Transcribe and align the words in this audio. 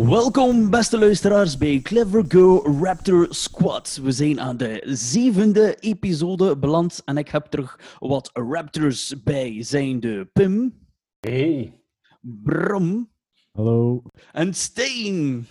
Welkom, 0.00 0.70
beste 0.70 0.98
luisteraars, 0.98 1.56
bij 1.56 1.80
Clever 1.82 2.24
Go 2.28 2.62
Raptor 2.82 3.26
Squad. 3.30 4.00
We 4.02 4.12
zijn 4.12 4.40
aan 4.40 4.56
de 4.56 4.82
zevende 4.86 5.76
episode 5.80 6.56
beland 6.58 7.02
en 7.04 7.16
ik 7.16 7.28
heb 7.28 7.44
terug 7.46 7.96
wat 7.98 8.30
Raptors 8.32 9.22
bij. 9.22 9.62
Zijn 9.62 10.00
de 10.00 10.28
Pim, 10.32 10.74
Hey. 11.20 11.80
Bram 12.20 13.10
Hallo. 13.52 14.02
en 14.32 14.54
Steen. 14.54 15.46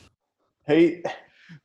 Hey, 0.62 1.06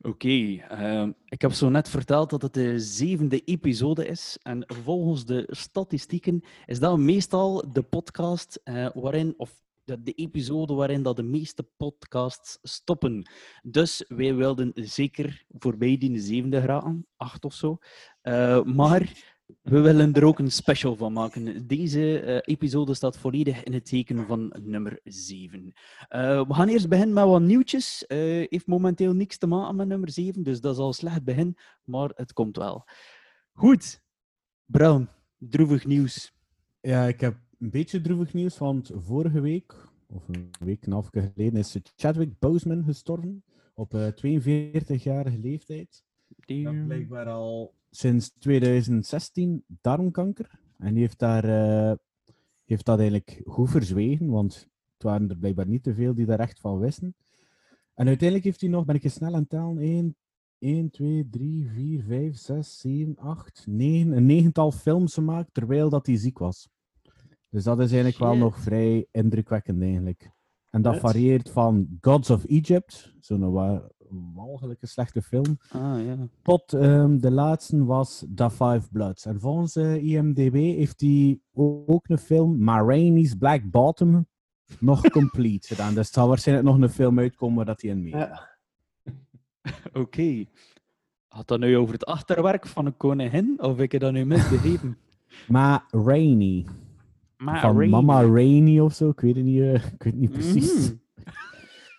Oké, 0.00 0.56
ehm, 0.68 1.12
ik 1.24 1.42
heb 1.42 1.52
zo 1.52 1.68
net 1.68 1.88
verteld 1.88 2.30
dat 2.30 2.42
het 2.42 2.54
de 2.54 2.78
zevende 2.78 3.40
episode 3.44 4.06
is. 4.06 4.38
En 4.42 4.64
volgens 4.66 5.24
de 5.24 5.46
statistieken 5.50 6.44
is 6.66 6.78
dat 6.78 6.98
meestal 6.98 7.72
de 7.72 7.82
podcast 7.82 8.60
eh, 8.64 8.88
waarin, 8.94 9.34
of 9.36 9.64
de, 9.86 10.02
de 10.02 10.12
episode 10.12 10.74
waarin 10.74 11.02
dat 11.02 11.16
de 11.16 11.22
meeste 11.22 11.68
podcasts 11.76 12.58
stoppen. 12.62 13.30
Dus 13.62 14.04
wij 14.08 14.34
wilden 14.34 14.72
zeker 14.74 15.44
voorbij 15.48 15.98
die 15.98 16.20
zevende 16.20 16.60
geraken, 16.60 17.06
acht 17.16 17.44
of 17.44 17.54
zo. 17.54 17.78
Eh, 18.20 18.62
maar 18.62 19.34
we 19.62 19.80
willen 19.80 20.12
er 20.12 20.24
ook 20.24 20.38
een 20.38 20.50
special 20.50 20.96
van 20.96 21.12
maken. 21.12 21.66
Deze 21.66 22.20
eh, 22.20 22.54
episode 22.54 22.94
staat 22.94 23.18
volledig 23.18 23.62
in 23.62 23.72
het 23.72 23.86
teken 23.86 24.26
van 24.26 24.54
nummer 24.62 25.00
7. 25.04 25.72
Eh, 26.08 26.46
we 26.46 26.54
gaan 26.54 26.68
eerst 26.68 26.88
beginnen 26.88 27.14
met 27.14 27.24
wat 27.24 27.40
nieuwtjes. 27.40 28.06
Eh 28.06 28.18
heeft 28.48 28.66
momenteel 28.66 29.12
niks 29.12 29.38
te 29.38 29.46
maken 29.46 29.76
met 29.76 29.88
nummer 29.88 30.10
7, 30.10 30.42
dus 30.42 30.60
dat 30.60 30.74
is 30.74 30.80
al 30.80 30.92
slecht 30.92 31.24
begin, 31.24 31.56
maar 31.84 32.10
het 32.14 32.32
komt 32.32 32.56
wel. 32.56 32.84
Goed. 33.52 34.04
Brown, 34.64 35.08
droevig 35.38 35.86
nieuws. 35.86 36.34
Ja, 36.80 37.04
ik 37.04 37.20
heb 37.20 37.45
een 37.58 37.70
beetje 37.70 38.00
droevig 38.00 38.32
nieuws, 38.32 38.58
want 38.58 38.90
vorige 38.94 39.40
week, 39.40 39.74
of 40.06 40.28
een 40.28 40.50
week 40.58 40.80
en 40.80 40.86
een 40.86 40.92
half 40.92 41.08
geleden, 41.10 41.56
is 41.56 41.76
Chadwick 41.96 42.38
Boseman 42.38 42.84
gestorven 42.84 43.44
op 43.74 43.94
eh 43.94 44.06
42-jarige 44.06 45.38
leeftijd. 45.38 46.04
Had 46.64 46.86
blijkbaar 46.86 47.26
al 47.26 47.74
sinds 47.90 48.32
2016 48.38 49.64
darmkanker. 49.66 50.60
En 50.78 50.92
die 50.92 51.02
heeft, 51.02 51.18
daar, 51.18 51.44
eh, 51.44 51.96
heeft 52.64 52.84
dat 52.84 52.98
eigenlijk 52.98 53.40
goed 53.44 53.70
verzwegen, 53.70 54.28
want 54.30 54.68
het 54.92 55.02
waren 55.02 55.30
er 55.30 55.36
blijkbaar 55.36 55.66
niet 55.66 55.82
te 55.82 55.94
veel 55.94 56.14
die 56.14 56.26
daar 56.26 56.40
echt 56.40 56.60
van 56.60 56.78
wisten. 56.78 57.14
En 57.94 58.06
uiteindelijk 58.06 58.44
heeft 58.44 58.60
hij 58.60 58.70
nog, 58.70 58.84
ben 58.84 58.94
ik 58.94 59.04
eens 59.04 59.14
snel 59.14 59.34
aan 59.34 59.40
het 59.40 59.48
tellen, 59.48 59.78
1, 59.78 60.16
1, 60.58 60.90
2, 60.90 61.28
3, 61.30 61.68
4, 61.68 62.02
5, 62.02 62.36
6, 62.36 62.78
7, 62.78 63.16
8, 63.16 63.64
9, 63.66 64.12
een 64.12 64.26
negental 64.26 64.72
films 64.72 65.14
gemaakt 65.14 65.54
terwijl 65.54 65.88
dat 65.90 66.06
hij 66.06 66.16
ziek 66.16 66.38
was. 66.38 66.68
Dus 67.56 67.64
dat 67.64 67.80
is 67.80 67.92
eigenlijk 67.92 68.18
wel 68.18 68.36
nog 68.36 68.58
vrij 68.58 69.06
indrukwekkend 69.10 69.82
eigenlijk. 69.82 70.30
En 70.70 70.82
dat 70.82 70.96
varieert 70.96 71.50
van 71.50 71.98
Gods 72.00 72.30
of 72.30 72.44
Egypt, 72.44 73.14
zo'n 73.20 73.50
wa- 73.52 73.90
walgelijke 74.34 74.86
slechte 74.86 75.22
film, 75.22 75.58
Ah, 75.70 76.04
ja. 76.06 76.28
tot 76.42 76.72
ehm, 76.72 77.18
de 77.18 77.30
laatste 77.30 77.84
was 77.84 78.24
The 78.34 78.50
Five 78.50 78.82
Bloods. 78.92 79.26
En 79.26 79.40
volgens 79.40 79.76
eh, 79.76 80.02
IMDb 80.04 80.52
heeft 80.54 81.00
hij 81.00 81.40
ook 81.54 82.08
een 82.08 82.18
film, 82.18 82.58
Ma 82.62 82.80
Rainey's 82.80 83.34
Black 83.34 83.70
Bottom, 83.70 84.26
nog 84.80 85.00
complete 85.20 85.66
gedaan. 85.68 85.94
Dus 85.94 86.06
er 86.08 86.14
zal 86.14 86.28
waarschijnlijk 86.28 86.68
nog 86.68 86.80
een 86.80 86.90
film 86.90 87.18
uitkomen 87.18 87.56
waar 87.56 87.64
dat 87.64 87.82
hij 87.82 87.90
in 87.90 88.02
mee. 88.02 88.16
ja. 88.16 88.48
Oké. 90.02 90.44
Had 91.28 91.48
dat 91.48 91.58
nu 91.58 91.76
over 91.76 91.92
het 91.94 92.04
achterwerk 92.06 92.66
van 92.66 92.86
een 92.86 92.96
koningin, 92.96 93.54
of 93.60 93.76
heb 93.76 93.92
ik 93.92 94.00
dat 94.00 94.12
nu 94.12 94.24
misbegrepen? 94.24 94.98
Ma 95.48 95.84
Rainey. 95.90 96.66
Maar 97.36 97.60
van 97.60 97.88
Mama 97.88 98.22
Rainey 98.22 98.80
of 98.80 98.94
zo, 98.94 99.08
ik 99.08 99.20
weet 99.20 99.36
het 99.36 99.44
niet, 99.44 99.60
eh, 99.60 99.74
ik 99.94 100.02
weet 100.02 100.12
het 100.12 100.16
niet 100.16 100.32
precies. 100.32 100.88
Mhm. 100.88 100.94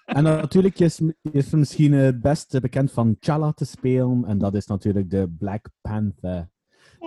En 0.06 0.24
natuurlijk 0.24 0.80
is, 0.80 1.02
is 1.31 1.50
misschien 1.50 1.94
het 1.94 2.22
beste 2.22 2.59
bekend 2.59 2.92
van 2.92 3.18
T'Challa 3.20 3.52
te 3.52 3.66
spelen. 3.66 4.25
En 4.25 4.38
dat 4.38 4.53
is 4.53 4.68
natuurlijk 4.68 5.09
de 5.09 5.30
Black 5.38 5.70
Panther. 5.81 6.50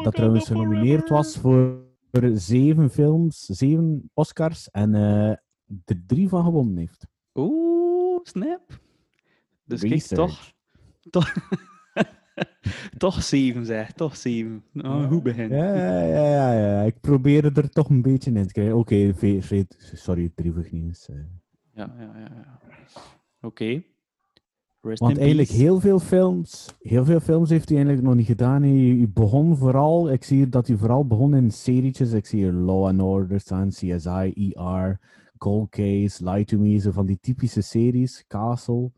Dat 0.03 0.15
trouwens 0.15 0.47
genomineerd 0.47 1.09
was 1.09 1.37
voor 1.37 1.89
zeven 2.35 2.91
films, 2.91 3.47
zeven 3.47 4.11
Oscars. 4.15 4.71
En 4.71 4.95
eh 4.95 5.37
er 5.85 6.03
drie 6.07 6.29
van 6.29 6.45
gewonnen 6.45 6.77
heeft. 6.77 7.07
Oeh, 7.35 8.21
snap. 8.23 8.81
Dus 9.65 9.81
kijk, 9.81 9.93
Research. 9.93 10.31
toch... 10.31 10.53
Toch, 11.11 11.35
toch 12.99 13.23
zeven, 13.23 13.67
zeg. 13.67 13.93
Toch 13.93 14.17
zeven. 14.17 14.63
Nou, 14.73 15.07
goed 15.09 15.23
begin. 15.23 15.49
Ja, 15.49 15.75
ja, 16.05 16.05
ja, 16.05 16.53
ja. 16.53 16.83
Ik 16.83 17.01
probeer 17.01 17.45
er 17.57 17.71
toch 17.71 17.89
een 17.89 18.03
beetje 18.03 18.33
in 18.33 18.47
te 18.47 18.53
krijgen. 18.53 18.77
Oké, 18.77 19.15
ve- 19.15 19.67
sorry, 19.95 20.31
droevig 20.35 20.71
nieuws. 20.73 21.09
eh. 21.09 21.17
Ja, 21.75 21.95
ja, 21.99 22.03
ja. 22.19 22.31
ja. 22.35 22.59
Oké. 23.41 23.83
Want 24.81 25.19
eigenlijk 25.19 25.49
peace. 25.49 25.63
heel 25.63 25.81
veel 25.81 25.99
films, 25.99 26.75
heel 26.81 27.05
veel 27.05 27.21
films 27.21 27.51
heeft 27.51 27.69
hij 27.69 27.77
eigenlijk 27.79 28.07
nog 28.07 28.17
niet 28.17 28.27
gedaan. 28.27 28.62
Hij, 28.62 29.07
begon 29.15 29.57
vooral, 29.57 30.11
ik 30.11 30.25
zie 30.25 30.49
dat 30.49 30.67
hij 30.67 30.77
vooral 30.77 31.07
begon 31.07 31.35
in 31.35 31.51
serietjes. 31.51 32.12
Ik 32.12 32.27
zie 32.27 32.39
hier 32.43 32.53
Law 32.53 32.87
and 32.87 33.01
Order 33.01 33.41
staan, 33.41 33.69
CSI, 33.69 34.53
ER, 34.55 35.01
Cold 35.39 35.69
Case, 35.71 36.31
Lie 36.31 36.45
to 36.45 36.59
Me, 36.59 36.79
zo 36.79 36.91
van 36.91 37.07
die 37.07 37.19
typische 37.21 37.61
series, 37.61 38.25
Castle. 38.29 38.91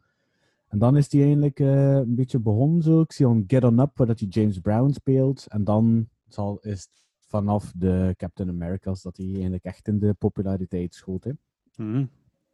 En 0.72 0.78
dan 0.78 0.96
is 0.96 1.12
hij 1.12 1.20
eigenlijk 1.22 1.60
eh, 1.60 1.94
een 1.94 2.14
beetje 2.14 2.38
begonnen 2.38 2.82
zo. 2.82 3.00
Ik 3.00 3.12
zie 3.12 3.28
on 3.28 3.44
Get 3.46 3.64
On 3.64 3.78
Up, 3.78 3.90
waar 3.94 4.06
dat 4.06 4.18
hij 4.20 4.28
James 4.28 4.58
Brown 4.58 4.90
speelt. 4.90 5.46
En 5.48 5.64
dan 5.64 6.08
zal, 6.28 6.58
is 6.60 6.80
het 6.80 6.90
vanaf 7.28 7.72
de 7.76 8.14
Captain 8.16 8.48
America's 8.48 9.02
dat 9.02 9.16
hij 9.16 9.26
eigenlijk 9.32 9.64
echt 9.64 9.88
in 9.88 9.98
de 9.98 10.14
populariteit 10.14 10.94
schoot. 10.94 11.24
Hè. 11.24 11.30
Mhm. 11.76 12.04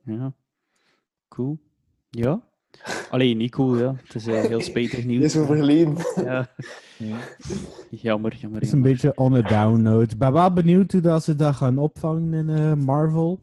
Ja. 0.04 0.32
Cool. 1.28 1.58
Ja? 2.10 2.42
Alleen 3.10 3.36
niet 3.36 3.50
cool, 3.50 3.76
ja. 3.78 3.94
Het 4.04 4.14
is 4.14 4.26
eh, 4.26 4.40
heel 4.42 4.60
spijtig 4.60 4.98
Die 4.98 5.06
nieuws. 5.06 5.24
is 5.24 5.36
overleden. 5.36 5.96
Ja. 6.24 6.50
Jammer, 7.90 8.36
jammer. 8.36 8.58
Het 8.58 8.68
is 8.68 8.72
een 8.72 8.82
beetje 8.82 9.16
on 9.16 9.34
a 9.34 9.42
down 9.42 9.82
note. 9.82 10.12
Ik 10.12 10.18
ben 10.18 10.32
wel 10.32 10.52
benieuwd 10.52 10.92
hoe 10.92 11.00
dat 11.00 11.24
ze 11.24 11.34
dat 11.34 11.54
gaan 11.54 11.78
opvangen 11.78 12.34
in 12.34 12.48
eh, 12.48 12.74
Marvel. 12.74 13.40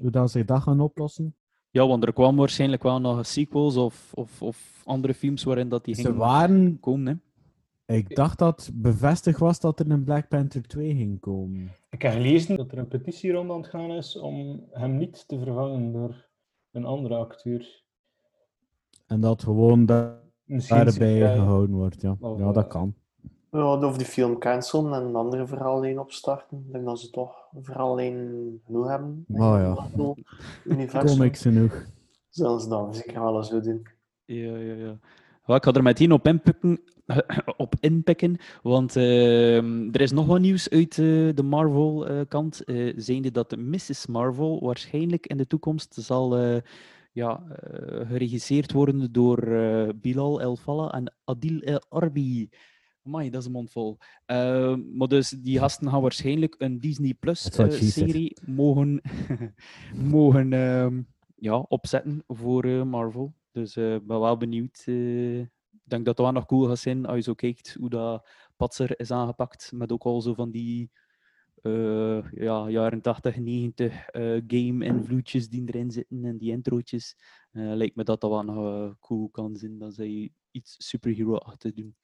Hoe 0.00 0.10
dat 0.10 0.30
ze 0.30 0.44
dat 0.44 0.62
gaan 0.62 0.80
oplossen. 0.80 1.34
Ja, 1.70 1.86
want 1.86 2.04
er 2.04 2.12
kwam 2.12 2.36
waarschijnlijk 2.36 2.82
wel 2.82 3.00
nog 3.00 3.26
sequels 3.26 3.76
of, 3.76 4.10
of, 4.14 4.42
of 4.42 4.82
andere 4.84 5.14
films 5.14 5.42
waarin 5.42 5.68
dat 5.68 5.84
die 5.84 5.94
Ze 5.94 6.02
gingen 6.02 6.16
waren, 6.16 6.80
komen. 6.80 7.22
Hè. 7.86 7.94
ik 7.94 8.16
dacht 8.16 8.38
dat 8.38 8.70
bevestigd 8.74 9.38
was 9.38 9.60
dat 9.60 9.80
er 9.80 9.90
een 9.90 10.04
Black 10.04 10.28
Panther 10.28 10.62
2 10.62 10.94
ging 10.94 11.20
komen. 11.20 11.72
Ik 11.90 12.02
heb 12.02 12.12
gelezen 12.12 12.56
dat 12.56 12.72
er 12.72 12.78
een 12.78 12.88
petitie 12.88 13.32
rond 13.32 13.50
aan 13.50 13.56
het 13.56 13.66
gaan 13.66 13.90
is 13.90 14.18
om 14.18 14.66
hem 14.70 14.96
niet 14.96 15.28
te 15.28 15.38
vervangen 15.38 15.92
door 15.92 16.28
een 16.70 16.84
andere 16.84 17.14
acteur. 17.14 17.82
En 19.06 19.20
dat 19.20 19.42
gewoon 19.42 19.86
daarbij 19.86 21.34
gehouden 21.34 21.76
wordt. 21.76 22.00
Ja, 22.00 22.16
Of, 22.20 22.38
ja 22.38 22.52
dat 22.52 22.64
eh, 22.64 22.70
kan. 22.70 22.94
Ja, 23.50 23.86
of 23.86 23.96
die 23.96 24.06
film 24.06 24.38
cancelen 24.38 24.92
en 24.92 25.02
een 25.02 25.16
andere 25.16 25.46
verhaallijn 25.46 25.98
opstarten. 25.98 26.64
Ik 26.66 26.72
denk 26.72 26.84
dat 26.84 27.00
ze 27.00 27.10
toch 27.10 27.48
een 27.52 27.64
verhaallijn 27.64 28.60
genoeg 28.66 28.88
hebben. 28.88 29.24
Oh 29.28 29.56
ja. 29.58 29.88
Universum. 30.74 31.18
Comics 31.18 31.42
genoeg. 31.42 31.84
Zullen 32.28 32.60
ze 32.60 32.68
dat 32.68 32.96
zeker 32.96 33.22
wel 33.22 33.36
eens 33.36 33.50
doen. 33.50 33.86
Ja, 34.24 34.56
ja, 34.56 34.74
ja. 34.74 34.98
Wel, 35.44 35.56
ik 35.56 35.64
ga 35.64 35.72
er 35.72 35.82
meteen 35.82 36.12
op 36.12 36.26
inpikken, 36.26 36.80
op 37.56 37.74
inpikken 37.80 38.36
want 38.62 38.96
ehm, 38.96 39.88
er 39.92 40.00
is 40.00 40.12
nog 40.12 40.26
wat 40.26 40.40
nieuws 40.40 40.68
uit 40.68 40.98
eh, 40.98 41.34
de 41.34 41.42
Marvel-kant. 41.44 42.64
eh 42.64 42.92
zijnde 42.96 43.30
dat 43.30 43.50
de 43.50 43.56
Mrs. 43.56 44.06
Marvel 44.06 44.60
waarschijnlijk 44.64 45.26
in 45.26 45.36
de 45.36 45.46
toekomst 45.46 45.94
zal 45.94 46.36
eh, 46.36 46.56
ja, 47.12 47.42
eh, 47.48 48.08
geregisseerd 48.08 48.72
worden 48.72 49.12
door 49.12 49.38
eh, 49.38 49.88
Bilal 49.94 50.40
El 50.40 50.56
Falla 50.56 50.90
en 50.90 51.12
Adil 51.24 51.60
El 51.60 51.82
Arbi. 51.88 52.48
Amai, 53.10 53.30
dat 53.30 53.40
is 53.40 53.46
een 53.46 53.52
mond 53.52 53.70
vol. 53.70 53.98
Eh, 54.26 54.76
maar 54.76 55.08
dus 55.08 55.28
die 55.28 55.58
gasten 55.58 55.90
gaan 55.90 56.02
waarschijnlijk 56.02 56.54
een 56.58 56.80
Disney 56.80 57.14
Plus 57.14 57.42
That's 57.42 57.96
what 57.96 58.14
eh, 58.14 58.30
mogen, 58.46 59.00
mogen 60.16 60.52
ehm, 60.52 61.02
ja, 61.36 61.58
opzetten 61.58 62.22
voor 62.26 62.64
eh, 62.64 62.82
Marvel. 62.82 63.34
Dus 63.52 63.76
eh, 63.76 63.94
ik 63.94 64.06
ben 64.06 64.20
wel 64.20 64.36
benieuwd. 64.36 64.82
Ik 64.86 65.48
denk 65.82 66.04
dat 66.04 66.16
het 66.16 66.18
wel 66.18 66.32
nog 66.32 66.46
cool 66.46 66.68
gaat 66.68 66.78
zijn 66.78 67.06
als 67.06 67.16
je 67.16 67.22
zo 67.22 67.34
kijkt 67.34 67.76
hoe 67.78 67.90
dat 67.90 68.28
Patser 68.56 69.00
is 69.00 69.10
aangepakt. 69.10 69.72
Met 69.74 69.92
ook 69.92 70.04
al 70.04 70.20
zo 70.20 70.34
van 70.34 70.50
die 70.50 70.90
ja, 72.30 72.68
jaren 72.68 73.00
80, 73.00 73.36
90 73.36 74.06
eh, 74.06 74.40
game-invloedjes 74.46 75.48
die 75.48 75.62
erin 75.66 75.90
zitten 75.90 76.24
en 76.24 76.38
die 76.38 76.50
introotjes. 76.50 77.16
Lijkt 77.50 77.96
me 77.96 78.04
dat 78.04 78.20
dat 78.20 78.30
wel 78.30 78.42
nog 78.42 78.98
cool 78.98 79.28
kan 79.28 79.56
zijn. 79.56 79.78
Dat 79.78 79.94
zij 79.94 80.32
iets 80.50 80.74
superhero-achtig 80.78 81.72
doen. 81.72 81.96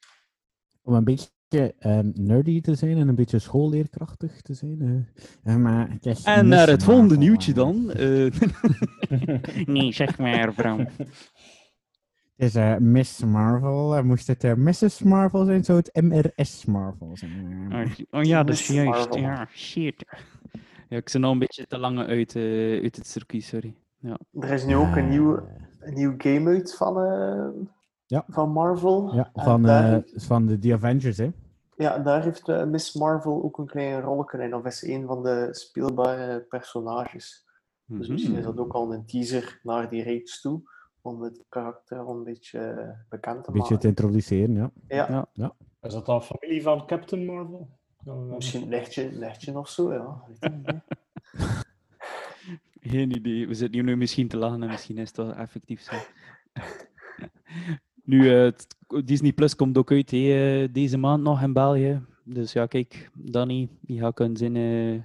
Om 0.87 0.95
een 0.95 1.05
beetje 1.05 1.75
ehm, 1.79 2.11
nerdy 2.15 2.61
te 2.61 2.75
zijn 2.75 2.97
en 2.99 3.09
een 3.09 3.15
beetje 3.15 3.39
schoolleerkrachtig 3.39 4.41
te 4.41 4.55
zijn. 4.55 4.81
eh. 4.81 5.23
Ja, 5.53 5.59
maar 5.59 5.91
het 5.91 6.07
is 6.07 6.25
En 6.25 6.49
naar 6.49 6.69
het 6.69 6.85
volgende 6.85 7.17
nieuwtje 7.17 7.53
dan. 7.53 7.91
eh. 7.91 8.31
nee, 9.67 9.93
zeg 9.93 10.19
maar, 10.19 10.55
Bram. 10.55 10.79
Het 10.79 10.89
is 12.37 12.55
eh, 12.55 12.77
Miss 12.77 13.25
Marvel. 13.25 14.05
Moest 14.05 14.27
het 14.27 14.57
Mrs. 14.57 15.03
Marvel 15.03 15.45
zijn, 15.45 15.65
zou 15.65 15.79
het 15.79 16.03
MRS 16.03 16.65
Marvel 16.65 17.11
zijn. 17.17 17.73
Oh, 17.73 18.21
oh 18.21 18.23
ja, 18.23 18.43
dat 18.43 18.55
is 18.55 18.69
Miss 18.69 18.83
juist. 18.83 19.15
Ja, 19.15 19.49
shit. 19.53 20.05
Ja, 20.89 20.97
ik 20.97 21.09
zit 21.09 21.21
nou 21.21 21.33
een 21.33 21.39
beetje 21.39 21.67
te 21.67 21.79
lang 21.79 21.99
uit, 21.99 22.37
eh, 22.37 22.83
uit 22.83 22.97
het 22.97 23.07
circuit, 23.07 23.43
sorry. 23.45 23.75
Er 24.41 24.51
is 24.51 24.65
nu 24.65 24.77
ook 24.77 24.97
een 24.97 25.09
nieuw, 25.09 25.49
een 25.81 25.95
nieuw 25.95 26.15
game 26.19 26.51
uit 26.51 26.75
van, 26.77 26.99
eh, 27.01 27.49
Ja. 28.07 28.25
van 28.29 28.51
Marvel. 28.51 29.15
Ja, 29.15 29.31
van, 29.35 29.69
eh, 29.69 29.97
van 30.15 30.47
de 30.47 30.59
The 30.59 30.73
Avengers, 30.73 31.17
hè. 31.17 31.31
ja, 31.77 31.99
daar 31.99 32.23
heeft 32.23 32.49
eh, 32.49 32.65
Miss 32.65 32.95
Marvel 32.95 33.43
ook 33.43 33.59
een 33.59 33.67
klein 33.67 34.01
rolletje 34.01 34.43
in. 34.43 34.55
Of 34.55 34.65
is 34.65 34.83
een 34.83 35.07
van 35.07 35.23
de 35.23 35.49
speelbare 35.51 36.41
personages. 36.41 37.45
Dus 37.85 38.09
misschien 38.09 38.33
is 38.37 38.45
Mhm. 38.45 38.47
dat 38.55 38.59
ook 38.67 38.73
al 38.73 38.93
een 38.93 39.07
teaser 39.07 39.61
naar 39.63 39.89
die 39.91 40.03
reeks 40.03 40.41
toe. 40.41 40.63
Om 41.01 41.23
het 41.23 41.45
karakter 41.49 41.99
al 41.99 42.17
een 42.17 42.25
beetje 42.25 42.59
eh, 42.59 42.89
bekend 43.09 43.45
te 43.45 43.49
Een 43.51 43.55
beetje 43.55 43.69
te 43.69 43.73
maken. 43.75 43.89
introduceren, 43.89 44.73
ja. 44.89 45.29
Ja, 45.33 45.55
Is 45.83 45.93
dat 45.93 46.07
dan 46.07 46.23
familie 46.23 46.63
van 46.63 46.87
Captain 46.87 47.25
Marvel? 47.25 47.69
Ja, 48.05 48.13
misschien 48.15 48.63
een 48.63 48.69
lichtje, 48.69 49.13
lichtje 49.13 49.59
of 49.59 49.69
zo, 49.69 49.93
ja. 49.93 50.23
Weet 50.27 50.37
ik 50.53 50.57
niet, 50.57 50.67
hè. 50.67 50.79
Geen 52.91 53.17
idee. 53.17 53.47
We 53.49 53.55
zitten 53.55 53.75
hier 53.75 53.85
nu 53.89 53.97
misschien 53.97 54.29
te 54.29 54.37
lachen 54.37 54.63
en 54.63 54.69
misschien 54.69 54.99
is 54.99 55.09
het 55.09 55.17
wel 55.17 55.33
effectief 55.35 55.81
zo. 55.81 55.97
nu, 58.07 58.31
eh, 58.35 58.43
het- 58.43 58.67
Disney 59.05 59.33
Plus 59.33 59.57
komt 59.57 59.79
ook 59.79 59.91
uit 59.91 60.13
eh, 60.13 60.69
deze 60.73 60.97
maand 60.97 61.23
nog 61.23 61.43
in 61.43 61.53
België. 61.53 62.01
Dus 62.25 62.53
ja, 62.53 62.67
kijk, 62.67 63.11
Danny, 63.15 63.69
die 63.81 63.99
gaat 64.01 64.15
kunnen 64.15 64.37
zijn, 64.37 64.57
eh, 64.57 65.03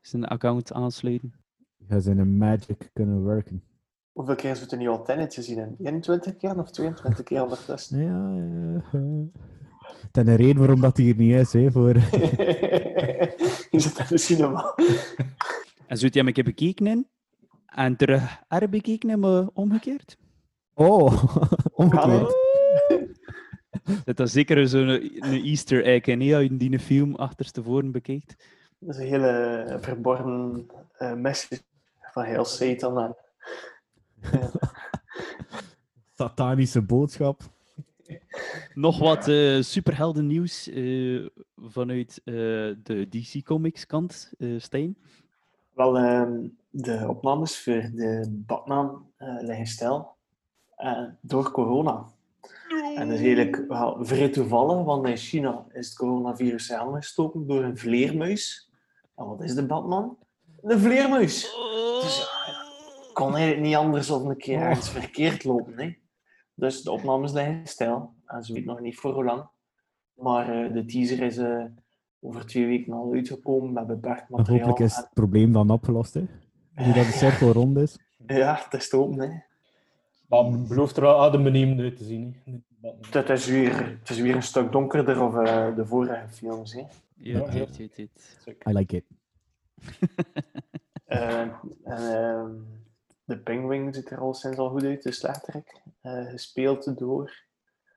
zijn 0.00 0.24
account 0.24 0.72
aansluiten. 0.72 1.34
Ga 1.88 1.98
zijn 2.00 2.18
een 2.18 2.36
magic 2.36 2.90
kunnen 2.92 3.24
werken. 3.24 3.62
Hoeveel 4.12 4.34
keer 4.34 4.50
is 4.50 4.60
het 4.60 4.72
er 4.72 4.78
nu 4.78 4.88
al 4.88 5.04
Tenet 5.04 5.34
gezien? 5.34 5.58
hè? 5.58 5.66
21 5.78 6.36
keer 6.36 6.58
of 6.58 6.70
22 6.70 7.24
keer 7.24 7.42
ondertussen? 7.42 8.02
Ja, 8.04 8.34
ja. 8.34 8.82
ja. 8.92 9.24
Ten 10.12 10.28
een 10.28 10.36
reden 10.36 10.56
waarom 10.58 10.80
dat 10.80 10.96
hier 10.96 11.16
niet 11.16 11.34
is, 11.34 11.52
hè. 11.52 11.70
Voor... 11.70 11.94
Je 13.70 13.80
zit 13.80 13.98
in 13.98 14.04
de 14.08 14.18
cinema. 14.18 14.74
En 15.86 15.96
zo 15.98 16.08
die 16.08 16.18
hem 16.20 16.26
een 16.26 16.32
keer 16.32 16.44
bekeken 16.44 16.86
in 16.86 17.06
en 17.66 17.96
terug 17.96 18.40
herbekeken 18.48 19.22
eh, 19.22 19.46
omgekeerd. 19.52 20.18
Oh, 20.78 21.24
omgekeerd. 21.72 22.34
Dat 24.04 24.20
is 24.20 24.32
zeker 24.32 24.68
zo'n 24.68 24.88
een 24.88 25.44
easter 25.44 25.84
egg 25.84 26.06
en 26.06 26.20
als 26.20 26.42
je 26.42 26.56
die 26.56 26.78
film 26.78 27.14
achterstevoren 27.14 27.92
bekijkt. 27.92 28.36
Dat 28.78 28.94
is 28.94 29.00
een 29.00 29.06
hele 29.06 29.78
verborgen 29.80 30.66
eh, 30.98 31.12
message 31.12 31.62
van 32.00 32.22
heel 32.24 32.44
Satan. 32.44 32.98
En, 32.98 33.16
Satanische 36.18 36.82
boodschap. 36.82 37.40
Nog 38.74 38.98
wat 38.98 39.28
eh 39.28 39.60
superhelden 39.60 40.26
nieuws 40.26 40.68
eh, 40.68 41.26
vanuit 41.56 42.20
eh, 42.24 42.34
de 42.82 43.06
DC 43.08 43.44
Comics 43.44 43.86
kant, 43.86 44.32
eh 44.38 44.58
Stijn. 44.58 44.96
wel, 45.74 45.96
ehm, 45.98 46.48
de 46.70 47.08
opnames 47.08 47.58
voor 47.62 47.90
de 47.94 48.26
Batman 48.46 49.10
eh 49.16 49.36
liggen 49.40 49.66
stil 49.66 50.15
eh, 50.76 51.02
door 51.20 51.50
corona. 51.50 52.06
En 52.96 53.08
dat 53.08 53.18
is 53.18 53.24
eigenlijk 53.24 53.64
wel 53.68 53.96
vrij 54.00 54.28
toevallig, 54.28 54.84
want 54.84 55.06
in 55.06 55.16
China 55.16 55.66
is 55.72 55.86
het 55.86 55.96
coronavirus 55.96 56.72
aangestoken 56.72 57.46
door 57.46 57.62
een 57.62 57.78
vleermuis. 57.78 58.70
En 59.14 59.26
wat 59.26 59.42
is 59.42 59.54
de 59.54 59.66
Batman? 59.66 60.18
Een 60.62 60.80
vleermuis! 60.80 61.42
Dus 62.00 62.18
het 62.46 63.12
kon 63.12 63.34
eigenlijk 63.34 63.66
niet 63.66 63.76
anders 63.76 64.10
of 64.10 64.22
een 64.22 64.36
keer 64.36 64.60
ergens 64.60 64.90
verkeerd 64.90 65.44
lopen. 65.44 65.78
Hè? 65.78 65.96
Dus 66.54 66.82
de 66.82 66.90
opnames 66.90 67.32
liggen 67.32 67.60
stil. 67.64 68.14
En 68.26 68.42
ze 68.42 68.52
weten 68.52 68.68
nog 68.68 68.80
niet 68.80 68.96
voor 68.96 69.12
hoe 69.12 69.24
lang. 69.24 69.48
Maar 70.14 70.48
eh, 70.48 70.72
de 70.72 70.84
teaser 70.84 71.22
is 71.22 71.36
eh, 71.36 71.64
over 72.20 72.46
twee 72.46 72.66
weken 72.66 72.92
al 72.92 73.12
uitgekomen 73.12 73.72
met 73.72 73.86
beperkt 73.86 74.28
materiaal. 74.28 74.66
hopelijk 74.66 74.90
is 74.90 74.96
het 74.96 75.10
probleem 75.14 75.52
dan 75.52 75.70
opgelost, 75.70 76.14
hè. 76.14 76.20
Nu 76.74 76.92
dat 76.92 77.06
de 77.06 77.12
cirkel 77.12 77.52
rond 77.52 77.76
is. 77.76 77.98
Ja, 78.26 78.60
het 78.64 78.80
is 78.80 78.88
te 78.88 78.96
hopen. 78.96 79.20
Hè. 79.20 79.28
Maar 80.28 80.62
belooft 80.68 80.96
er 80.96 81.02
wel 81.02 81.22
adembenemend 81.22 81.80
uit 81.80 81.96
te 81.96 82.04
zien. 82.04 82.36
Hè. 82.44 82.90
Het, 83.10 83.30
is 83.30 83.46
weer, 83.46 83.86
het 84.00 84.10
is 84.10 84.18
weer 84.18 84.34
een 84.34 84.42
stuk 84.42 84.72
donkerder 84.72 85.22
of 85.22 85.34
eh, 85.36 85.76
de 85.76 85.86
vorige 85.86 86.28
films. 86.28 86.72
Hè. 86.72 86.82
Ja, 87.14 87.52
Ja. 87.52 87.66
I 88.68 88.72
like 88.72 88.96
it. 88.96 89.04
Eh, 91.04 91.40
en, 91.40 91.52
ehm, 91.84 92.50
de 93.24 93.38
Penguin 93.38 93.94
ziet 93.94 94.10
er 94.10 94.18
al 94.18 94.34
sinds 94.34 94.58
al 94.58 94.68
goed 94.68 94.84
uit, 94.84 95.02
de 95.02 95.12
slechterik. 95.12 95.82
eh 96.00 96.26
gespeeld 96.26 96.98
door... 96.98 97.44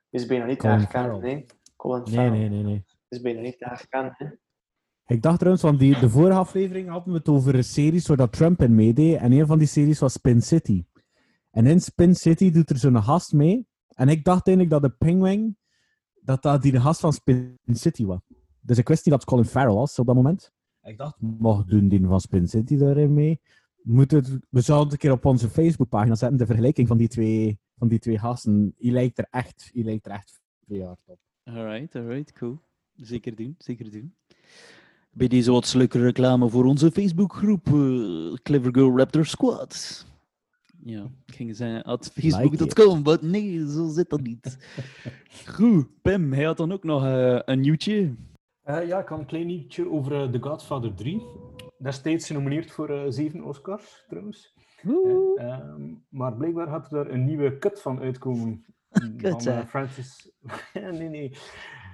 Is 0.10 0.26
bijna 0.26 0.46
niet 0.46 0.60
te 0.60 0.68
Colin 0.68 0.88
Farrell. 0.88 1.20
nee. 1.20 1.46
Colin 1.76 2.04
Nee, 2.12 2.30
nee, 2.30 2.50
nee, 2.50 2.64
nee. 2.64 2.86
Is 3.10 3.22
bijna 3.22 3.42
niet 3.42 3.58
te 3.58 3.66
herkennen, 3.66 4.14
hè. 4.18 4.28
Ik 5.06 5.22
dacht 5.22 5.38
trouwens, 5.38 5.64
want 5.64 5.80
die, 5.80 6.00
de 6.00 6.10
vorige 6.10 6.38
aflevering 6.38 6.90
hadden 6.90 7.14
we 7.14 7.20
het 7.20 7.30
over 7.30 7.56
een 7.56 7.64
series 7.64 8.08
waar 8.08 8.18
dat 8.18 8.32
Trump 8.32 8.62
in 8.62 8.76
meedeed. 8.76 9.18
En 9.18 9.32
een 9.32 9.46
van 9.46 9.58
die 9.58 9.68
series 9.68 10.00
was 10.00 10.14
Spin 10.14 10.42
City. 10.42 10.84
En 11.52 11.66
in 11.66 11.82
Spin 11.82 12.16
City 12.16 12.52
doet 12.52 12.70
er 12.70 12.78
zo'n 12.78 13.04
gast 13.04 13.34
mee. 13.34 13.68
En 13.88 14.10
ik 14.10 14.24
dacht 14.24 14.48
eigenlijk 14.48 14.82
dat 14.82 14.92
de 14.92 14.98
Penguin, 14.98 15.58
dat 16.22 16.42
dat 16.42 16.62
die 16.62 16.72
de 16.72 16.82
gast 16.82 17.00
van 17.00 17.14
Spin 17.14 17.58
City 17.66 18.06
was. 18.06 18.20
Dus 18.62 18.78
ik 18.78 18.88
wist 18.88 19.06
niet 19.06 19.14
dat 19.14 19.24
het 19.24 19.30
Colin 19.30 19.46
Farrell 19.46 19.74
was 19.74 20.00
op 20.00 20.06
dat 20.06 20.16
moment. 20.16 20.52
Ik 20.84 20.98
dacht, 20.98 21.16
mag 21.40 21.66
doen 21.66 21.88
die 21.88 22.06
van 22.06 22.20
Spin 22.20 22.48
City 22.48 22.78
daarin 22.78 23.14
mee. 23.14 23.42
Moet 23.82 24.12
het, 24.12 24.40
we 24.50 24.62
zouden 24.62 24.92
een 24.92 24.98
keer 24.98 25.12
op 25.12 25.26
onze 25.26 25.50
Facebookpagina 25.50 26.16
zetten, 26.16 26.38
de 26.38 26.46
vergelijking 26.46 26.88
van 26.88 26.98
die 26.98 27.08
twee, 27.08 27.60
van 27.78 27.88
die 27.88 28.00
twee 28.00 28.20
gasten. 28.20 28.74
Die 28.78 28.92
lijkt 28.92 29.18
er 29.18 29.28
echt, 29.30 29.70
lijkt 29.74 30.06
er 30.06 30.12
echt 30.12 30.42
vrij 30.66 30.82
hard 30.82 31.00
op. 31.06 31.20
Alright, 31.44 31.96
alright, 31.96 32.32
cool. 32.32 32.60
Zeker 32.96 33.36
doen, 33.36 33.56
zeker 33.58 33.92
doen. 33.92 34.16
Bij 35.12 35.28
deze 35.28 35.52
wat 35.52 35.74
leuke 35.74 36.00
reclame 36.00 36.50
voor 36.50 36.66
onze 36.66 36.92
Facebookgroep 36.92 37.68
eh, 37.68 38.34
Clever 38.34 38.74
Girl 38.74 38.98
Raptor 38.98 39.26
Squad. 39.26 40.06
Ja, 40.84 41.04
ik 41.26 41.36
ging 41.36 41.56
zeggen 41.56 41.84
at 41.84 42.12
facebook.com, 42.14 43.02
maar 43.02 43.18
nee, 43.22 43.70
zo 43.70 43.88
zit 43.88 44.10
dat 44.10 44.22
niet. 44.22 44.58
Goed, 45.56 46.02
Pim, 46.02 46.34
hij 46.34 46.44
had 46.44 46.58
dan 46.58 46.72
ook 46.72 46.84
nog 46.84 47.06
eh, 47.06 47.40
een 47.46 47.60
nieuwtje. 47.60 48.16
Eh, 48.62 48.88
ja, 48.88 49.00
ik 49.00 49.08
had 49.08 49.20
een 49.20 49.26
klein 49.26 49.48
nieuwtje 49.48 49.90
over 49.90 50.24
eh, 50.24 50.30
The 50.30 50.42
Godfather 50.42 50.94
3. 50.94 51.22
Destijds 51.78 52.28
genomineerd 52.28 52.72
voor 52.72 53.06
zeven 53.10 53.44
Oscars, 53.44 54.04
trouwens. 54.08 54.54
Eh, 54.84 55.50
ehm, 55.50 55.94
maar 56.10 56.34
blijkbaar 56.34 56.68
gaat 56.68 56.92
er 56.92 57.04
daar 57.04 57.14
een 57.14 57.26
nieuwe 57.26 57.58
cut 57.58 57.82
van 57.82 58.00
uitkomen. 58.00 58.66
Kut, 59.18 59.44
van, 59.44 59.68
Francis... 59.68 60.32
nee, 60.74 61.10
nee. 61.10 61.32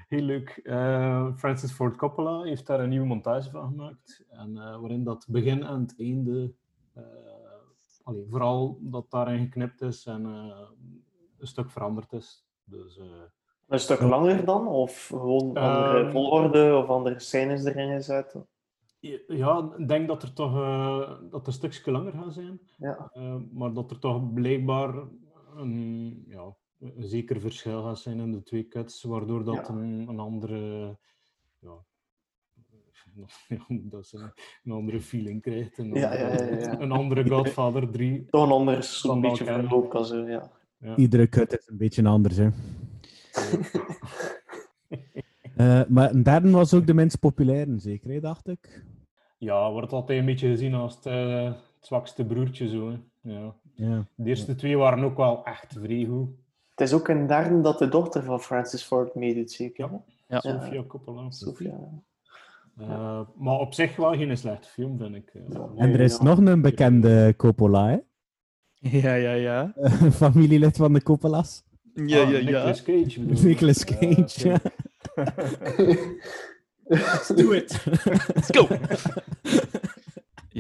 Heel 0.08 0.22
leuk. 0.22 0.60
Eh, 0.64 1.36
Francis 1.36 1.72
Ford 1.72 1.96
Coppola 1.96 2.44
heeft 2.44 2.68
daar 2.68 2.80
een 2.80 2.90
nieuwe 2.90 3.06
montage 3.06 3.50
van 3.50 3.68
gemaakt. 3.68 4.26
En, 4.30 4.58
eh, 4.58 4.80
waarin 4.80 5.04
dat 5.04 5.26
begin 5.30 5.64
en 5.64 5.80
het 5.80 6.00
einde... 6.00 6.54
allee, 8.06 8.26
vooral 8.30 8.78
dat 8.82 9.12
daarin 9.12 9.40
geknipt 9.40 9.82
is 9.82 10.06
en 10.06 10.26
eh, 10.26 10.70
een 11.38 11.48
stuk 11.48 11.72
veranderd 11.72 12.12
is. 12.14 12.46
Dus... 12.64 12.98
eh, 12.98 13.06
Een 13.68 13.80
stuk 13.80 14.02
langer 14.02 14.46
dan? 14.46 14.68
Of 14.68 15.08
gewoon 15.08 15.58
andere 15.58 16.00
Ehm. 16.04 16.12
volgorde 16.12 16.76
of 16.76 16.88
andere 16.90 17.20
scènes 17.20 17.64
erin 17.66 17.94
gezet? 17.96 18.36
Ja, 19.28 19.74
ik 19.78 19.88
denk 19.88 20.08
dat 20.08 20.24
er 20.24 20.34
toch 20.34 20.56
eh, 20.56 21.10
dat 21.30 21.42
er 21.42 21.48
een 21.48 21.54
stukje 21.54 21.92
langer 21.92 22.12
gaan 22.12 22.32
zijn. 22.32 22.60
Ja. 22.78 23.10
Eh, 23.14 23.36
maar 23.52 23.74
dat 23.74 23.92
er 23.92 24.00
toch 24.00 24.34
blijkbaar 24.34 24.94
een, 25.56 26.24
ja, 26.28 26.56
een 26.80 27.04
zeker 27.04 27.40
verschil 27.40 27.84
gaat 27.84 28.00
zijn 28.00 28.20
in 28.20 28.32
de 28.32 28.44
twee 28.44 28.68
cuts, 28.68 29.04
waardoor 29.04 29.44
dat 29.44 29.56
Ja. 29.68 29.70
een, 29.74 30.08
een 30.08 30.20
andere 30.20 30.98
dat 33.68 34.04
is 34.04 34.14
een, 34.14 34.32
een 34.64 34.72
andere 34.72 35.02
feeling 35.02 35.42
krijgt. 35.42 35.78
Een, 35.78 35.94
Ja, 35.94 36.14
ja, 36.14 36.30
andere, 36.30 36.56
ja, 36.56 36.60
ja. 36.60 36.80
een 36.80 36.92
andere 36.92 37.30
Godfather 37.30 37.90
3. 37.90 38.26
Toch 38.30 38.46
een 38.46 38.52
ander 38.52 38.84
zo'n 38.84 39.12
Van 39.12 39.22
beetje 39.22 39.46
verloop 39.46 39.96
als 39.96 40.08
zo, 40.08 40.28
ja. 40.28 40.52
Iedere 40.96 41.30
cut 41.30 41.58
is 41.58 41.68
een 41.68 41.78
beetje 41.78 42.08
anders, 42.08 42.38
hè. 42.38 42.50
Eh, 45.56 45.82
maar 45.88 46.12
een 46.14 46.24
derde 46.24 46.52
was 46.52 46.74
ook 46.74 46.88
de 46.88 46.94
minst 46.94 47.20
populaire, 47.20 47.80
zeker, 47.80 48.12
hè, 48.12 48.20
dacht 48.20 48.48
ik. 48.48 48.84
Ja, 49.38 49.72
wordt 49.72 49.94
altijd 49.94 50.20
een 50.20 50.26
beetje 50.26 50.50
gezien 50.50 50.74
als 50.74 50.96
het, 50.96 51.06
eh, 51.06 51.44
het 51.44 51.56
zwakste 51.80 52.26
broertje. 52.26 52.70
Zo, 52.70 52.90
hè. 52.90 52.98
Ja. 53.22 53.56
Ja. 53.74 54.06
De 54.16 54.30
eerste 54.30 54.56
twee 54.56 54.78
waren 54.78 55.04
ook 55.04 55.18
wel 55.18 55.46
echt 55.46 55.76
vrij 55.80 56.06
goed. 56.10 56.30
Het 56.76 56.88
is 56.88 56.94
ook 56.94 57.08
een 57.08 57.28
derde 57.28 57.62
dat 57.62 57.80
de 57.80 57.90
dochter 57.90 58.24
van 58.24 58.40
Francis 58.40 58.84
Ford 58.84 59.16
meedoet, 59.16 59.52
zeker? 59.52 59.90
Ja. 59.90 60.04
Ja. 60.28 60.40
Sofia 60.40 60.84
Coppola. 60.84 61.32
Sophia. 61.32 61.80
Eh, 62.80 63.20
maar 63.38 63.60
op 63.60 63.74
zich 63.74 63.96
wel 63.96 64.14
geen 64.14 64.38
slechte 64.38 64.68
film, 64.70 64.98
vind 64.98 65.16
ik. 65.16 65.32
eh. 65.34 65.60
En 65.76 65.94
er 65.94 66.00
is 66.00 66.18
Ja. 66.18 66.24
nog 66.24 66.38
een 66.38 66.62
bekende 66.62 67.34
Coppola, 67.38 67.88
hè? 67.90 67.98
Ja, 69.00 69.14
ja, 69.14 69.32
ja. 69.34 69.74
Familielid 70.12 70.78
van 70.78 70.94
de 70.94 71.04
Coppola's. 71.04 71.64
Ja, 71.94 72.22
Ah, 72.22 72.30
ja, 72.32 72.38
ja. 72.38 72.44
Nicolas 72.44 72.84
Cage? 72.84 73.20
Nicolas 73.48 73.84
Ja, 73.84 73.96
Cage, 73.98 74.48
ja. 74.48 74.60
Do 77.36 77.52
it. 77.54 77.86
Let's 78.34 78.50
go! 78.58 78.68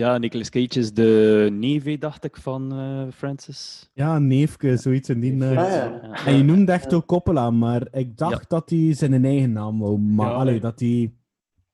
ja, 0.01 0.17
Nicolas 0.17 0.49
Cage 0.49 0.79
is 0.79 0.93
de 0.93 1.49
neef, 1.51 1.97
dacht 1.99 2.23
ik, 2.23 2.37
van 2.37 2.71
eh, 2.73 3.13
Francis. 3.13 3.89
Ja, 3.93 4.19
neefke, 4.19 4.77
zoiets 4.77 5.09
in 5.09 5.19
die... 5.19 5.43
Ah, 5.43 5.51
uh, 5.51 5.57
ja. 5.57 6.25
En 6.25 6.37
je 6.37 6.43
noemde 6.43 6.71
echt 6.71 6.93
ook 6.93 7.05
Coppola, 7.05 7.51
maar 7.51 7.87
ik 7.91 8.17
dacht 8.17 8.49
dat 8.49 8.69
hij 8.69 8.93
zijn 8.93 9.25
eigen 9.25 9.51
naam 9.51 9.79
wou. 9.79 9.99
Maar 9.99 10.29
Ja, 10.29 10.33
allee, 10.33 10.51
nee. 10.51 10.61
dat 10.61 10.79
hij... 10.79 11.13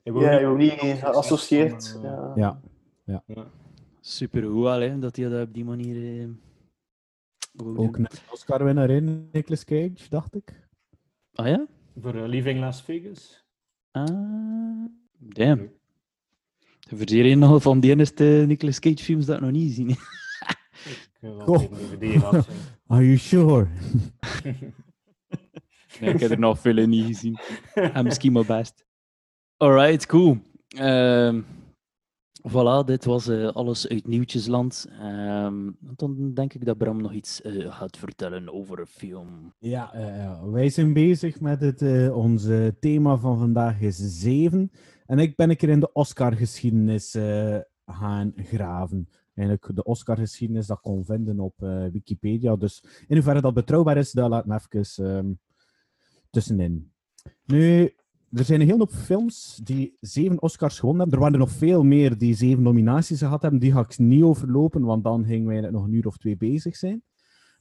Ik 0.03 0.19
Ja, 0.19 0.39
je 0.39 0.45
wordt 0.45 0.59
niet 0.59 0.99
geassocieerd. 0.99 1.99
Ja. 2.35 2.61
Ja, 3.05 3.23
Super 3.99 4.43
goed, 4.43 4.65
al, 4.65 4.79
hè, 4.79 4.99
dat 4.99 5.15
hij 5.15 5.29
dat 5.29 5.47
op 5.47 5.53
die 5.53 5.65
manier... 5.65 6.21
eh, 6.21 7.79
ook 7.79 7.97
een 7.97 8.07
Oscar-winnaar 8.31 8.89
in, 8.89 9.29
Nicolas 9.31 9.63
Cage, 9.63 10.09
dacht 10.09 10.35
ik. 10.35 10.67
Ah 11.33 11.47
ja? 11.47 11.67
Voor 12.01 12.15
eh, 12.15 12.27
Leaving 12.27 12.59
Las 12.59 12.81
Vegas. 12.81 13.45
Ah, 13.91 14.85
damn. 15.17 15.71
Je 16.79 16.95
verzeer 16.95 17.25
je 17.25 17.35
nog 17.35 17.61
van 17.61 17.79
die 17.79 17.97
eerste 17.97 18.43
Nicolas 18.47 18.79
Cage 18.79 19.03
films 19.03 19.25
dat 19.25 19.35
ik 19.35 19.41
nog 19.41 19.51
niet 19.51 19.97
wel 21.19 21.39
Goh. 21.39 21.71
Are 22.87 23.03
you 23.03 23.17
sure? 23.17 23.67
Nee, 25.99 26.13
ik 26.13 26.19
heb 26.19 26.31
er 26.31 26.39
nog 26.39 26.59
veel 26.59 26.87
niet 26.87 27.05
gezien. 27.05 27.39
En 27.73 28.03
misschien 28.03 28.31
maar 28.31 28.45
best. 28.45 28.85
Alright, 29.61 30.05
cool. 30.05 30.37
Ehm 30.67 31.41
voilà, 32.41 32.83
dit 32.85 33.05
was 33.05 33.27
eh, 33.27 33.47
alles 33.47 33.87
uit 33.87 34.07
Nieuwtjesland. 34.07 34.87
Ehm, 34.99 35.69
dan 35.79 36.33
denk 36.33 36.53
ik 36.53 36.65
dat 36.65 36.77
Bram 36.77 37.01
nog 37.01 37.13
iets 37.13 37.41
eh, 37.41 37.73
gaat 37.73 37.97
vertellen 37.97 38.53
over 38.53 38.79
een 38.79 38.87
film. 38.87 39.53
Ja, 39.59 39.93
eh, 39.93 40.43
wij 40.43 40.69
zijn 40.69 40.93
bezig 40.93 41.39
met 41.39 41.61
het, 41.61 42.11
onze 42.11 42.75
thema 42.79 43.17
van 43.17 43.37
vandaag 43.37 43.81
is 43.81 43.97
7. 44.19 44.71
En 45.05 45.19
ik 45.19 45.35
ben 45.35 45.49
een 45.49 45.57
keer 45.57 45.69
in 45.69 45.79
de 45.79 45.93
Oscar-geschiedenis 45.93 47.17
gaan 47.85 48.33
graven. 48.35 49.09
Eigenlijk 49.35 49.75
de 49.75 49.83
Oscar-geschiedenis 49.83 50.67
dat 50.67 50.81
kon 50.81 51.05
vinden 51.05 51.39
op 51.39 51.53
Wikipedia. 51.91 52.55
Dus 52.55 52.83
in 53.07 53.15
hoeverre 53.15 53.41
dat 53.41 53.53
betrouwbaar 53.53 53.97
is, 53.97 54.11
daar 54.11 54.29
laat 54.29 54.45
me 54.45 54.59
even 54.71 55.05
ehm, 55.05 55.31
tussenin. 56.29 56.91
Nu, 57.45 57.95
er 58.33 58.43
zijn 58.43 58.61
een 58.61 58.67
hele 58.67 58.79
hoop 58.79 58.91
films 58.91 59.59
die 59.63 59.97
zeven 59.99 60.41
Oscars 60.41 60.79
gewonnen 60.79 61.01
hebben. 61.01 61.19
Er 61.19 61.23
waren 61.23 61.39
er 61.39 61.45
nog 61.47 61.57
veel 61.57 61.83
meer 61.83 62.17
die 62.17 62.35
zeven 62.35 62.63
nominaties 62.63 63.19
gehad 63.19 63.41
hebben. 63.41 63.59
Die 63.59 63.71
ga 63.71 63.79
ik 63.79 63.97
niet 63.97 64.23
overlopen, 64.23 64.81
want 64.81 65.03
dan 65.03 65.25
gingen 65.25 65.47
wij 65.47 65.69
nog 65.69 65.83
een 65.83 65.93
uur 65.93 66.07
of 66.07 66.17
twee 66.17 66.37
bezig 66.37 66.75
zijn. 66.75 67.03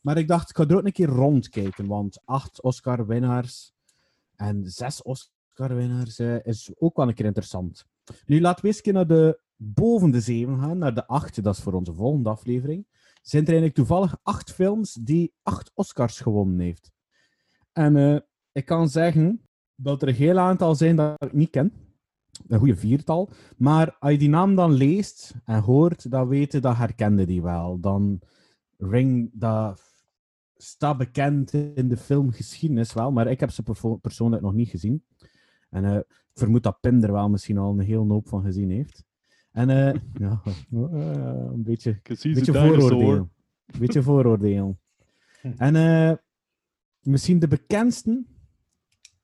Maar 0.00 0.19
ik 0.19 0.29
dacht, 0.29 0.50
ik 0.50 0.57
ga 0.57 0.67
er 0.67 0.77
ook 0.77 0.85
een 0.85 0.93
keer 0.93 1.09
rondkijken, 1.09 1.87
want 1.87 2.21
acht 2.25 2.62
Oscar-winnaars 2.62 3.73
en 4.37 4.71
zes 4.71 5.03
Oscar-winnaars 5.03 6.19
eh, 6.19 6.45
is 6.45 6.71
ook 6.79 6.97
wel 6.97 7.09
een 7.09 7.15
keer 7.15 7.25
interessant. 7.25 7.87
Nu 8.27 8.41
laten 8.41 8.65
we 8.65 8.69
eens 8.69 8.83
naar 8.83 9.07
de 9.07 9.41
boven 9.57 10.11
de 10.11 10.21
zeven 10.21 10.59
gaan, 10.59 10.79
naar 10.79 10.95
de 10.95 11.07
acht, 11.07 11.43
dat 11.43 11.57
is 11.57 11.62
voor 11.62 11.73
onze 11.73 11.95
volgende 11.95 12.29
aflevering. 12.29 12.87
Zijn 13.23 13.43
er 13.43 13.49
eigenlijk 13.49 13.77
toevallig 13.77 14.17
acht 14.23 14.53
films 14.53 14.93
die 14.93 15.35
acht 15.43 15.71
Oscars 15.75 16.21
gewonnen 16.21 16.59
heeft. 16.59 16.91
En 17.73 17.97
eh, 17.97 18.19
ik 18.53 18.65
kan 18.65 18.89
zeggen 18.89 19.49
dat 19.83 20.03
er 20.03 20.09
een 20.09 20.15
heel 20.15 20.39
aantal 20.39 20.75
zijn 20.75 20.97
dat 20.97 21.25
ik 21.25 21.33
niet 21.33 21.51
ken. 21.51 21.73
Een 22.49 22.59
goede 22.59 22.77
viertal. 22.77 23.31
Maar 23.57 23.97
als 23.99 24.13
je 24.13 24.19
die 24.19 24.29
naam 24.29 24.55
dan 24.55 24.73
leest 24.73 25.35
en 25.45 25.61
hoort, 25.61 26.11
dan 26.11 26.29
weet 26.29 26.53
je 26.53 26.61
dat 26.61 26.77
herkende 26.77 27.27
die 27.27 27.43
wel. 27.43 27.81
Dan 27.81 28.21
Ring, 28.79 29.31
dat 29.33 29.81
staat 30.57 30.99
bekend 30.99 31.53
in 31.53 31.89
de 31.89 31.97
filmgeschiedenis 31.97 32.93
wel, 32.93 33.13
maar 33.13 33.27
ik 33.27 33.41
heb 33.41 33.51
ze 33.51 33.63
perso- 33.63 33.97
persoonlijk 33.97 34.43
nog 34.43 34.55
niet 34.55 34.69
gezien. 34.69 35.05
En 35.71 35.85
eh, 35.85 35.97
ik 35.97 36.07
vermoed 36.35 36.63
dat 36.63 36.81
Pim 36.81 37.03
er 37.03 37.13
wel 37.13 37.29
misschien 37.29 37.59
al 37.59 37.73
een 37.73 37.85
heel 37.85 38.09
hoop 38.09 38.29
van 38.29 38.43
gezien 38.43 38.71
heeft. 38.71 39.05
En 39.51 39.71
eh, 39.71 40.01
ja, 40.25 40.43
eh, 40.45 40.51
een 40.71 41.63
beetje, 41.63 42.01
beetje 42.03 42.53
vooroordeel. 42.53 43.31
Een 43.67 43.79
beetje 43.79 44.03
vooroordeel. 44.03 44.79
En 45.57 46.21
misschien 47.01 47.39
de 47.39 47.49
bekendste 47.49 48.25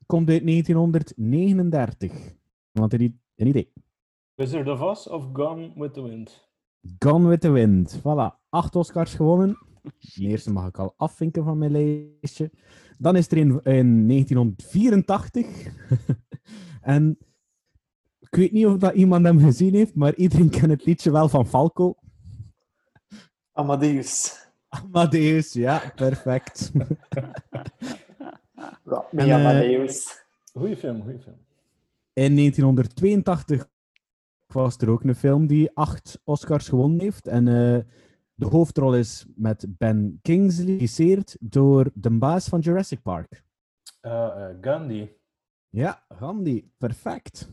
komt 0.07 0.31
uit 0.31 0.47
1939. 0.47 2.35
Want 2.73 2.93
een, 2.93 3.21
een 3.35 3.47
idee. 3.47 3.73
Wizard 4.35 4.69
of 4.69 4.81
Oz 4.81 5.07
of 5.07 5.29
Gone 5.33 5.73
with 5.75 5.95
the 5.95 6.03
Wind? 6.03 6.49
Gone 6.99 7.29
with 7.29 7.41
the 7.41 7.51
Wind. 7.51 7.99
Voilà, 7.99 8.39
acht 8.49 8.77
Oscars 8.77 9.15
gewonnen. 9.15 9.59
De 9.83 10.23
eerste 10.23 10.53
mag 10.53 10.69
ik 10.69 10.79
al 10.79 10.95
afvinken 10.97 11.45
van 11.45 11.59
mijn 11.59 11.71
lijstje. 11.71 12.51
Dan 12.99 13.17
is 13.17 13.31
er 13.31 13.37
in, 13.37 13.61
in 13.63 14.09
1984. 14.09 15.47
en 16.81 17.19
ik 18.21 18.35
weet 18.35 18.53
niet 18.53 18.67
of 18.67 18.77
dat 18.77 18.95
iemand 18.95 19.25
hem 19.25 19.39
gezien 19.39 19.75
heeft, 19.75 19.95
maar 19.95 20.15
iedereen 20.15 20.51
kent 20.51 20.71
het 20.71 20.85
liedje 20.85 21.11
wel 21.11 21.29
van 21.29 21.47
Falco. 21.47 21.95
Amadeus. 23.53 24.45
Amadeus, 24.69 25.53
ja, 25.53 25.93
perfect. 25.95 26.73
Ja, 28.57 29.07
En, 29.11 29.29
eh, 29.29 29.35
Amadeus. 29.35 30.25
Goeie 30.53 30.77
film, 30.77 31.03
goeie 31.03 31.19
film. 31.19 31.37
In 32.13 32.35
1982 32.35 33.69
was 34.47 34.77
er 34.77 34.91
ook 34.91 35.05
een 35.05 35.15
film 35.15 35.47
die 35.47 35.71
acht 35.75 36.21
Oscars 36.25 36.69
gewonnen 36.69 37.01
heeft. 37.01 37.27
En 37.27 37.49
eh, 37.49 37.79
de 38.35 38.47
hoofdrol 38.47 38.95
is 38.95 39.27
met 39.35 39.67
Ben 39.69 40.19
Kingsley, 40.23 40.65
geregisseerd 40.65 41.37
door 41.41 41.91
de 41.95 42.11
baas 42.11 42.49
van 42.49 42.61
Jurassic 42.61 43.03
Park. 43.03 43.45
Eh, 44.01 44.27
eh, 44.27 44.57
Gandhi. 44.61 45.11
Ja, 45.71 46.05
Gandhi, 46.09 46.71
perfect. 46.79 47.49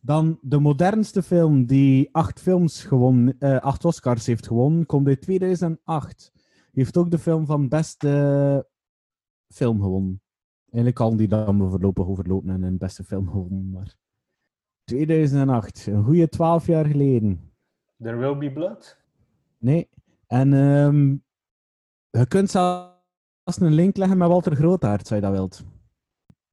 Dan 0.00 0.38
de 0.42 0.58
modernste 0.58 1.22
film 1.22 1.66
die 1.66 2.08
acht, 2.12 2.40
films 2.40 2.84
gewonnen, 2.84 3.36
eh, 3.38 3.56
acht 3.56 3.84
Oscars 3.84 4.26
heeft 4.26 4.46
gewonnen, 4.46 4.86
komt 4.86 5.06
uit 5.06 5.20
2008. 5.20 6.32
Heeft 6.72 6.96
ook 6.96 7.10
de 7.10 7.18
film 7.18 7.46
van 7.46 7.68
beste 7.68 8.68
film 9.48 9.80
gewonnen. 9.80 10.20
Eigenlijk 10.70 11.00
al 11.00 11.16
die 11.16 11.28
dan 11.28 11.58
voorlopig 11.70 12.06
overlopen 12.06 12.50
en 12.50 12.62
een 12.62 12.78
beste 12.78 13.04
film 13.04 13.28
gewonnen. 13.30 13.70
Maar 13.70 13.94
2008, 14.84 15.86
een 15.86 16.04
goede 16.04 16.28
twaalf 16.28 16.66
jaar 16.66 16.86
geleden. 16.86 17.52
There 18.02 18.16
Will 18.16 18.36
Be 18.36 18.52
Blood. 18.52 18.96
Nee. 19.58 19.88
En 20.26 20.52
ehm, 20.52 21.16
je 22.10 22.26
kunt 22.28 22.50
zelfs 22.50 23.60
een 23.60 23.74
link 23.74 23.96
leggen 23.96 24.18
met 24.18 24.28
Walter 24.28 24.56
Grootaert, 24.56 25.00
als 25.00 25.08
je 25.08 25.20
dat 25.20 25.32
wilt. 25.32 25.64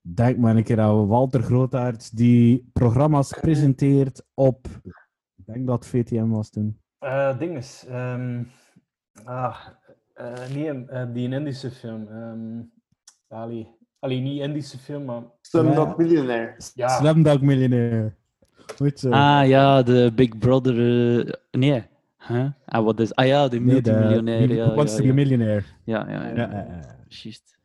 Denk 0.01 0.37
maar 0.37 0.55
een 0.55 0.63
keer 0.63 0.79
aan 0.79 1.07
Walter 1.07 1.41
Grootaert, 1.41 2.17
die 2.17 2.69
programma's 2.73 3.33
presenteert 3.41 4.25
op... 4.33 4.67
Ik 5.35 5.45
denk 5.45 5.67
dat 5.67 5.87
VTM 5.87 6.27
was 6.27 6.49
toen. 6.49 6.79
Eh 6.99 7.39
dinges. 7.39 7.85
ehm, 7.85 8.43
ah, 9.23 9.67
eh, 10.13 10.49
nee, 10.53 10.85
eh, 10.85 11.13
die 11.13 11.29
Indische 11.29 11.71
film. 11.71 12.07
ehm 12.07 12.61
Ali. 13.33 13.67
Ali, 13.99 14.21
niet 14.21 14.41
Indische 14.41 14.77
film, 14.77 15.05
maar... 15.05 15.21
Slumdog 15.41 15.97
Millionaire. 15.97 16.55
Ja, 16.75 16.87
Slumdog 16.87 17.41
Millionaire. 17.41 18.15
Goed 18.75 18.99
zo. 18.99 19.09
Ah 19.09 19.47
ja, 19.47 19.83
de 19.83 20.11
Big 20.15 20.37
Brother. 20.37 20.77
eh, 21.19 21.33
nee. 21.51 21.83
Huh? 22.27 22.45
Ah, 22.65 22.83
wat 22.83 22.99
is. 22.99 23.15
Ah 23.15 23.27
ja, 23.27 23.47
de 23.47 23.59
nee, 23.59 23.81
de 23.81 23.91
multimiljonair. 23.91 24.49
Ja, 24.49 24.55
ja, 24.55 24.69
to 24.69 24.75
be 24.75 25.01
a 25.01 25.03
ja. 25.03 25.13
Millionaire. 25.13 25.63
Ja, 25.83 26.09
ja, 26.09 26.27
ja. 26.27 26.35
Ja, 26.35 26.49
ja, 26.51 26.65
ja. 26.65 26.97
Juist. 27.07 27.57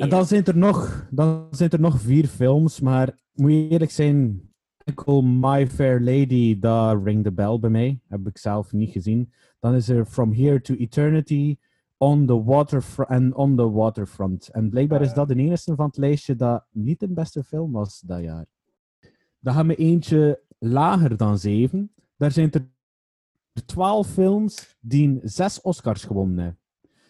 En 0.00 0.08
dan 0.08 0.26
zijn 0.26 0.44
er 0.44 0.56
nog, 0.56 1.06
dan 1.10 1.46
zijn 1.50 1.70
er 1.70 1.80
nog 1.80 2.00
vier 2.00 2.26
films, 2.26 2.80
maar 2.80 3.18
moet 3.34 3.50
je 3.50 3.68
eerlijk 3.68 3.90
zijn, 3.90 4.40
enkel 4.84 5.22
My 5.22 5.66
Fair 5.66 6.00
Lady, 6.00 6.58
daar 6.58 7.02
ring 7.02 7.24
de 7.24 7.32
bell 7.32 7.58
bij 7.58 7.70
mij. 7.70 8.00
Heb 8.08 8.26
ik 8.26 8.38
zelf 8.38 8.72
niet 8.72 8.90
gezien. 8.90 9.32
Dan 9.60 9.74
is 9.74 9.88
er 9.88 10.04
From 10.04 10.32
Here 10.32 10.60
to 10.60 10.74
Eternity, 10.74 11.56
On 12.02 12.26
the, 12.26 12.44
Waterfront 12.44 13.08
en 13.10 13.34
On 13.34 13.56
the 13.56 13.70
Waterfront. 13.70 14.48
En 14.48 14.70
blijkbaar 14.70 15.02
is 15.02 15.12
dat 15.12 15.28
de 15.28 15.34
enige 15.34 15.74
van 15.74 15.86
het 15.86 15.96
lijstje 15.96 16.36
dat 16.36 16.64
niet 16.70 17.00
de 17.00 17.08
beste 17.08 17.44
film 17.44 17.72
was 17.72 18.00
dat 18.00 18.22
jaar. 18.22 18.46
Dan 19.38 19.54
gaan 19.54 19.66
we 19.66 19.74
eentje 19.74 20.42
lager 20.58 21.16
dan 21.16 21.38
zeven. 21.38 21.92
Daar 22.16 22.30
zijn 22.30 22.50
er 22.50 22.68
twaalf 23.66 24.08
films 24.08 24.76
die 24.80 25.20
zes 25.22 25.60
Oscars 25.60 26.04
gewonnen 26.04 26.38
hebben. 26.38 26.60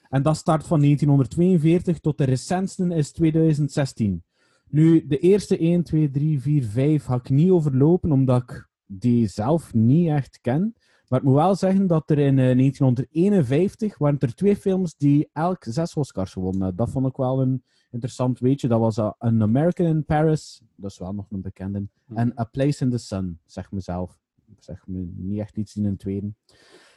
En 0.08 0.22
dat 0.22 0.36
start 0.36 0.66
van 0.66 0.80
1942 0.80 1.98
tot 1.98 2.18
de 2.18 2.24
recentste 2.24 2.94
is 2.94 3.12
2016. 3.12 4.24
Nu, 4.68 5.06
de 5.06 5.18
eerste 5.18 5.58
1, 5.58 5.82
2, 5.82 6.10
3, 6.10 6.40
4, 6.40 6.64
5 6.64 7.04
ga 7.04 7.14
ik 7.14 7.30
niet 7.30 7.50
overlopen, 7.50 8.12
omdat 8.12 8.42
ik 8.42 8.68
die 8.86 9.26
zelf 9.26 9.74
niet 9.74 10.08
echt 10.08 10.38
ken. 10.40 10.74
Maar 11.12 11.20
ik 11.20 11.26
moet 11.26 11.36
wel 11.36 11.54
zeggen 11.54 11.86
dat 11.86 12.10
er 12.10 12.18
in 12.18 12.38
eh, 12.38 12.56
1951 12.56 13.98
waren 13.98 14.18
er 14.18 14.34
twee 14.34 14.56
films 14.56 14.96
die 14.96 15.28
elk 15.32 15.64
zes 15.64 15.94
Oscars 15.94 16.32
gewonnen. 16.32 16.76
Dat 16.76 16.90
vond 16.90 17.06
ik 17.06 17.16
wel 17.16 17.42
een 17.42 17.64
interessant 17.90 18.38
weetje. 18.38 18.68
Dat 18.68 18.80
was 18.80 18.98
uh, 18.98 19.12
An 19.18 19.42
American 19.42 19.86
in 19.86 20.04
Paris, 20.04 20.62
dat 20.76 20.90
is 20.90 20.98
wel 20.98 21.12
nog 21.12 21.26
een 21.30 21.40
bekende. 21.40 21.88
En 22.14 22.38
A 22.38 22.44
Place 22.44 22.84
in 22.84 22.90
the 22.90 22.98
Sun, 22.98 23.38
zeg 23.44 23.72
mezelf. 23.72 24.18
Zeg 24.58 24.86
me 24.86 25.12
niet 25.16 25.38
echt 25.38 25.56
iets 25.56 25.76
in 25.76 25.84
een 25.84 25.96
tweede. 25.96 26.32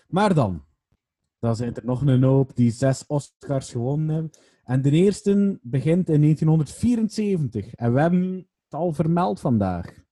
Maar 0.07 0.33
dan, 0.33 0.63
dan 1.39 1.55
zijn 1.55 1.75
er 1.75 1.85
nog 1.85 2.01
een 2.01 2.23
hoop 2.23 2.55
die 2.55 2.71
zes 2.71 3.05
Oscars 3.07 3.71
gewonnen 3.71 4.09
hebben. 4.09 4.31
En 4.63 4.81
de 4.81 4.91
eerste 4.91 5.59
begint 5.61 6.09
in 6.09 6.21
1974. 6.21 7.73
En 7.73 7.93
we 7.93 8.01
hebben 8.01 8.47
het 8.63 8.73
al 8.73 8.93
vermeld 8.93 9.39
vandaag. 9.39 10.03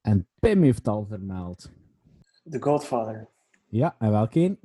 En 0.00 0.26
Pim 0.38 0.62
heeft 0.62 0.78
het 0.78 0.88
al 0.88 1.06
vermeld. 1.06 1.70
The 2.50 2.62
Godfather. 2.62 3.28
Ja, 3.68 3.96
en 3.98 4.10
welke 4.10 4.40
een? 4.40 4.58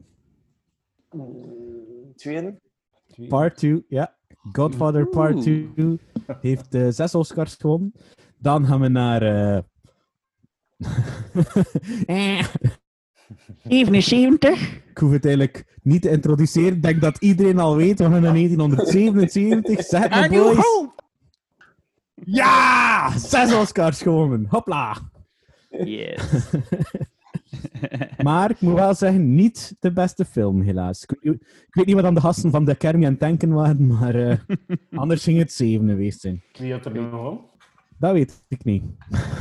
Mm, 1.12 2.14
Tweede. 2.16 2.60
Part 3.28 3.58
2, 3.58 3.86
ja. 3.88 4.16
Godfather 4.52 5.08
Part 5.08 5.42
2 5.42 6.00
heeft 6.42 6.74
eh, 6.76 6.88
zes 6.90 7.16
Oscars 7.16 7.56
gewonnen. 7.56 7.94
Dan 8.38 8.66
gaan 8.66 8.80
we 8.80 8.88
naar... 8.88 9.22
eh, 9.22 9.58
eh, 12.40 12.46
77. 13.64 14.82
ik 14.90 14.98
hoef 14.98 15.12
het 15.12 15.26
eigenlijk 15.26 15.80
niet 15.82 16.02
te 16.02 16.10
introduceren. 16.10 16.74
Ik 16.76 16.82
denk 16.84 17.02
dat 17.02 17.18
iedereen 17.18 17.60
al 17.60 17.76
weet. 17.76 17.98
We 17.98 18.04
gaan 18.04 18.22
naar 18.22 18.34
1977. 18.34 19.86
Zeg 19.86 20.10
maar, 20.10 20.30
boys. 20.30 20.88
Ja! 22.16 23.18
Zes 23.18 23.54
Oscars 23.54 24.02
gewonnen. 24.02 24.46
Hopla! 24.50 24.98
Yes. 25.70 26.22
Maar 28.24 28.50
ik 28.52 28.62
moet 28.62 28.74
wel 28.74 28.94
zeggen, 28.94 29.36
niet 29.36 29.76
de 29.80 29.92
beste 29.94 30.26
film, 30.26 30.62
helaas. 30.62 31.04
Ik 31.04 31.10
weet, 31.10 31.24
niet- 31.34 31.42
ik 31.68 31.74
weet 31.76 31.86
niet 31.86 31.96
wat 31.96 32.04
aan 32.04 32.14
de 32.14 32.22
gasten 32.22 32.52
van 32.52 32.66
de 32.66 32.78
aan 32.80 33.02
het 33.04 33.20
denken 33.20 33.50
waren, 33.54 33.88
maar 33.88 34.16
eh, 34.16 34.38
anders 35.02 35.24
ging 35.24 35.38
het 35.38 35.52
zeven 35.52 35.88
geweest 35.88 36.20
zijn. 36.22 36.44
Wie 36.52 36.72
had 36.72 36.86
er 36.86 36.92
nu 36.92 37.00
nog? 37.00 37.40
Dat 37.98 38.14
weet 38.14 38.44
ik 38.48 38.64
niet. 38.64 38.84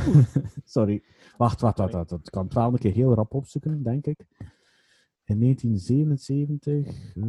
Sorry. 0.63 1.03
Wacht, 1.37 1.61
wacht, 1.61 1.77
wacht, 1.77 1.93
wacht. 1.93 2.11
Ik 2.11 2.19
kan 2.23 2.43
het 2.43 2.53
wel 2.53 2.67
een 2.67 2.77
keer 2.77 2.93
heel 2.93 3.13
rap 3.13 3.33
opzoeken, 3.33 3.83
denk 3.83 4.05
ik. 4.05 4.25
In 5.25 5.39
1977. 5.39 7.15
eh. 7.15 7.23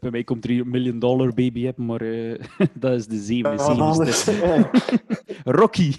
Bij 0.00 0.10
mij 0.10 0.24
komt 0.24 0.44
er 0.44 0.50
hier 0.50 0.60
een 0.60 0.70
million 0.70 0.98
dollar 0.98 1.34
baby 1.34 1.66
up, 1.66 1.76
maar 1.76 2.00
eh, 2.00 2.40
dat 2.78 2.92
is 2.92 3.06
de 3.06 3.36
Ja, 3.36 3.54
wat 3.56 3.78
anders. 3.78 4.24
77. 4.24 5.44
Rocky. 5.44 5.92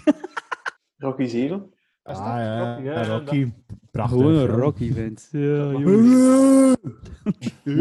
Rocky 0.96 1.24
7. 1.26 1.72
Is 2.10 2.16
dat? 2.16 2.26
Ah 2.26 2.36
ja, 2.38 2.58
Rocky, 2.74 2.82
ja, 2.84 2.92
ja, 2.92 3.04
Rocky. 3.06 3.52
Prachtig. 3.90 4.18
Gewoon 4.18 4.34
een. 4.34 4.46
Rocky 4.46 4.92
vent. 4.92 5.28
Ja. 5.30 5.72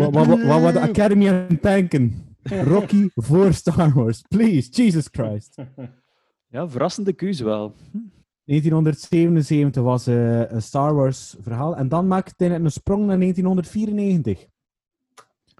Wat, 0.09 0.61
wat, 0.61 0.73
de 0.73 0.79
Academy 0.79 1.27
aan 1.27 1.45
het 1.47 1.61
denken? 1.61 2.13
Rocky 2.43 3.09
voor 3.15 3.53
Star 3.53 3.93
Wars. 3.93 4.21
Please, 4.27 4.69
Jesus 4.69 5.07
Christ. 5.11 5.55
Ja, 6.51 6.69
verrassende 6.69 7.13
keuze 7.13 7.43
wel. 7.43 7.75
1977 8.43 9.83
was 9.83 10.07
eh, 10.07 10.51
een 10.51 10.61
Star 10.61 10.93
Wars 10.93 11.35
verhaal. 11.41 11.75
En 11.75 11.87
dan 11.87 12.07
maakte 12.07 12.45
hij 12.45 12.55
een 12.55 12.71
sprong 12.71 13.05
naar 13.05 13.19
1994. 13.19 14.45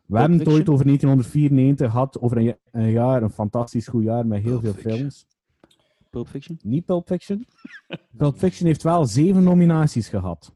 We 0.06 0.20
hebben 0.20 0.38
het 0.40 0.48
ooit 0.48 0.70
over 0.70 0.86
1994 0.86 1.92
gehad, 1.92 2.20
over 2.20 2.38
een, 2.38 2.44
ja- 2.44 2.58
een 2.72 2.92
jaar, 2.92 3.24
een 3.24 3.30
fantastisch 3.30 3.88
goed 3.88 4.04
jaar 4.04 4.28
met 4.28 4.42
heel 4.42 4.60
Pulp 4.60 4.80
veel 4.80 4.92
films. 4.92 5.26
Pulp 6.10 6.28
Fiction? 6.28 6.60
Niet 6.64 6.86
Pulp 6.86 7.08
Fiction. 7.08 7.46
Pulp 8.18 8.38
Fiction 8.38 8.68
heeft 8.68 8.84
wel 8.84 9.06
zeven 9.06 9.44
nominaties 9.44 10.10
gehad. 10.10 10.56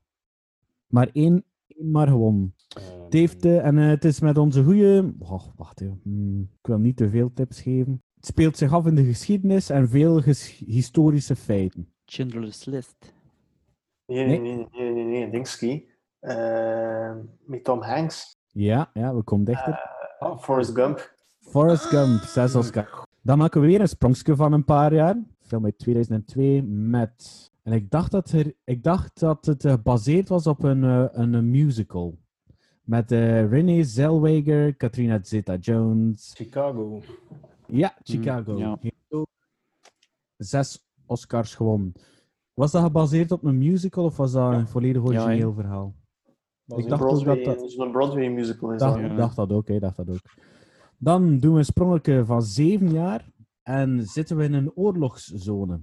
Maar 0.88 1.10
één, 1.14 1.46
één 1.68 1.92
maar 1.92 2.08
gewonnen. 2.08 2.56
Het, 3.04 3.14
heeft, 3.14 3.46
eh, 3.46 3.66
en 3.66 3.78
eh, 3.78 3.88
het 3.88 4.06
is 4.06 4.20
met 4.20 4.38
onze 4.38 4.64
goede. 4.64 5.14
Oh, 5.20 5.44
wacht 5.56 5.82
even. 5.82 6.00
Hmm, 6.04 6.42
ik 6.42 6.68
wil 6.68 6.78
niet 6.78 6.98
te 6.98 7.10
veel 7.10 7.32
tips 7.34 7.62
geven. 7.62 8.04
Het 8.16 8.26
speelt 8.26 8.58
zich 8.58 8.74
af 8.74 8.86
in 8.86 8.96
de 8.96 9.04
geschiedenis 9.06 9.70
en 9.70 9.90
veel 9.90 10.22
ges- 10.22 10.64
historische 10.66 11.36
feiten. 11.36 11.94
Schindler's 12.06 12.66
List. 12.66 13.14
Nee, 14.06 14.26
Nee. 14.28 14.40
nee, 14.40 14.56
nee, 14.56 14.68
nee, 14.72 14.92
nee, 14.94 15.04
nee, 15.06 15.30
Dingski. 15.30 15.90
Eh, 16.20 17.16
met 17.46 17.64
Tom 17.64 17.82
Hanks. 17.82 18.36
Ja, 18.48 18.90
ja, 18.94 19.16
we 19.16 19.24
komen 19.24 19.46
dichter. 19.46 19.80
Oh, 20.20 20.40
Forrest 20.40 20.72
Gump. 20.76 21.16
Forrest 21.40 21.84
Gump, 21.86 22.22
zes 22.22 22.56
Oscar. 22.56 23.06
Dan 23.22 23.38
maken 23.38 23.62
we 23.62 23.68
weer 23.68 23.82
een 23.82 23.88
sprongje 23.88 24.36
van 24.36 24.54
een 24.54 24.64
paar 24.64 24.94
jaar. 24.94 25.24
Film 25.54 25.66
uit 25.66 25.78
2002 25.78 26.64
met... 26.64 27.52
En 27.64 27.74
ik 27.74 27.90
dacht 27.92 28.12
dat, 28.12 28.32
er, 28.32 28.54
ik 28.64 28.84
dacht 28.84 29.20
dat 29.20 29.46
het 29.46 29.66
eh, 29.66 29.72
gebaseerd 29.72 30.30
was 30.30 30.48
op 30.48 30.64
een, 30.64 30.84
eh, 30.84 31.06
een, 31.12 31.34
een 31.34 31.50
musical. 31.50 32.18
Met 32.84 33.12
eh 33.12 33.50
Renee 33.50 33.84
Zellweger, 33.84 34.76
Katrina 34.76 35.20
Zeta-Jones. 35.24 36.34
Chicago. 36.36 37.02
Ja, 37.68 37.94
Chicago. 38.04 38.58
ja. 38.58 38.80
Zes 40.38 40.86
Oscars 41.06 41.56
gewonnen. 41.56 41.94
Was 42.54 42.72
dat 42.72 42.84
gebaseerd 42.84 43.32
op 43.32 43.44
een 43.44 43.58
musical 43.58 44.04
of 44.04 44.18
was 44.18 44.32
dat 44.32 44.54
een 44.54 44.68
volledig 44.68 45.02
Ja, 45.02 45.08
origineel 45.22 45.54
verhaal? 45.54 45.96
Was 46.66 46.78
Ik 46.78 46.84
een 46.84 46.90
dacht 46.90 47.04
ook 47.04 47.26
dat 47.26 47.44
dat- 47.46 47.72
Zo'n 47.72 47.92
Broadway 47.92 48.28
musical 48.30 48.72
is 48.72 48.80
dacht, 48.80 49.02
dat. 49.02 49.10
Ja. 49.10 49.16
dacht 49.16 49.36
dat 49.36 49.52
ook, 49.52 49.68
hè, 49.68 49.80
dacht 49.80 49.98
dat 49.98 50.10
ook. 50.10 50.22
Dan 50.98 51.40
doen 51.40 51.52
we 51.54 51.58
een 51.60 51.66
sprongetje 51.66 52.26
van 52.26 52.42
zeven 52.42 52.92
jaar 52.92 53.32
en 53.64 54.06
zitten 54.06 54.38
we 54.38 54.44
in 54.44 54.54
een 54.54 54.72
oorlogszone. 54.76 55.82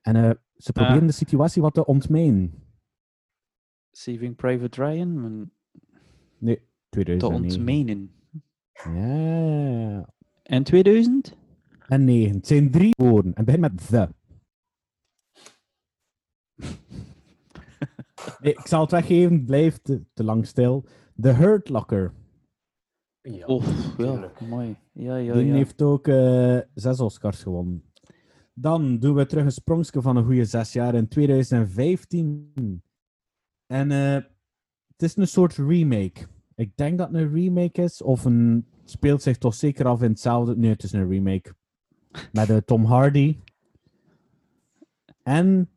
En 0.00 0.16
eh, 0.16 0.30
ze 0.56 0.72
proberen 0.72 1.00
Ah. 1.00 1.06
de 1.06 1.12
situatie 1.12 1.62
wat 1.62 1.74
te 1.74 1.84
ontmijnen. 1.86 2.54
Saving 3.90 4.36
Private 4.36 4.84
Ryan. 4.84 5.50
Nee, 6.38 6.56
Te 6.56 6.64
2009. 6.88 7.56
ontmijnen. 7.56 8.14
Ja. 8.72 10.12
En 10.42 10.62
2000? 10.64 11.36
En 11.88 12.04
negen. 12.04 12.34
Het 12.36 12.46
zijn 12.46 12.70
drie 12.70 12.94
woorden. 12.96 13.34
En 13.34 13.44
het 13.44 13.58
begint 13.58 13.60
met 13.74 13.86
the. 13.88 14.08
Nee, 18.40 18.52
ik 18.52 18.66
zal 18.66 18.80
het 18.80 18.90
weggeven, 18.90 19.32
het 19.36 19.44
blijft 19.44 19.84
te, 19.84 20.02
te 20.14 20.24
lang 20.24 20.46
stil. 20.46 20.84
The 21.20 21.28
Hurt 21.28 21.68
Locker. 21.68 22.12
Ja, 23.22 23.46
Oh, 23.46 23.64
ja, 23.98 24.30
mooi. 24.48 24.76
Ja, 24.92 25.16
ja, 25.16 25.32
Die 25.32 25.46
ja. 25.46 25.54
heeft 25.54 25.82
ook 25.82 26.08
eh, 26.08 26.58
zes 26.74 27.00
Oscars 27.00 27.42
gewonnen. 27.42 27.84
Dan 28.54 28.98
doen 28.98 29.14
we 29.14 29.26
terug 29.26 29.44
een 29.44 29.52
sprongje 29.52 30.02
van 30.02 30.16
een 30.16 30.24
goede 30.24 30.44
zes 30.44 30.72
jaar 30.72 30.94
in 30.94 31.08
2015. 31.08 32.82
En 33.66 33.90
eh, 33.90 34.14
het 34.86 35.02
is 35.02 35.16
een 35.16 35.26
soort 35.28 35.56
remake. 35.56 36.26
Ik 36.54 36.76
denk 36.76 36.98
dat 36.98 37.08
het 37.08 37.16
een 37.16 37.32
remake 37.32 37.82
is, 37.82 38.02
of 38.02 38.24
een 38.24 38.66
het 38.80 38.90
speelt 38.90 39.22
zich 39.22 39.38
toch 39.38 39.54
zeker 39.54 39.86
af 39.86 40.02
in 40.02 40.10
hetzelfde. 40.10 40.56
Nee, 40.56 40.70
het 40.70 40.82
is 40.82 40.92
een 40.92 41.08
remake. 41.08 41.54
Met 42.32 42.50
eh, 42.50 42.56
Tom 42.56 42.84
Hardy. 42.84 43.36
En 45.22 45.70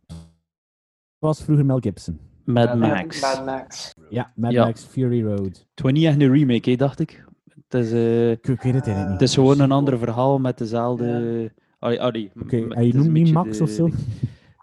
was 1.20 1.44
vroeger 1.44 1.66
Mel 1.66 1.80
Gibson. 1.80 2.20
Mad 2.46 2.68
Mad 2.78 2.78
Max. 2.78 3.22
Mad 3.22 3.46
Max. 3.46 3.94
Ja, 4.10 4.34
Mad 4.36 4.52
Ja. 4.52 4.66
Max 4.66 4.84
Fury 4.84 5.24
Road. 5.24 5.68
Het 5.76 5.82
was 5.84 5.92
niet 5.92 6.06
echt 6.06 6.22
een 6.22 6.32
remake, 6.32 6.70
hè, 6.70 6.76
dacht 6.76 7.00
ik. 7.00 7.26
Het 7.74 7.86
is, 7.86 7.92
eh, 7.92 8.32
Ik, 8.32 8.48
ik 8.48 8.62
weet 8.62 8.74
het 8.74 8.86
eigenlijk 8.88 8.98
niet. 9.10 9.20
het 9.20 9.22
is 9.22 9.34
gewoon 9.34 9.60
een 9.60 9.72
ander 9.72 9.98
verhaal 9.98 10.40
met 10.40 10.58
dezelfde... 10.58 11.52
Allee, 11.80 12.02
allee, 12.02 12.32
Oké, 12.42 12.58
en 12.58 12.70
het 12.78 12.86
je 12.86 12.94
noemt 12.94 13.12
niet 13.12 13.34
Max 13.34 13.58
de- 13.58 13.64
of 13.64 13.70
zo? 13.70 13.90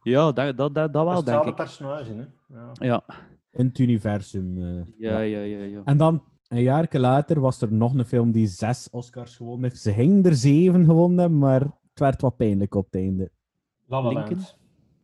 Ja, 0.03 0.33
dat, 0.33 0.57
dat, 0.57 0.75
dat, 0.75 0.93
dat 0.93 1.05
wel, 1.05 1.15
Dat 1.15 1.27
denk 1.27 1.45
hetzelfde 1.45 1.51
ik. 1.51 1.55
personage, 1.57 2.13
hè? 2.15 2.25
Ja. 2.59 2.71
Ja, 2.73 3.03
In 3.53 3.67
het 3.67 3.79
universum. 3.79 4.57
eh, 4.59 4.85
ja, 4.99 5.19
ja, 5.21 5.41
ja. 5.41 5.65
ja. 5.65 5.81
En 5.85 5.97
dan, 5.97 6.23
een 6.49 6.63
jaar 6.63 6.89
later, 6.91 7.41
was 7.41 7.61
er 7.63 7.73
nog 7.73 7.95
een 7.95 8.05
film 8.05 8.33
die 8.33 8.47
zes 8.47 8.89
Oscars 8.91 9.37
gewonnen 9.37 9.71
heeft. 9.71 9.83
Ze 9.83 9.93
gingen 9.93 10.25
er 10.25 10.35
zeven 10.35 10.85
gewonnen, 10.85 11.39
maar 11.39 11.61
het 11.61 11.71
werd 12.01 12.21
wat 12.21 12.37
pijnlijk 12.37 12.75
op 12.75 12.85
het 12.85 12.95
einde. 12.95 13.31
La 13.87 14.03
La? 14.03 14.13
Land. 14.13 14.57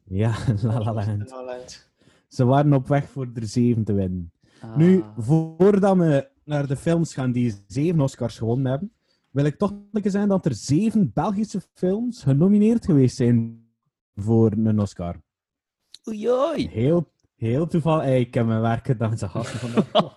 Ja, 0.04 0.32
La 0.62 0.78
La 0.82 0.92
Land. 0.92 1.30
La 1.30 1.36
La 1.36 1.44
Land. 1.44 1.90
Ze 2.28 2.44
waren 2.44 2.72
op 2.72 2.88
weg 2.88 3.08
voor 3.08 3.28
er 3.34 3.46
zeven 3.46 3.84
te 3.84 3.92
winnen. 3.92 4.32
Ah. 4.60 4.76
Nu, 4.76 5.02
voordat 5.16 5.96
we 5.96 6.28
naar 6.46 6.66
de 6.66 6.76
films 6.76 7.14
gaan 7.14 7.32
die 7.32 7.54
zeven 7.66 8.00
Oscars 8.00 8.38
gewonnen 8.38 8.70
hebben, 8.70 8.92
wil 9.30 9.44
ik 9.44 9.58
toch 9.58 9.74
keer 9.92 10.10
zeggen 10.10 10.28
dat 10.30 10.46
er 10.46 10.54
zeven 10.54 11.10
Belgische 11.12 11.60
films 11.74 12.22
genomineerd 12.22 12.84
geweest 12.84 13.16
zijn 13.16 13.66
voor 14.14 14.52
een 14.52 14.80
Oscar. 14.80 15.22
Oei, 16.08 16.30
oei. 16.30 16.68
Heel, 16.68 17.12
heel 17.36 17.66
toevallig. 17.66 18.04
Hey, 18.04 18.20
ik 18.20 18.34
heb 18.34 18.46
mijn 18.46 18.60
werk 18.60 18.86
gedaan, 18.86 19.18
ze 19.18 19.28
gasten 19.28 19.58
vandaag. 19.58 20.14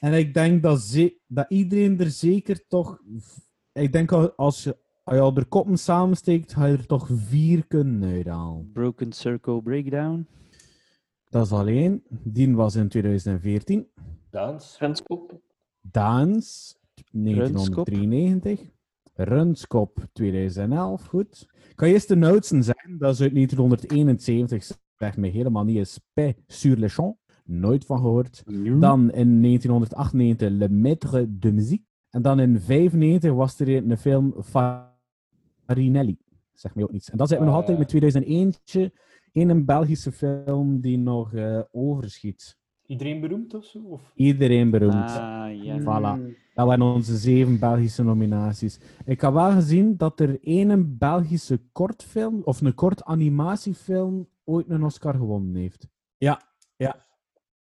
En 0.00 0.12
ik 0.12 0.34
denk 0.34 0.62
dat, 0.62 0.80
ze, 0.80 1.20
dat 1.26 1.46
iedereen 1.48 2.00
er 2.00 2.10
zeker 2.10 2.66
toch. 2.68 2.98
Ik 3.72 3.92
denk 3.92 4.12
al- 4.12 4.32
als 4.32 4.62
je, 4.64 4.76
als 5.04 5.16
je 5.16 5.20
al 5.22 5.34
de 5.34 5.44
koppen 5.44 5.78
samensteekt, 5.78 6.52
ga 6.52 6.66
je 6.66 6.76
er 6.76 6.86
toch 6.86 7.08
vier 7.12 7.66
kunnen 7.66 8.10
uithalen. 8.12 8.70
Broken 8.72 9.12
Circle 9.12 9.62
Breakdown. 9.62 10.26
Dat 11.28 11.44
is 11.44 11.52
alleen. 11.52 12.02
Die 12.08 12.54
was 12.54 12.76
in 12.76 12.88
2014. 12.88 13.86
Dans. 14.30 14.78
Renskop. 14.78 15.40
Daans 15.80 16.76
1993. 17.10 18.70
Runskop 19.14 20.06
2011. 20.12 21.06
Goed. 21.06 21.46
Kan 21.74 21.88
eerst 21.88 22.08
de 22.08 22.16
noutsen 22.16 22.64
zeggen. 22.64 22.98
Dat 22.98 23.14
is 23.14 23.20
uit 23.20 23.34
1971. 23.34 24.78
Zeg 24.96 25.16
me 25.16 25.28
helemaal 25.28 25.64
niet. 25.64 25.76
Is 25.76 26.00
Paix 26.12 26.38
sur 26.46 26.76
le 26.76 26.88
champ. 26.88 27.18
Nooit 27.44 27.84
van 27.84 27.98
gehoord. 27.98 28.42
Dan 28.80 29.12
in 29.12 29.42
1998 29.42 30.50
Le 30.50 30.68
Maître 30.68 31.38
de 31.38 31.52
Musique. 31.52 31.84
En 32.10 32.22
dan 32.22 32.40
in 32.40 32.60
1995 32.66 33.32
was 33.32 33.60
er 33.60 33.76
een 33.76 33.98
film 33.98 34.34
Farinelli. 35.64 36.18
Zeg 36.52 36.74
me 36.74 36.82
ook 36.82 36.92
niets. 36.92 37.10
En 37.10 37.16
dat 37.18 37.28
zit 37.28 37.38
me 37.38 37.44
nog 37.44 37.54
altijd 37.54 37.78
met 37.78 37.88
2001 37.88 38.54
in 38.64 38.92
een 39.44 39.64
Belgische 39.64 40.12
film 40.12 40.80
die 40.80 40.98
nog 40.98 41.34
eh, 41.34 41.60
overschiet. 41.72 42.58
Iedereen 42.86 43.20
beroemd 43.20 43.54
of 43.54 43.64
zo? 43.64 43.78
Of? 43.78 44.12
Iedereen 44.14 44.70
beroemd. 44.70 44.94
Ah, 44.94 45.62
ja. 45.62 45.80
Voilà. 45.80 46.36
Dat 46.54 46.66
waren 46.66 46.82
onze 46.82 47.16
zeven 47.16 47.58
Belgische 47.58 48.02
nominaties. 48.02 48.80
Ik 49.04 49.20
heb 49.20 49.32
wel 49.32 49.50
gezien 49.50 49.96
dat 49.96 50.20
er 50.20 50.38
één 50.42 50.98
Belgische 50.98 51.60
kortfilm, 51.72 52.40
of 52.44 52.60
een 52.60 52.74
kort 52.74 53.04
animatiefilm, 53.04 54.28
ooit 54.44 54.70
een 54.70 54.84
Oscar 54.84 55.14
gewonnen 55.14 55.54
heeft. 55.54 55.88
Ja, 56.16 56.40
ja. 56.76 56.96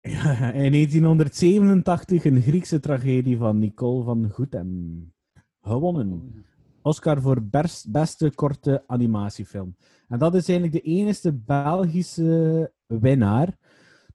ja 0.00 0.52
in 0.64 0.72
1987 0.72 2.24
een 2.24 2.40
Griekse 2.40 2.80
tragedie 2.80 3.36
van 3.36 3.58
Nicole 3.58 4.04
van 4.04 4.30
Goethem. 4.30 5.12
Gewonnen. 5.60 6.44
Oscar 6.82 7.20
voor 7.20 7.42
best, 7.42 7.90
beste 7.90 8.34
korte 8.34 8.84
animatiefilm. 8.86 9.76
En 10.08 10.18
dat 10.18 10.34
is 10.34 10.48
eigenlijk 10.48 10.84
de 10.84 10.90
enige 10.90 11.32
Belgische 11.32 12.72
winnaar. 12.86 13.56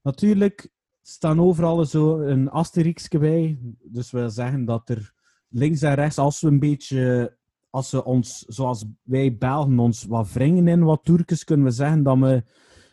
Natuurlijk 0.02 0.68
staan 1.02 1.40
overal 1.40 1.84
zo 1.84 2.18
een 2.18 2.50
asterixje 2.50 3.18
bij. 3.18 3.58
Dus 3.82 4.10
we 4.10 4.28
zeggen 4.28 4.64
dat 4.64 4.88
er 4.88 5.12
links 5.48 5.82
en 5.82 5.94
rechts, 5.94 6.18
als 6.18 6.40
we 6.40 6.48
een 6.48 6.58
beetje, 6.58 7.36
als 7.70 7.90
we 7.90 8.04
ons, 8.04 8.38
zoals 8.38 8.84
wij 9.02 9.36
Belgen, 9.36 9.78
ons 9.78 10.04
wat 10.04 10.32
wringen 10.32 10.68
in 10.68 10.84
wat 10.84 11.04
toerkes, 11.04 11.44
kunnen 11.44 11.66
we 11.66 11.72
zeggen 11.72 12.02
dat 12.02 12.18
we 12.18 12.44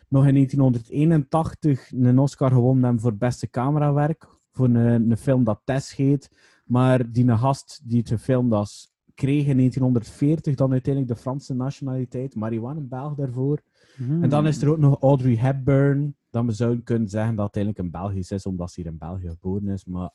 nog 0.08 0.26
in 0.26 0.34
1981 0.34 1.92
een 1.92 2.18
Oscar 2.18 2.50
gewonnen 2.50 2.84
hebben 2.84 3.02
voor 3.02 3.16
beste 3.16 3.50
camerawerk. 3.50 4.26
Voor 4.52 4.66
een, 4.66 5.10
een 5.10 5.16
film 5.16 5.44
dat 5.44 5.60
Tess 5.64 5.96
heet. 5.96 6.30
Maar 6.64 7.12
die 7.12 7.36
gast 7.36 7.80
die 7.84 7.98
het 7.98 8.08
gefilmd 8.08 8.50
was, 8.50 8.93
kreeg 9.14 9.46
in 9.46 9.56
1940 9.56 10.54
dan 10.54 10.72
uiteindelijk 10.72 11.14
de 11.14 11.20
Franse 11.20 11.54
nationaliteit. 11.54 12.34
Hij 12.34 12.58
een 12.76 12.88
Belg 12.88 13.14
daarvoor. 13.14 13.60
En 13.98 14.28
dan 14.28 14.46
is 14.46 14.62
er 14.62 14.68
ook 14.70 14.78
nog 14.78 15.00
Audrey 15.02 15.36
Hepburn. 15.36 16.16
Dan 16.30 16.46
we 16.46 16.52
zouden 16.52 16.82
kunnen 16.82 17.08
zeggen 17.08 17.34
dat 17.36 17.46
het 17.46 17.56
eigenlijk 17.56 17.84
een 17.84 18.00
Belgisch 18.00 18.30
is, 18.30 18.46
omdat 18.46 18.70
ze 18.70 18.80
hier 18.80 18.90
in 18.90 18.98
België 18.98 19.28
geboren 19.28 19.68
is. 19.68 19.84
Maar, 19.84 20.10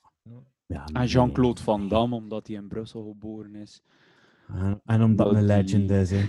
ja, 0.66 0.86
En. 0.94 1.06
Jean-Claude 1.06 1.62
Van 1.62 1.88
Damme, 1.88 2.16
omdat 2.16 2.48
hij 2.48 2.56
in 2.56 2.68
Brussel 2.68 3.04
geboren 3.12 3.56
is. 3.56 3.84
En, 4.54 4.82
en 4.86 5.04
omdat 5.04 5.28
het 5.30 5.36
een 5.38 5.48
Dat 5.48 5.58
legend 5.58 5.88
die- 5.88 5.98
is. 6.00 6.12
Hè. 6.12 6.24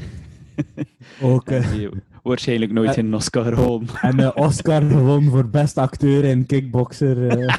Ook, 1.23 1.49
eh, 1.49 1.73
die 1.73 1.89
waarschijnlijk 2.23 2.73
nooit 2.73 2.91
Eh, 2.91 2.97
een 2.97 3.15
Oscar 3.15 3.53
gewonnen. 3.55 3.95
en 3.95 4.17
de 4.17 4.35
Oscar 4.35 4.83
gewonnen 4.83 5.31
voor 5.31 5.49
beste 5.49 5.81
acteur 5.81 6.25
en 6.25 6.47
kickboxer. 6.47 7.29
eh. 7.29 7.55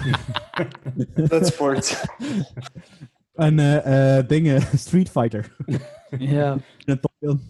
Bloodsport. 1.28 2.04
en 3.42 3.60
eh, 3.60 4.18
eh, 4.18 4.28
dingen, 4.28 4.62
Street 4.78 5.10
Fighter. 5.10 5.56
Ja. 6.18 6.58
Een 6.86 7.00
topfilm. 7.00 7.42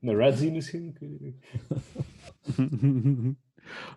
Een 0.00 0.16
Red 0.16 0.52
misschien? 0.52 0.96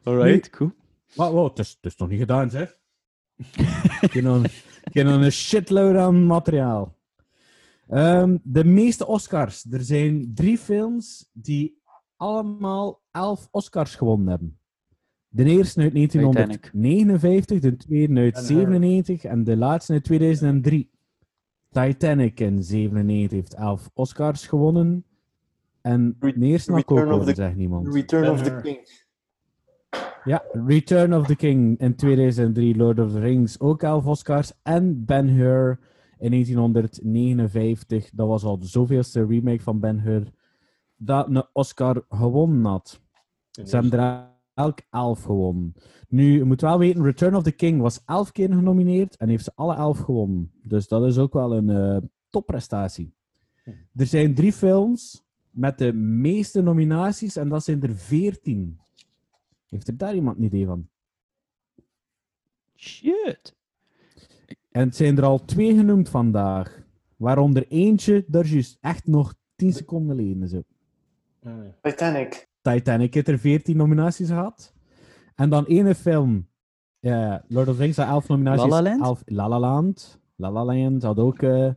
Alright, 0.03 0.49
cool. 0.49 0.71
Maar 1.15 1.31
wow, 1.31 1.49
het 1.49 1.59
is, 1.59 1.77
het 1.81 1.91
is 1.91 1.97
nog 1.97 2.09
niet 2.09 2.19
gedaan, 2.19 2.49
zeg. 2.49 2.77
Ik 4.01 4.13
heb 4.13 4.23
nog, 4.23 4.45
ik 4.83 4.93
heb 4.93 5.05
nog 5.05 5.21
een 5.21 5.31
shitload 5.31 5.95
aan 5.95 6.25
materiaal. 6.25 6.97
Ehm, 7.87 8.37
de 8.43 8.63
meeste 8.63 9.07
Oscars. 9.07 9.65
Er 9.71 9.81
zijn 9.81 10.31
drie 10.33 10.57
films 10.57 11.29
die 11.33 11.81
allemaal 12.15 13.01
elf 13.11 13.47
Oscars 13.51 13.95
gewonnen 13.95 14.27
hebben. 14.27 14.59
De 15.27 15.43
eerste 15.43 15.81
uit 15.81 15.93
1959, 15.93 17.59
de 17.59 17.75
tweede 17.75 18.19
uit 18.19 18.35
En, 18.35 18.41
eh, 18.41 18.47
97 18.47 19.23
en 19.23 19.43
de 19.43 19.57
laatste 19.57 19.93
uit 19.93 20.03
2003. 20.03 20.89
Titanic 21.71 22.39
in 22.39 22.63
97 22.63 23.31
heeft 23.31 23.53
elf 23.53 23.89
Oscars 23.93 24.47
gewonnen. 24.47 25.05
En 25.81 26.15
ik 26.19 26.91
ook 26.91 26.97
Return 26.97 27.13
of 27.13 27.19
horen, 27.19 27.35
the- 27.35 27.41
zegt 27.41 27.55
niemand. 27.55 27.93
Return 27.93 28.29
of 28.29 28.41
the. 28.41 28.59
King. 28.61 28.99
Ja, 30.23 30.43
Return 30.51 31.13
of 31.13 31.25
the 31.27 31.35
King 31.35 31.79
in 31.79 31.95
2003, 31.95 32.75
Lord 32.77 32.99
of 32.99 33.11
the 33.11 33.19
Rings, 33.19 33.59
ook 33.59 33.83
11 33.83 34.05
Oscars. 34.05 34.51
En 34.63 35.05
Ben-Hur 35.05 35.79
in 36.19 36.29
1959, 36.31 38.09
dat 38.13 38.27
was 38.27 38.43
al 38.43 38.59
de 38.59 38.67
zoveelste 38.67 39.25
remake 39.25 39.61
van 39.61 39.79
Ben-Hur, 39.79 40.31
dat 40.97 41.27
een 41.27 41.43
Oscar 41.53 42.05
gewonnen 42.09 42.65
had. 42.65 43.01
Ze 43.51 43.75
hebben 43.77 43.99
er 43.99 44.29
elk 44.53 44.79
11 44.89 45.23
gewonnen. 45.23 45.73
Nu, 46.07 46.37
je 46.37 46.43
moet 46.43 46.61
wel 46.61 46.79
weten, 46.79 47.03
Return 47.03 47.35
of 47.35 47.43
the 47.43 47.51
King 47.51 47.81
was 47.81 48.01
11 48.05 48.31
keer 48.31 48.47
genomineerd 48.53 49.17
en 49.17 49.29
heeft 49.29 49.43
ze 49.43 49.51
alle 49.55 49.75
11 49.75 49.99
gewonnen. 49.99 50.51
Dus 50.63 50.87
dat 50.87 51.05
is 51.05 51.17
ook 51.17 51.33
wel 51.33 51.55
een 51.55 51.69
eh, 51.69 51.97
topprestatie. 52.29 53.13
Er 53.95 54.05
zijn 54.05 54.35
drie 54.35 54.53
films 54.53 55.23
met 55.49 55.77
de 55.77 55.93
meeste 55.93 56.61
nominaties 56.61 57.35
en 57.35 57.49
dat 57.49 57.63
zijn 57.63 57.81
er 57.81 57.95
14. 57.95 58.79
Heeft 59.69 59.87
er 59.87 59.97
daar 59.97 60.15
iemand 60.15 60.37
een 60.37 60.43
idee 60.43 60.65
van? 60.65 60.87
Shit. 62.75 63.55
En 64.71 64.85
het 64.85 64.95
zijn 64.95 65.17
er 65.17 65.23
al 65.23 65.45
twee 65.45 65.75
genoemd 65.75 66.09
vandaag. 66.09 66.83
Waaronder 67.17 67.67
eentje, 67.67 68.23
daar 68.27 68.43
is 68.43 68.51
juist 68.51 68.77
echt 68.81 69.07
nog 69.07 69.35
10 69.55 69.73
seconden 69.73 70.17
geleden. 70.17 70.47
Zo. 70.47 70.63
Ah. 71.43 71.53
Titanic. 71.81 72.49
Titanic 72.61 73.13
heeft 73.13 73.27
er 73.27 73.39
14 73.39 73.77
nominaties 73.77 74.27
gehad. 74.27 74.73
En 75.35 75.49
dan 75.49 75.65
ene 75.65 75.95
film. 75.95 76.49
Ja, 76.99 77.43
Lord 77.47 77.67
of 77.67 77.75
the 77.75 77.81
Rings 77.81 77.97
had 77.97 78.07
11 78.07 78.27
nominaties. 78.27 78.69
La 78.69 78.81
La 78.81 78.81
Land? 78.81 79.01
11 79.01 79.21
La 79.25 79.49
La 79.49 79.59
Land. 79.59 80.19
La 80.35 80.51
La 80.51 80.65
Land 80.65 81.03
had 81.03 81.19
ook 81.19 81.41
eh 81.41 81.69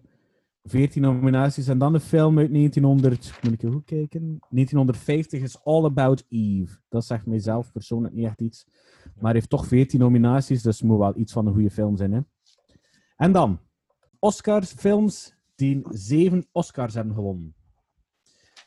14 0.64 1.02
nominaties. 1.02 1.68
En 1.68 1.78
dan 1.78 1.94
een 1.94 2.00
film 2.00 2.38
uit 2.38 2.52
1900. 2.52 3.32
Moet 3.42 3.52
ik 3.52 3.62
even 3.62 3.74
goed 3.74 3.84
kijken? 3.84 4.20
1950 4.20 5.42
is 5.42 5.64
All 5.64 5.84
About 5.84 6.24
Eve. 6.28 6.78
Dat 6.88 7.04
zegt 7.04 7.26
mijzelf 7.26 7.72
persoonlijk 7.72 8.14
niet 8.14 8.24
echt 8.24 8.40
iets. 8.40 8.66
Maar 9.20 9.34
heeft 9.34 9.50
toch 9.50 9.66
14 9.66 10.00
nominaties. 10.00 10.62
Dus 10.62 10.82
moet 10.82 10.98
wel 10.98 11.16
iets 11.16 11.32
van 11.32 11.46
een 11.46 11.52
goede 11.52 11.70
film 11.70 11.96
zijn. 11.96 12.12
Hè? 12.12 12.20
En 13.16 13.32
dan. 13.32 13.58
Oscars, 14.18 14.72
films 14.72 15.34
die 15.54 15.82
7 15.90 16.46
Oscars 16.52 16.94
hebben 16.94 17.14
gewonnen. 17.14 17.53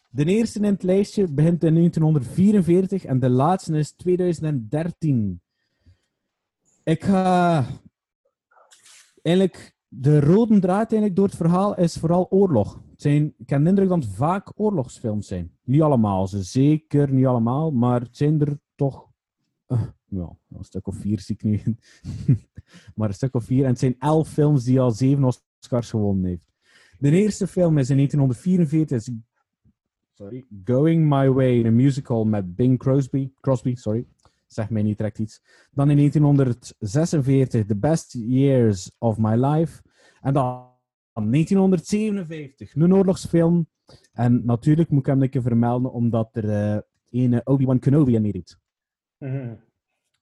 De 0.10 0.26
eerste 0.26 0.60
in 0.60 0.64
het 0.66 0.84
lijstje 0.84 1.28
begint 1.28 1.64
in 1.64 1.74
1944 1.74 3.06
en 3.06 3.20
de 3.20 3.30
laatste 3.30 3.78
is 3.78 3.92
2013. 3.92 5.42
Ik 6.84 7.04
ga 7.04 7.66
eigenlijk 9.22 9.76
de 9.88 10.20
rode 10.20 10.60
draad 10.60 10.92
eigenlijk 10.92 11.16
door 11.16 11.26
het 11.26 11.36
verhaal 11.36 11.76
is 11.76 11.98
vooral 11.98 12.28
oorlog. 12.30 12.82
Zijn, 12.96 13.34
ik 13.38 13.50
heb 13.50 13.64
de 13.64 13.70
indruk 13.70 13.90
dat 13.90 14.04
het 14.04 14.14
vaak 14.14 14.52
oorlogsfilms 14.56 15.28
zijn. 15.28 15.58
Niet 15.64 15.82
allemaal, 15.82 16.28
ze 16.28 16.44
zeker 16.44 17.14
niet 17.14 17.26
allemaal, 17.26 17.72
maar 17.72 18.02
het 18.02 18.18
zijn 18.18 18.42
er 18.42 18.60
toch 18.76 19.08
ja, 20.10 20.38
een 20.50 20.64
stuk 20.64 20.88
of 20.88 20.96
vier 20.96 21.20
zie 21.20 21.36
ik 21.36 21.44
nu. 21.44 21.62
maar 22.96 23.08
een 23.08 23.14
stuk 23.14 23.36
of 23.36 23.44
vier. 23.44 23.64
En 23.64 23.70
het 23.70 23.80
zijn 23.80 23.96
elf 24.00 24.30
films 24.30 24.64
die 24.64 24.80
al 24.80 24.92
zeven 24.92 25.24
Oscars 25.24 25.90
gewonnen 25.90 26.26
heeft. 26.26 26.52
De 27.00 27.12
eerste 27.12 27.48
film 27.48 27.78
is 27.78 27.90
in 27.90 27.96
1944 27.96 28.98
is 28.98 29.12
sorry, 30.18 30.46
Going 30.64 31.08
My 31.08 31.30
Way, 31.30 31.66
een 31.66 31.76
musical 31.76 32.26
met 32.26 32.56
Bing 32.56 32.80
Crosby. 32.80 33.32
Crosby, 33.42 33.76
sorry. 33.76 34.06
Zeg 34.48 34.70
mij 34.70 34.82
niet 34.82 34.98
direct 34.98 35.20
iets. 35.20 35.42
Dan 35.72 35.90
in 35.90 35.96
1946 35.96 37.66
The 37.66 37.76
Best 37.76 38.14
Years 38.14 38.92
of 38.98 39.18
My 39.18 39.36
Life. 39.46 39.82
En 40.22 40.34
dan 40.34 40.66
1957, 41.14 42.76
een 42.76 42.94
oorlogsfilm. 42.94 43.68
En 44.14 44.46
natuurlijk 44.46 44.90
moet 44.90 45.00
ik 45.00 45.06
hem 45.06 45.22
een 45.22 45.30
keer 45.30 45.42
vermelden, 45.42 45.92
omdat 45.92 46.30
er 46.36 46.50
eh 46.50 46.78
een 47.10 47.42
Obi-Wan 47.48 47.80
Kenobi 47.80 48.16
in 48.16 48.22
meedoet. 48.22 48.60
Mhm. 49.18 49.56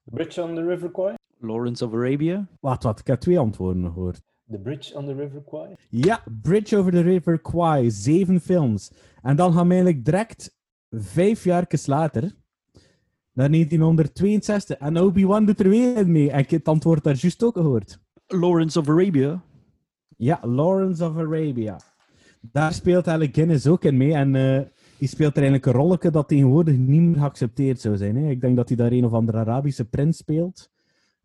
The 0.03 0.11
Bridge 0.11 0.41
on 0.41 0.55
the 0.55 0.65
River 0.65 0.91
Kwai? 0.91 1.15
Lawrence 1.39 1.85
of 1.85 1.93
Arabia. 1.93 2.47
Wat, 2.59 2.83
wat, 2.83 2.99
ik 2.99 3.07
heb 3.07 3.19
twee 3.19 3.39
antwoorden 3.39 3.83
gehoord. 3.83 4.21
The 4.51 4.59
Bridge 4.59 4.95
on 4.95 5.05
the 5.05 5.13
River 5.13 5.41
Kwai? 5.41 5.75
Ja, 5.89 6.23
Bridge 6.41 6.77
over 6.77 6.91
the 6.91 7.01
River 7.01 7.39
Kwai, 7.39 7.91
zeven 7.91 8.41
films. 8.41 8.91
En 9.21 9.35
dan 9.35 9.53
gaan 9.53 9.67
we 9.67 9.73
eigenlijk 9.73 10.05
direct 10.05 10.57
vijf 10.89 11.43
jaar 11.43 11.67
later 11.85 12.21
naar 13.33 13.49
1962. 13.51 14.77
En 14.77 14.97
Obi-Wan 14.97 15.45
doet 15.45 15.59
er 15.59 15.69
weer 15.69 15.97
in 15.97 16.11
mee. 16.11 16.31
En 16.31 16.39
ik 16.39 16.49
heb 16.49 16.59
het 16.59 16.67
antwoord 16.67 17.03
daar 17.03 17.15
juist 17.15 17.43
ook 17.43 17.55
gehoord. 17.55 17.99
Lawrence 18.27 18.79
of 18.79 18.89
Arabia. 18.89 19.43
Ja, 20.17 20.39
Lawrence 20.41 21.05
of 21.05 21.17
Arabia. 21.17 21.79
Daar 22.41 22.73
speelt 22.73 23.07
Alec 23.07 23.35
Guinness 23.35 23.67
ook 23.67 23.83
in 23.83 23.97
mee. 23.97 24.13
En 24.13 24.35
eh, 24.35 24.61
die 24.97 25.07
speelt 25.07 25.35
er 25.35 25.43
eigenlijk 25.43 25.65
een 25.65 25.81
rolletje 25.81 26.09
dat 26.09 26.27
tegenwoordig 26.27 26.77
niet 26.77 27.01
meer 27.01 27.17
geaccepteerd 27.17 27.81
zou 27.81 27.97
zijn. 27.97 28.15
Hè. 28.15 28.29
Ik 28.29 28.41
denk 28.41 28.55
dat 28.55 28.67
hij 28.67 28.77
daar 28.77 28.91
een 28.91 29.05
of 29.05 29.13
andere 29.13 29.37
Arabische 29.37 29.85
prins 29.85 30.17
speelt. 30.17 30.73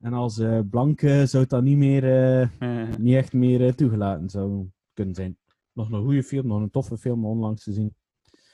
En 0.00 0.12
als 0.12 0.38
eh 0.38 0.58
blanke 0.70 1.26
zou 1.26 1.46
dan 1.46 1.64
niet, 1.64 1.76
meer, 1.76 2.04
eh, 2.04 2.96
niet 2.98 3.14
echt 3.14 3.32
meer 3.32 3.66
eh, 3.66 3.72
toegelaten 3.72 4.30
zou 4.30 4.68
kunnen 4.92 5.14
zijn. 5.14 5.38
Nog 5.72 5.90
een 5.90 6.02
goede 6.02 6.22
film, 6.22 6.46
nog 6.46 6.60
een 6.60 6.70
toffe 6.70 6.98
film 6.98 7.24
onlangs 7.24 7.64
te 7.64 7.72
zien. 7.72 7.94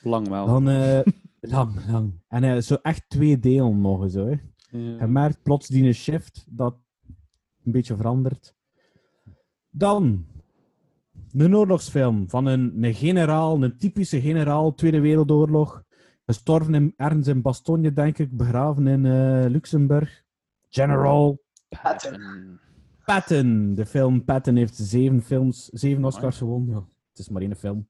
lang 0.01 0.27
wel. 0.27 0.45
Dan, 0.45 0.63
lang, 1.39 1.85
lang. 1.87 2.13
En 2.27 2.63
zo 2.63 2.75
echt 2.81 3.09
twee 3.09 3.39
delen 3.39 3.81
nog 3.81 4.03
eens, 4.03 4.15
hoor. 4.15 4.39
Ja. 4.69 4.79
Je 4.79 5.07
merkt 5.07 5.43
plots 5.43 5.67
die 5.67 5.93
shift 5.93 6.45
dat 6.49 6.75
een 7.63 7.71
beetje 7.71 7.95
verandert. 7.95 8.55
Dan 9.69 10.25
een 11.31 11.55
oorlogsfilm 11.55 12.29
van 12.29 12.45
een, 12.45 12.83
een 12.83 12.93
generaal, 12.93 13.63
een 13.63 13.77
typische 13.77 14.21
generaal, 14.21 14.73
Tweede 14.73 14.99
Wereldoorlog. 14.99 15.83
Gestorven 16.25 16.73
in, 16.73 16.93
ergens 16.95 17.27
in 17.27 17.41
Bastogne, 17.41 17.93
denk 17.93 18.17
ik, 18.17 18.37
begraven 18.37 18.87
in 18.87 19.01
Luxemburg. 19.47 20.25
General 20.69 21.41
Patton. 21.81 22.59
Patton. 23.05 23.75
De 23.75 23.85
film 23.85 24.23
Patton 24.23 24.55
heeft 24.55 24.75
zeven 24.75 25.21
films, 25.21 25.65
zeven 25.65 26.05
Oscars 26.05 26.37
gewonnen. 26.37 26.75
Ja, 26.75 26.85
het 27.09 27.19
is 27.19 27.29
maar 27.29 27.41
één 27.41 27.55
film. 27.55 27.87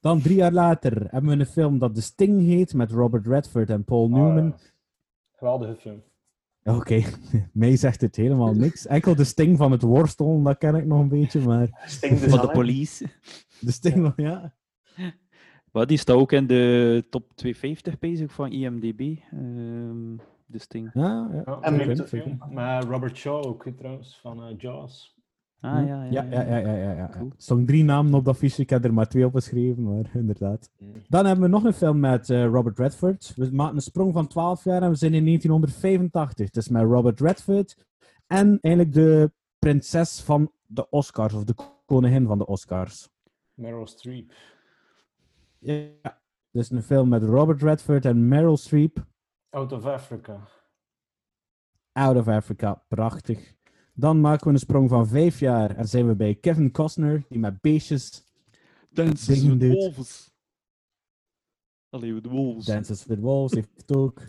Dan 0.00 0.20
drie 0.20 0.36
jaar 0.36 0.52
later 0.52 1.06
hebben 1.10 1.30
we 1.30 1.40
een 1.40 1.46
film 1.46 1.78
dat 1.78 1.94
The 1.94 2.02
Sting 2.02 2.40
heet 2.46 2.74
met 2.74 2.90
Robert 2.90 3.26
Redford 3.26 3.70
en 3.70 3.84
Paul 3.84 4.08
Newman. 4.08 4.52
Ah, 4.52 4.58
Geweldige 5.32 5.74
film. 5.76 6.02
Oké, 6.64 7.02
mij 7.52 7.76
zegt 7.76 8.00
het 8.00 8.16
helemaal 8.16 8.52
niks. 8.54 8.86
Enkel 8.86 9.14
de 9.14 9.24
Sting 9.24 9.56
van 9.56 9.72
het 9.72 9.82
worstelen, 9.82 10.42
dat 10.42 10.58
ken 10.58 10.74
ik 10.74 10.86
nog 10.86 11.00
een 11.00 11.08
beetje, 11.08 11.40
maar 11.40 11.82
Sting 11.86 12.18
de 12.20 12.28
Van 12.30 12.40
de 12.40 12.50
police. 12.52 13.06
de 13.60 13.72
Sting 13.72 13.94
van, 13.94 14.12
ja. 14.16 14.54
Maar 15.72 15.86
die 15.86 15.98
staat 15.98 16.16
ook 16.16 16.32
in 16.32 16.46
de 16.46 17.04
top 17.10 17.32
250 17.34 17.98
bezig 17.98 18.32
van 18.32 18.52
IMDb. 18.52 19.16
ehm 19.30 20.16
de 20.54 20.60
Sting. 20.60 20.90
Ja, 20.92 21.28
ja. 21.44 21.60
En 21.60 22.08
zeker. 22.08 22.36
Maar 22.50 22.84
Robert 22.84 23.16
Shaw 23.16 23.46
ook 23.46 23.66
trouwens, 23.76 24.18
van 24.20 24.42
eh, 24.42 24.54
Jaws. 24.58 25.14
Ah 25.60 25.86
ja, 25.86 26.04
ja. 26.04 26.22
Ja, 26.22 26.22
ja, 26.22 26.42
ja, 26.42 26.58
ja, 26.58 26.74
ja, 26.74 26.92
ja. 26.92 27.08
Cool. 27.08 27.30
Er 27.30 27.34
stonden 27.36 27.66
drie 27.66 27.84
namen 27.84 28.14
op 28.14 28.24
dat 28.24 28.36
fiche, 28.36 28.62
ik 28.62 28.70
heb 28.70 28.84
er 28.84 28.94
maar 28.94 29.08
twee 29.08 29.26
opgeschreven, 29.26 29.82
maar 29.82 30.10
inderdaad. 30.22 30.70
Mm. 30.78 30.92
Dan 31.08 31.26
hebben 31.26 31.44
we 31.44 31.50
nog 31.50 31.64
een 31.64 31.72
film 31.72 32.00
met 32.00 32.30
eh, 32.30 32.44
Robert 32.44 32.78
Redford. 32.78 33.32
We 33.36 33.48
maken 33.52 33.74
een 33.76 33.82
sprong 33.82 34.12
van 34.12 34.26
12 34.26 34.64
jaar 34.64 34.82
en 34.82 34.90
we 34.90 34.96
zijn 34.96 35.14
in 35.14 35.24
1985. 35.24 36.46
Het 36.46 36.56
is 36.56 36.68
met 36.68 36.82
Robert 36.82 37.20
Redford 37.20 37.86
en 38.26 38.58
eigenlijk 38.60 38.94
de 38.94 39.32
prinses 39.58 40.20
van 40.20 40.50
de 40.66 40.90
Oscars, 40.90 41.34
of 41.34 41.44
de 41.44 41.54
koningin 41.86 42.26
van 42.26 42.38
de 42.38 42.46
Oscars. 42.46 43.08
Meryl 43.54 43.86
Streep. 43.86 44.32
Ja, 45.58 46.18
dus 46.50 46.70
een 46.70 46.82
film 46.82 47.08
met 47.08 47.22
Robert 47.22 47.62
Redford 47.62 48.04
en 48.04 48.28
Meryl 48.28 48.56
Streep. 48.56 49.04
Out 49.54 49.72
of 49.72 49.86
Africa. 49.86 50.48
Out 51.92 52.16
of 52.16 52.28
Africa, 52.28 52.84
prachtig. 52.88 53.54
Dan 53.92 54.20
maken 54.20 54.46
we 54.46 54.52
een 54.52 54.58
sprong 54.58 54.88
van 54.88 55.06
vijf 55.06 55.40
jaar 55.40 55.76
en 55.76 55.88
zijn 55.88 56.06
we 56.06 56.14
bij 56.14 56.34
Kevin 56.34 56.70
Costner, 56.70 57.24
die 57.28 57.38
met 57.38 57.60
beestjes 57.60 58.26
Dances 58.90 59.42
with 59.42 59.60
doet. 59.60 59.72
Wolves. 59.72 60.30
Allee, 61.88 62.14
with 62.14 62.26
Wolves. 62.26 62.64
Dances 62.64 63.06
with 63.06 63.18
Wolves 63.18 63.54
heeft 63.54 63.96
ook, 63.96 64.22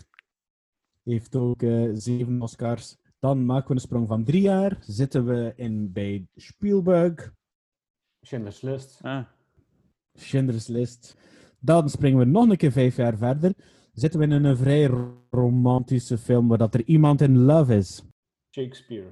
heeft 1.02 1.36
ook 1.36 1.62
eh, 1.62 1.90
zeven 1.92 2.42
Oscars. 2.42 2.96
Dan 3.18 3.44
maken 3.44 3.68
we 3.68 3.74
een 3.74 3.80
sprong 3.80 4.08
van 4.08 4.24
drie 4.24 4.42
jaar. 4.42 4.78
Zitten 4.80 5.24
we 5.24 5.52
in 5.56 5.92
bij 5.92 6.28
Spielberg, 6.34 7.34
Schindler's 8.20 8.60
List. 8.60 8.98
Ah, 9.02 9.24
Schindler's 10.14 10.66
List. 10.66 11.16
Dan 11.58 11.90
springen 11.90 12.18
we 12.18 12.24
nog 12.24 12.48
een 12.48 12.56
keer 12.56 12.72
vijf 12.72 12.96
jaar 12.96 13.16
verder. 13.16 13.54
Zitten 13.96 14.20
we 14.20 14.26
in 14.26 14.44
een 14.44 14.56
vrij 14.56 14.90
romantische 15.30 16.18
film 16.18 16.48
waar 16.48 16.58
dat 16.58 16.74
er 16.74 16.84
iemand 16.84 17.20
in 17.20 17.38
love 17.38 17.76
is. 17.76 18.02
Shakespeare. 18.50 19.06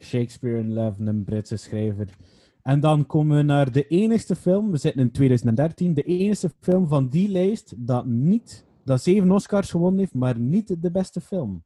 Shakespeare 0.00 0.58
in 0.58 0.72
Love, 0.72 1.04
een 1.04 1.24
Britse 1.24 1.56
schrijver. 1.56 2.08
En 2.62 2.80
dan 2.80 3.06
komen 3.06 3.36
we 3.36 3.42
naar 3.42 3.72
de 3.72 3.86
enigste 3.86 4.36
film, 4.36 4.70
we 4.70 4.76
zitten 4.76 5.00
in 5.00 5.10
2013, 5.10 5.94
de 5.94 6.02
enigste 6.02 6.50
film 6.60 6.88
van 6.88 7.08
die 7.08 7.28
lijst 7.28 7.74
dat 7.76 8.06
niet, 8.06 8.64
dat 8.84 9.02
zeven 9.02 9.30
Oscars 9.30 9.70
gewonnen 9.70 10.00
heeft, 10.00 10.14
maar 10.14 10.38
niet 10.38 10.82
de 10.82 10.90
beste 10.90 11.20
film. 11.20 11.64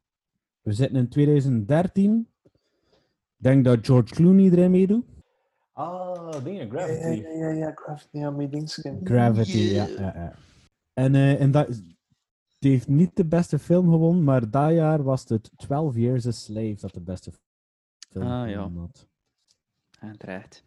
We 0.61 0.73
zitten 0.73 0.97
in 0.97 1.09
2013. 1.09 2.29
Ik 2.43 2.51
denk 3.37 3.65
dat 3.65 3.87
George 3.87 4.15
Clooney 4.15 4.51
erin 4.51 4.71
meedoet. 4.71 5.05
Ah, 5.73 6.45
dingen, 6.45 6.71
Gravity. 6.71 7.23
ja, 7.23 7.29
ja, 7.29 7.49
ja, 7.49 7.73
Gravity, 7.75 8.19
ja, 8.19 8.31
mijn. 8.31 9.01
Gravity, 9.05 9.59
ja. 9.59 9.87
ja, 9.87 10.12
ja. 10.15 10.35
En, 10.93 11.15
eh, 11.15 11.41
en 11.41 11.51
dat, 11.51 11.83
die 12.62 12.70
heeft 12.70 12.88
niet 12.88 13.16
de 13.16 13.25
beste 13.25 13.59
film 13.59 13.90
gewonnen, 13.90 14.25
maar 14.25 14.51
dat 14.51 14.72
jaar 14.72 15.03
was 15.03 15.29
het 15.29 15.51
12 15.57 15.96
Years 15.96 16.27
a 16.27 16.31
Slave 16.31 16.77
dat 16.81 16.94
de 16.94 17.01
beste 17.01 17.33
film 18.11 18.27
Ah, 18.27 18.48
ja. 18.51 18.70
had. 18.70 19.09
en 20.01 20.18
terecht. 20.18 20.64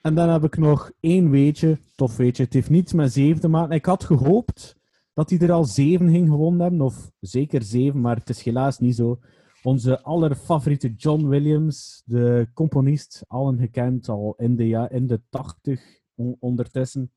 En 0.00 0.14
dan 0.14 0.28
heb 0.28 0.44
ik 0.44 0.56
nog 0.56 0.90
één 1.00 1.30
weetje, 1.30 1.78
tof 1.94 2.16
weetje. 2.16 2.42
Het 2.44 2.52
heeft 2.52 2.70
niets 2.70 2.92
met 2.92 3.12
zeven 3.12 3.40
te 3.40 3.48
maken. 3.48 3.74
Ik 3.74 3.84
had 3.84 4.04
gehoopt 4.04 4.76
dat 5.12 5.30
hij 5.30 5.38
er 5.38 5.52
al 5.52 5.64
zeven 5.64 6.08
ging 6.10 6.28
gewonnen 6.28 6.60
hebben, 6.60 6.80
of 6.80 7.10
zeker 7.20 7.62
zeven, 7.62 8.00
maar 8.00 8.16
het 8.16 8.28
is 8.28 8.42
helaas 8.42 8.78
niet 8.78 8.94
zo. 8.96 9.18
Onze 9.62 10.02
allerfavoriete 10.02 10.94
John 10.94 11.26
Williams, 11.26 12.02
de 12.04 12.48
componist, 12.54 13.24
allen 13.26 13.58
gekend 13.58 14.08
al 14.08 14.34
in 14.36 14.56
de, 14.56 14.68
ja, 14.68 14.88
in 14.90 15.06
de 15.06 15.20
80 15.30 16.00
on- 16.14 16.36
ondertussen, 16.40 17.12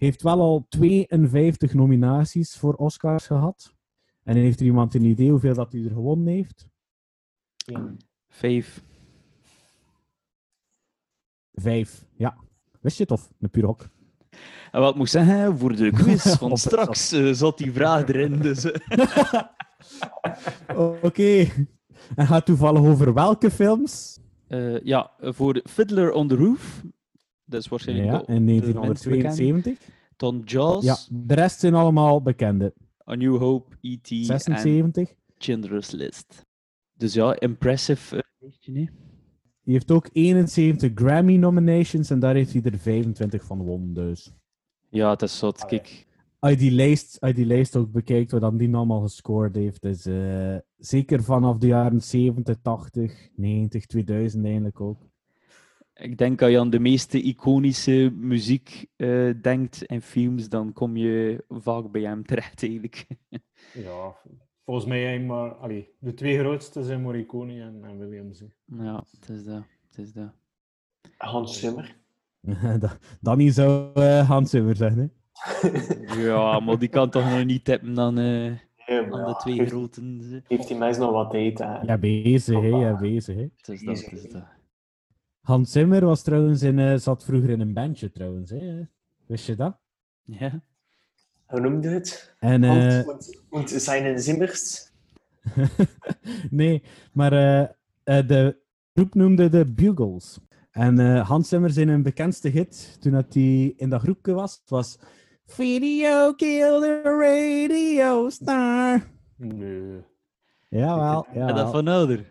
heeft 0.00 0.22
wel 0.22 0.40
al 0.40 0.66
52 0.68 1.74
nominaties 1.74 2.56
voor 2.56 2.74
Oscars 2.74 3.26
gehad. 3.26 3.74
En 4.22 4.36
heeft 4.36 4.60
er 4.60 4.66
iemand 4.66 4.94
een 4.94 5.04
idee 5.04 5.30
hoeveel 5.30 5.54
dat 5.54 5.72
hij 5.72 5.84
er 5.84 5.90
gewonnen 5.90 6.26
heeft? 6.26 6.68
Vijf. 8.28 8.84
Vijf, 11.52 12.06
ja. 12.16 12.36
Wist 12.80 12.96
je 12.96 13.02
het 13.02 13.12
of? 13.12 13.32
Een 13.40 13.50
puur 13.50 13.64
hok. 13.64 13.88
En 14.70 14.80
wat 14.80 14.90
ik 14.90 14.96
moet 14.96 15.10
zeggen, 15.10 15.58
voor 15.58 15.76
de 15.76 15.90
quiz 15.90 16.34
van 16.38 16.56
straks 16.56 17.12
eh, 17.12 17.32
zat 17.32 17.58
die 17.58 17.72
vraag 17.72 18.08
erin. 18.08 18.40
Dus, 18.40 18.64
eh. 18.64 19.42
Oké. 21.02 21.46
En 22.16 22.26
gaat 22.26 22.46
toevallig 22.46 22.82
over 22.82 23.14
welke 23.14 23.50
films? 23.50 24.18
Eh, 24.46 24.80
ja, 24.80 25.10
voor 25.20 25.60
Fiddler 25.64 26.12
on 26.12 26.28
the 26.28 26.36
Roof. 26.36 26.82
Dat 27.50 27.60
is 27.60 27.68
waarschijnlijk 27.68 28.08
Ja, 28.08 28.18
de- 28.18 28.26
in 28.26 28.34
de 28.34 28.40
minst 28.40 28.64
bekende. 28.66 28.80
1972. 28.80 29.88
Dan 30.16 30.42
Jaws, 30.44 30.84
Ja, 30.84 30.96
de 31.10 31.34
rest 31.34 31.60
zijn 31.60 31.74
allemaal 31.74 32.22
bekende. 32.22 32.74
A 33.10 33.14
New 33.14 33.36
Hope, 33.38 33.76
E.T. 33.80 34.10
en 34.10 34.24
76. 34.24 35.14
Schindler's 35.38 35.90
List. 35.90 36.46
Dus 36.96 37.14
ja, 37.14 37.40
impressive. 37.40 38.16
eh, 38.16 38.22
lijstje, 38.38 38.72
nee? 38.72 38.90
Die 39.62 39.72
heeft 39.74 39.90
ook 39.90 40.08
71 40.12 40.90
Grammy 40.94 41.36
nominations 41.36 42.10
en 42.10 42.18
daar 42.18 42.34
heeft 42.34 42.52
hij 42.52 42.62
er 42.62 42.78
25 42.78 43.44
van 43.44 43.58
gewonnen. 43.58 43.94
Dus 43.94 44.32
Ja, 44.90 45.10
het 45.10 45.22
is 45.22 45.38
zot. 45.38 45.64
Kijk, 45.64 46.06
als 46.38 46.50
je 46.52 46.56
die 46.58 46.70
lijst, 46.70 47.20
als 47.20 47.32
die 47.34 47.46
lijst 47.46 47.76
ook 47.76 47.92
bekijkt, 47.92 48.30
wat 48.30 48.40
dan 48.40 48.56
die 48.56 48.74
allemaal 48.74 49.00
gescoord 49.00 49.54
heeft, 49.54 49.84
is 49.84 50.06
eh, 50.06 50.56
zeker 50.76 51.22
vanaf 51.22 51.56
de 51.58 51.66
jaren 51.66 52.00
70, 52.02 52.56
80, 52.62 53.28
90, 53.36 53.86
2000 53.86 54.44
eigenlijk 54.44 54.80
ook. 54.80 55.08
Ik 56.00 56.18
denk 56.18 56.42
als 56.42 56.50
je 56.50 56.58
aan 56.60 56.70
de 56.70 56.78
meeste 56.78 57.22
iconische 57.22 58.12
muziek 58.16 58.86
eh, 58.96 59.30
denkt 59.42 59.82
in 59.84 60.02
films, 60.02 60.48
dan 60.48 60.72
kom 60.72 60.96
je 60.96 61.44
vaak 61.48 61.90
bij 61.90 62.02
hem 62.02 62.24
terecht 62.26 62.62
eigenlijk. 62.62 63.06
Ja, 63.74 64.14
volgens 64.64 64.86
mij 64.86 65.20
maar... 65.20 65.54
Allee, 65.54 65.88
de 65.98 66.14
twee 66.14 66.38
grootste 66.38 66.82
zijn 66.84 67.00
Morricone 67.02 67.60
en, 67.60 67.80
en 67.84 67.98
Williams. 67.98 68.40
hè. 68.40 68.46
ja, 68.84 69.04
het 69.20 69.28
is 69.28 69.44
dat. 69.44 69.62
Het 69.88 69.98
is 69.98 70.12
dat. 70.12 70.32
Hans 71.16 71.60
Zimmer. 71.60 71.96
Dat- 72.80 72.98
Danny 73.20 73.50
zou 73.50 73.90
eh, 73.94 74.28
Hans 74.28 74.50
Zimmer 74.50 74.76
zeggen. 74.76 75.12
Hè? 75.32 75.68
Ja, 76.26 76.60
maar 76.60 76.78
die 76.78 76.88
kan 76.88 77.10
toch 77.10 77.30
nog 77.30 77.44
niet 77.44 77.64
tippen 77.64 77.94
dan 77.94 78.18
eh 78.18 78.44
Ja, 78.86 79.06
maar 79.10 79.20
aan 79.24 79.26
de 79.32 79.36
twee 79.38 79.66
groten. 79.66 80.42
heeft 80.48 80.68
die 80.68 80.76
mens 80.76 80.98
nog 80.98 81.10
wat 81.10 81.30
tijd? 81.30 81.58
hè? 81.58 81.80
Ja, 81.80 81.98
bezig, 81.98 82.60
hè? 82.60 82.66
Ja, 82.68 82.96
bezig, 82.98 83.36
hè? 83.36 83.46
Het 83.56 83.68
is 83.68 83.82
dat, 83.82 84.04
het 84.04 84.12
is 84.12 84.30
dat. 84.32 84.44
Hans 85.40 85.72
Zimmer 85.72 86.04
was 86.04 86.22
trouwens 86.22 86.62
in, 86.62 86.78
eh, 86.78 86.96
zat 86.96 87.24
vroeger 87.24 87.50
in 87.50 87.60
een 87.60 87.72
bandje 87.72 88.10
trouwens. 88.10 88.50
Hè? 88.50 88.86
Wist 89.26 89.46
je 89.46 89.56
dat? 89.56 89.78
Ja. 90.22 90.62
Hoe 91.46 91.60
noemde 91.60 91.88
het? 91.88 92.34
En, 92.38 92.64
eh, 92.64 92.70
Hans 92.70 93.04
moet, 93.04 93.42
moet 93.50 93.70
zijn 93.70 94.20
Zimmers. 94.20 94.90
nee, 96.50 96.82
maar 97.12 97.32
eh, 97.32 97.62
eh, 98.18 98.26
de 98.26 98.56
groep 98.94 99.14
noemde 99.14 99.48
de 99.48 99.72
Bugles. 99.72 100.38
En 100.70 100.98
eh, 100.98 101.28
Hans 101.28 101.48
Zimmer 101.48 101.70
zijn 101.70 101.88
een 101.88 102.02
bekendste 102.02 102.48
hit 102.48 102.96
toen 103.00 103.12
dat 103.12 103.34
hij 103.34 103.74
in 103.76 103.88
dat 103.88 104.00
groepje 104.00 104.32
was, 104.32 104.62
was 104.66 104.98
Video 105.46 106.32
kill 106.32 106.80
the 106.80 107.00
radio 107.02 108.28
star. 108.28 109.06
Nee. 109.36 110.04
Jawel, 110.68 111.26
En 111.32 111.46
dat 111.46 111.56
ja. 111.56 111.70
van 111.70 111.88
ouder. 111.88 112.30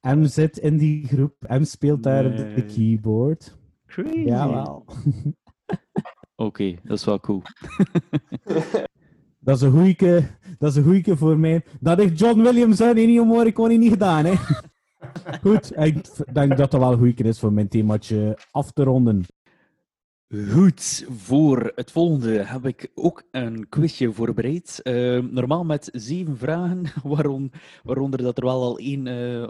M 0.00 0.24
zit 0.24 0.58
in 0.58 0.76
die 0.76 1.06
groep. 1.06 1.34
M 1.48 1.64
speelt 1.64 2.02
daar 2.02 2.26
op 2.26 2.36
de 2.36 2.44
Nee. 2.44 2.64
keyboard. 2.64 3.58
Crazy. 3.86 4.18
Jawel. 4.18 4.84
Oké, 6.36 6.74
dat 6.82 6.98
is 6.98 7.04
wel 7.04 7.20
cool. 7.20 7.42
Dat 9.40 9.56
is 9.56 9.62
een 9.62 9.70
goeieke, 9.72 10.26
dat 10.58 10.70
is 10.70 10.76
een 10.76 10.82
goeieke 10.84 11.16
voor 11.16 11.38
mij. 11.38 11.64
Dat 11.80 11.98
heeft 11.98 12.18
John 12.18 12.42
Williams 12.42 12.80
en 12.80 12.96
Ennio 12.96 13.24
Morricone 13.24 13.74
niet 13.74 13.90
gedaan, 13.90 14.24
hè. 14.24 14.34
Goed, 15.42 15.76
ik 15.76 16.04
denk 16.32 16.56
dat 16.56 16.70
dat 16.70 16.80
wel 16.80 16.92
een 16.92 16.98
goeieke 16.98 17.22
is 17.24 17.38
voor 17.38 17.52
mijn 17.52 17.68
themaatje 17.68 18.38
af 18.50 18.70
te 18.72 18.82
ronden. 18.82 19.24
Goed, 20.50 21.06
voor 21.16 21.72
het 21.74 21.90
volgende 21.90 22.42
heb 22.44 22.66
ik 22.66 22.90
ook 22.94 23.22
een 23.30 23.68
quizje 23.68 24.12
voorbereid. 24.12 24.80
Eh, 24.82 25.18
normaal 25.18 25.64
met 25.64 25.88
zeven 25.92 26.36
vragen, 26.38 26.82
waaron, 27.02 27.52
waaronder 27.82 28.22
dat 28.22 28.38
er 28.38 28.44
wel 28.44 28.62
al 28.62 28.78
één 28.78 29.06
eh, 29.06 29.48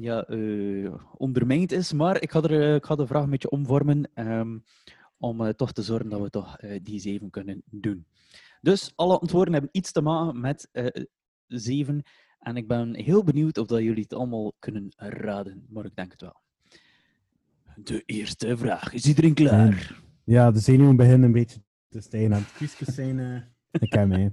ja, 0.00 0.24
eh, 0.24 0.94
ondermijnd 1.16 1.72
is. 1.72 1.92
Maar 1.92 2.22
ik 2.22 2.30
ga, 2.30 2.42
er, 2.42 2.62
eh, 2.62 2.74
ik 2.74 2.84
ga 2.84 2.94
de 2.94 3.06
vraag 3.06 3.22
een 3.22 3.30
beetje 3.30 3.50
omvormen 3.50 4.10
ehm, 4.14 4.58
om 5.18 5.40
eh, 5.40 5.48
toch 5.48 5.72
te 5.72 5.82
zorgen 5.82 6.08
dat 6.08 6.20
we 6.20 6.30
toch 6.30 6.56
die 6.82 7.00
zeven 7.00 7.30
kunnen 7.30 7.62
doen. 7.70 8.06
Dus 8.60 8.92
alle 8.94 9.18
antwoorden 9.18 9.52
hebben 9.52 9.70
iets 9.72 9.92
te 9.92 10.00
maken 10.00 10.40
met 10.40 10.68
zeven. 11.46 12.02
En 12.38 12.56
ik 12.56 12.68
ben 12.68 12.94
heel 12.94 13.24
benieuwd 13.24 13.58
of 13.58 13.66
dat 13.66 13.82
jullie 13.82 14.02
het 14.02 14.14
allemaal 14.14 14.54
kunnen 14.58 14.92
raden, 14.96 15.66
maar 15.68 15.84
ik 15.84 15.96
denk 15.96 16.10
het 16.10 16.20
wel. 16.20 16.40
De 17.76 18.02
eerste 18.06 18.56
vraag. 18.56 18.92
Is 18.92 19.06
iedereen 19.06 19.34
klaar? 19.34 20.02
Ja, 20.24 20.50
de 20.50 20.58
zenuwen 20.58 20.96
beginnen 20.96 21.22
een 21.22 21.32
beetje 21.32 21.60
te 21.88 22.00
stijgen 22.00 22.34
aan 22.34 22.40
het 22.40 22.52
quizjes 22.52 22.94
zijn. 22.94 23.18
ik 23.70 23.90
ken 23.90 24.08
mij. 24.08 24.32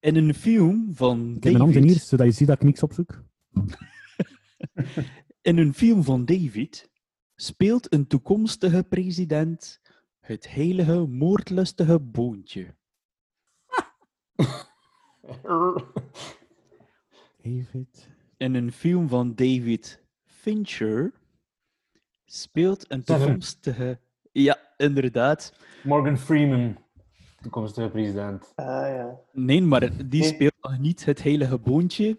In 0.00 0.16
een 0.16 0.34
film 0.34 0.94
van 0.94 1.28
Ik 1.28 1.42
heb 1.42 1.52
mijn 1.52 1.56
handen 1.56 1.82
hier, 1.82 1.98
zodat 1.98 2.26
je 2.26 2.32
ziet 2.32 2.46
dat 2.46 2.56
ik 2.56 2.62
niks 2.62 2.82
opzoek. 2.82 3.24
In 5.42 5.58
een 5.58 5.74
film 5.74 6.02
van 6.02 6.24
David 6.24 6.90
speelt 7.34 7.92
een 7.92 8.06
toekomstige 8.06 8.84
president 8.88 9.80
het 10.20 10.50
heilige 10.50 11.06
moordlustige 11.06 12.00
boontje. 12.00 12.74
David. 17.42 18.08
In 18.36 18.54
een 18.54 18.72
film 18.72 19.08
van 19.08 19.34
David 19.34 20.02
Fincher 20.24 21.12
speelt 22.24 22.90
een 22.90 23.04
toekomstige... 23.04 23.98
Ja, 24.32 24.58
inderdaad. 24.76 25.54
Morgan 25.82 26.18
Freeman, 26.18 26.78
toekomstige 27.40 27.88
president. 27.88 28.52
Ah 28.54 28.66
ja. 28.66 29.20
Nee, 29.32 29.62
maar 29.62 30.08
die 30.08 30.24
speelt 30.24 30.54
nog 30.60 30.78
niet 30.78 31.04
het 31.04 31.22
heilige 31.22 31.58
boontje. 31.58 32.18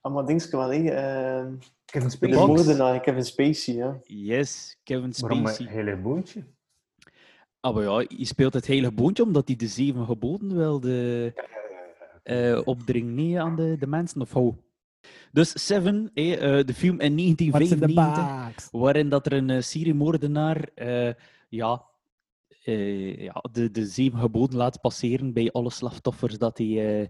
Ah, 0.00 0.14
maar 0.14 0.26
dingske 0.26 0.56
wel, 0.56 0.72
hè. 0.72 0.90
ehm, 0.90 1.54
Kevin 1.90 2.08
de 2.08 2.14
Spacey. 2.14 2.36
Box. 2.36 2.46
moordenaar, 2.46 3.00
Kevin 3.00 3.24
Spacey, 3.24 3.74
ja. 3.74 3.98
Yes, 4.02 4.78
Kevin 4.82 5.12
Waarom 5.18 5.38
een 5.38 5.48
Spacey. 5.48 5.72
hele 5.72 5.96
boontje? 5.96 6.44
Ah, 7.60 7.74
maar 7.74 7.82
ja, 7.82 7.96
hij 7.96 8.24
speelt 8.24 8.54
het 8.54 8.66
heilige 8.66 8.92
boontje 8.92 9.22
omdat 9.22 9.48
hij 9.48 9.56
de 9.56 9.66
zeven 9.66 10.04
geboden 10.04 10.56
wilde 10.56 11.32
eh 12.22 12.60
opdringen 12.64 13.14
nee, 13.14 13.40
aan 13.40 13.56
de, 13.56 13.76
de 13.78 13.86
mensen, 13.86 14.20
of 14.20 14.32
hoe? 14.32 14.54
Dus 15.32 15.66
Seven, 15.66 16.10
eh, 16.14 16.58
eh, 16.58 16.66
de 16.66 16.74
film 16.74 17.00
in 17.00 17.14
What's 17.16 17.70
in 17.70 17.78
the 17.78 17.92
1995, 17.94 18.46
box? 18.46 18.68
waarin 18.70 19.08
dat 19.08 19.26
er 19.26 19.32
een 19.32 19.48
uh, 19.48 19.60
seriemoordenaar 19.60 20.68
eh, 20.74 21.14
ja, 21.48 21.84
eh, 22.64 23.16
ja, 23.24 23.44
de, 23.52 23.70
de 23.70 23.86
zeven 23.86 24.18
geboden 24.18 24.56
laat 24.56 24.80
passeren 24.80 25.32
bij 25.32 25.50
alle 25.52 25.70
slachtoffers 25.70 26.38
dat 26.38 26.58
hij, 26.58 27.00
eh, 27.00 27.08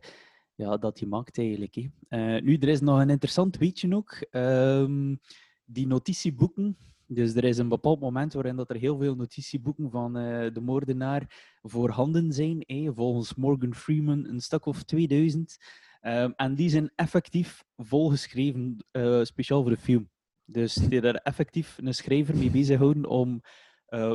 ja, 0.59 0.77
dat 0.77 0.99
hij 0.99 1.09
maakt 1.09 1.39
eigenlijk. 1.39 1.75
hè. 1.75 1.89
Eh, 2.09 2.43
nu, 2.43 2.57
er 2.57 2.69
is 2.69 2.81
nog 2.81 3.01
een 3.01 3.11
interessant 3.11 3.57
weetje 3.57 3.95
ook. 3.95 4.13
Ehm, 4.31 5.17
die 5.65 5.87
notitieboeken. 5.87 6.77
Dus 7.07 7.35
er 7.35 7.45
is 7.45 7.59
een 7.59 7.69
bepaald 7.69 8.01
moment 8.01 8.33
waarin 8.33 8.57
dat 8.57 8.71
er 8.71 8.77
heel 8.77 8.99
veel 8.99 9.15
notitieboeken 9.15 9.91
van 9.91 10.17
eh, 10.17 10.55
de 10.55 10.61
moordenaar 10.61 11.57
voorhanden 11.63 12.33
zijn. 12.33 12.65
volgens 12.95 13.35
Morgan 13.35 13.75
Freeman 13.75 14.25
een 14.25 14.41
stuk 14.41 14.67
of 14.67 14.83
2000. 14.83 15.57
Ehm, 16.01 16.31
en 16.37 16.55
die 16.55 16.69
zijn 16.69 16.91
effectief 16.95 17.65
volgeschreven, 17.77 18.85
eh, 18.91 19.23
speciaal 19.23 19.63
voor 19.63 19.71
de 19.71 19.77
film. 19.77 20.11
Dus 20.45 20.75
die 20.75 21.01
daar 21.01 21.15
effectief 21.15 21.79
een 21.79 21.95
schrijver 21.95 22.37
mee 22.37 22.51
bezighouden 22.51 23.07
om 23.07 23.41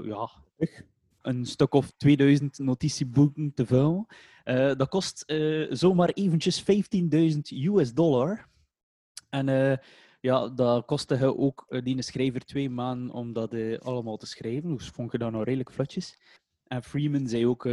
ja, 0.03 0.29
een 1.23 1.45
stuk 1.45 1.73
of 1.73 1.91
2000 1.97 2.59
notitieboeken 2.59 3.53
te 3.53 3.65
vullen. 3.65 4.05
Eh, 4.43 4.75
dat 4.75 4.89
kost 4.89 5.21
eh, 5.21 5.65
zomaar 5.69 6.09
eventjes 6.09 6.63
15.000 6.63 7.39
US 7.51 7.93
dollar. 7.93 8.47
En 9.29 9.49
eh, 9.49 9.77
ja, 10.21 10.49
dat 10.49 10.85
kostte 10.85 11.15
hij 11.15 11.27
ook 11.27 11.65
die 11.83 12.01
schrijver 12.01 12.45
twee 12.45 12.69
maanden 12.69 13.09
om 13.09 13.33
dat 13.33 13.81
allemaal 13.81 14.17
te 14.17 14.25
schrijven. 14.25 14.77
Dus 14.77 14.87
vond 14.89 15.11
je 15.11 15.17
dat 15.17 15.31
nou 15.31 15.43
redelijk 15.43 15.71
vlotjes. 15.71 16.19
En 16.67 16.83
Freeman 16.83 17.27
zei 17.27 17.47
ook 17.47 17.63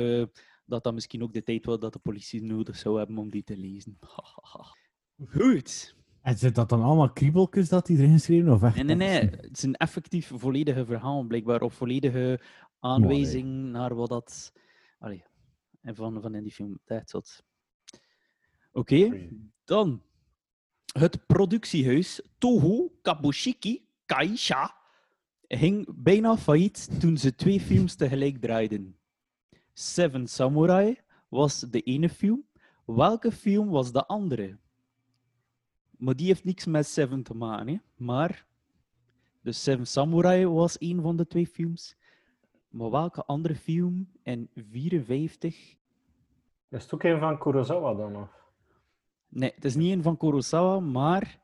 dat 0.64 0.84
dat 0.84 0.94
misschien 0.94 1.22
ook 1.22 1.32
de 1.32 1.42
tijd 1.42 1.64
was 1.64 1.78
dat 1.78 1.92
de 1.92 1.98
politie 1.98 2.42
nodig 2.42 2.76
zou 2.76 2.98
hebben 2.98 3.18
om 3.18 3.30
die 3.30 3.44
te 3.44 3.56
lezen. 3.56 3.98
Goed. 5.36 5.94
En 6.22 6.38
zit 6.38 6.54
dat 6.54 6.68
dan 6.68 6.82
allemaal 6.82 7.12
kriebeltjes 7.12 7.68
dat 7.68 7.88
hij 7.88 7.96
erin 7.96 8.12
geschreven 8.12 8.52
of 8.52 8.62
echt? 8.62 8.74
Nee, 8.74 8.84
nee, 8.84 8.96
nee. 8.96 9.20
Het 9.20 9.56
is 9.56 9.62
een 9.62 9.74
effectief 9.74 10.32
volledige 10.34 10.84
verhaal, 10.84 11.22
blijkbaar. 11.22 11.60
Of 11.60 11.74
volledige 11.74 12.40
aanwijzing 12.80 13.70
naar 13.70 13.94
wat 13.94 14.08
dat... 14.08 14.52
Allee, 14.98 15.24
en 15.80 15.94
van, 15.94 16.20
van 16.20 16.34
in 16.34 16.42
die 16.42 16.52
film. 16.52 16.78
Dat 16.84 17.10
zat. 17.10 17.44
Oké, 18.72 19.28
dan. 19.64 20.02
Het 20.92 21.26
productiehuis 21.26 22.20
Toho 22.38 22.92
Kabushiki 23.02 23.86
Kaisha 24.06 24.74
ging 25.48 25.88
bijna 25.94 26.36
failliet 26.36 27.00
toen 27.00 27.16
ze 27.16 27.34
twee 27.34 27.60
films 27.60 27.94
tegelijk 27.94 28.40
draaiden. 28.40 28.96
Seven 29.72 30.26
Samurai 30.26 30.98
was 31.28 31.60
de 31.60 31.80
ene 31.80 32.08
film. 32.08 32.44
Welke 32.84 33.32
film 33.32 33.68
was 33.68 33.92
de 33.92 34.06
andere? 34.06 34.58
Maar 35.90 36.16
die 36.16 36.26
heeft 36.26 36.44
niks 36.44 36.64
met 36.66 36.86
Seven 36.86 37.22
te 37.22 37.34
maken. 37.34 37.68
Hè? 37.68 37.78
Maar, 37.96 38.46
de 39.40 39.52
Seven 39.52 39.86
Samurai 39.86 40.46
was 40.46 40.76
een 40.78 41.02
van 41.02 41.16
de 41.16 41.26
twee 41.26 41.46
films. 41.46 41.96
Maar 42.70 42.90
welke 42.90 43.24
andere 43.24 43.54
film 43.54 44.08
in 44.22 44.48
54? 44.54 45.76
Is 46.68 46.82
het 46.82 46.94
ook 46.94 47.02
een 47.02 47.18
van 47.18 47.38
Kurosawa 47.38 47.94
dan? 47.94 48.16
Of? 48.16 48.28
Nee, 49.28 49.52
het 49.54 49.64
is 49.64 49.74
niet 49.74 49.92
een 49.92 50.02
van 50.02 50.16
Kurosawa, 50.16 50.80
maar 50.80 51.40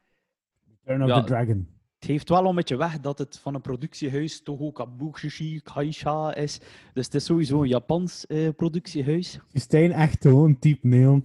Turn 0.84 1.02
of 1.02 1.08
Ja. 1.08 1.20
the 1.20 1.26
Dragon. 1.26 1.68
het 1.98 2.08
heeft 2.08 2.28
wel 2.28 2.46
een 2.46 2.54
beetje 2.54 2.76
weg 2.76 3.00
dat 3.00 3.18
het 3.18 3.38
van 3.38 3.54
een 3.54 3.60
productiehuis 3.60 4.42
Toho 4.42 4.70
Kabushi 4.72 5.60
Kaisha 5.60 6.34
is. 6.34 6.58
Dus 6.94 7.04
het 7.04 7.14
is 7.14 7.24
sowieso 7.24 7.62
een 7.62 7.68
Japans 7.68 8.26
eh, 8.26 8.48
productiehuis. 8.56 9.40
Je 9.48 9.58
Stijn 9.60 9.92
echt 9.92 10.22
gewoon 10.22 10.58
type 10.58 10.86
neon. 10.86 11.24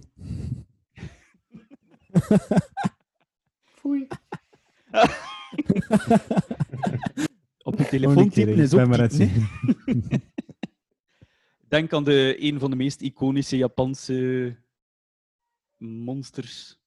Op 3.82 4.08
je 7.92 7.98
telefoon 7.98 8.22
die 8.22 8.32
typen 8.32 8.54
keer, 8.54 8.62
is 8.62 8.74
ook 8.74 8.86
maar 8.86 9.08
typen. 9.08 9.48
Denk 11.68 11.92
aan 11.92 12.04
de, 12.04 12.36
een 12.38 12.58
van 12.60 12.70
de 12.70 12.76
meest 12.76 13.00
iconische 13.00 13.56
Japanse 13.56 14.56
monsters. 15.78 16.78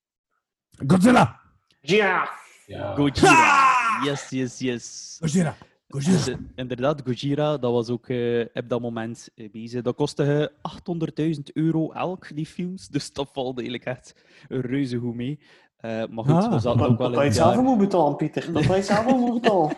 Godzilla! 0.88 1.40
Ja! 1.82 2.30
Ja. 2.66 2.96
Gojira. 2.96 3.74
Yes, 4.04 4.30
yes, 4.30 4.60
yes. 4.60 5.18
Godzilla! 5.20 5.56
Dus, 5.88 6.28
eh, 6.28 6.36
inderdaad, 6.56 7.02
Gojira, 7.06 7.58
dat 7.58 7.72
was 7.72 7.90
ook 7.90 8.08
eh, 8.10 8.46
op 8.54 8.70
dat 8.70 8.82
moment 8.82 9.30
eh, 9.36 9.52
bezig. 9.52 9.82
Dat 9.82 9.96
kostte 9.96 10.52
eh, 10.62 11.32
800.000 11.36 11.42
euro 11.54 11.92
elk, 11.92 12.36
die 12.36 12.46
films. 12.46 12.88
Dus 12.88 13.14
dat 13.14 13.30
valt 13.34 13.58
eigenlijk 13.58 13.88
echt 13.88 14.16
reuze 14.48 14.98
goed 14.98 15.16
mee. 15.16 15.40
Eh, 15.78 15.90
maar 16.08 16.24
goed, 16.26 16.34
Ah. 16.44 16.52
we 16.54 16.60
zaten 16.60 16.80
Dat 16.80 16.90
ook 16.90 16.98
wel 16.98 17.12
dat 17.12 17.18
in 17.18 17.22
je 17.22 17.26
het 17.26 17.36
zelf 17.36 17.62
moet 17.62 17.78
betalen, 17.78 18.16
Pieter. 18.16 18.54
Dat 18.54 18.64
je 18.64 18.82
zelf 18.82 19.06
moet 19.18 19.42
betalen. 19.42 19.76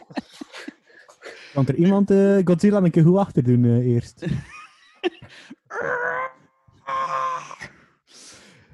Kan 1.57 1.67
er 1.67 1.75
iemand 1.75 2.11
eh, 2.11 2.37
Godzilla 2.43 2.77
een 2.77 2.91
keer 2.91 3.03
goed 3.03 3.17
achter 3.17 3.43
doen 3.43 3.65
eh, 3.65 3.85
eerst? 3.85 4.25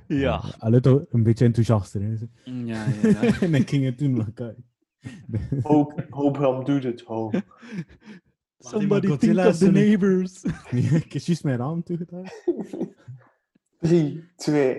Ja. 0.07 0.43
Allee, 0.57 0.79
toch 0.79 1.05
een 1.09 1.23
beetje 1.23 1.45
enthousiaster. 1.45 2.01
Hè. 2.01 2.15
Ja, 2.43 2.85
ja, 2.85 3.09
ja. 3.09 3.39
en 3.41 3.51
dan 3.51 3.67
ging 3.67 3.85
het 3.85 3.97
doen, 3.97 4.13
maar 4.13 4.31
kijk. 4.33 4.57
Hoop, 5.61 6.05
hoop 6.09 6.37
hem 6.37 6.63
doet 6.63 6.83
het. 6.83 7.01
Hoop. 7.01 7.33
Somebody 8.57 9.07
think 9.07 9.11
Godzilla 9.11 9.47
of 9.47 9.57
the 9.57 9.71
neighbors. 9.71 10.43
ik 10.71 11.11
heb 11.11 11.21
juist 11.21 11.43
mijn 11.43 11.57
raam 11.57 11.83
toegedaan. 11.83 12.25
Drie, 13.79 14.23
twee. 14.35 14.75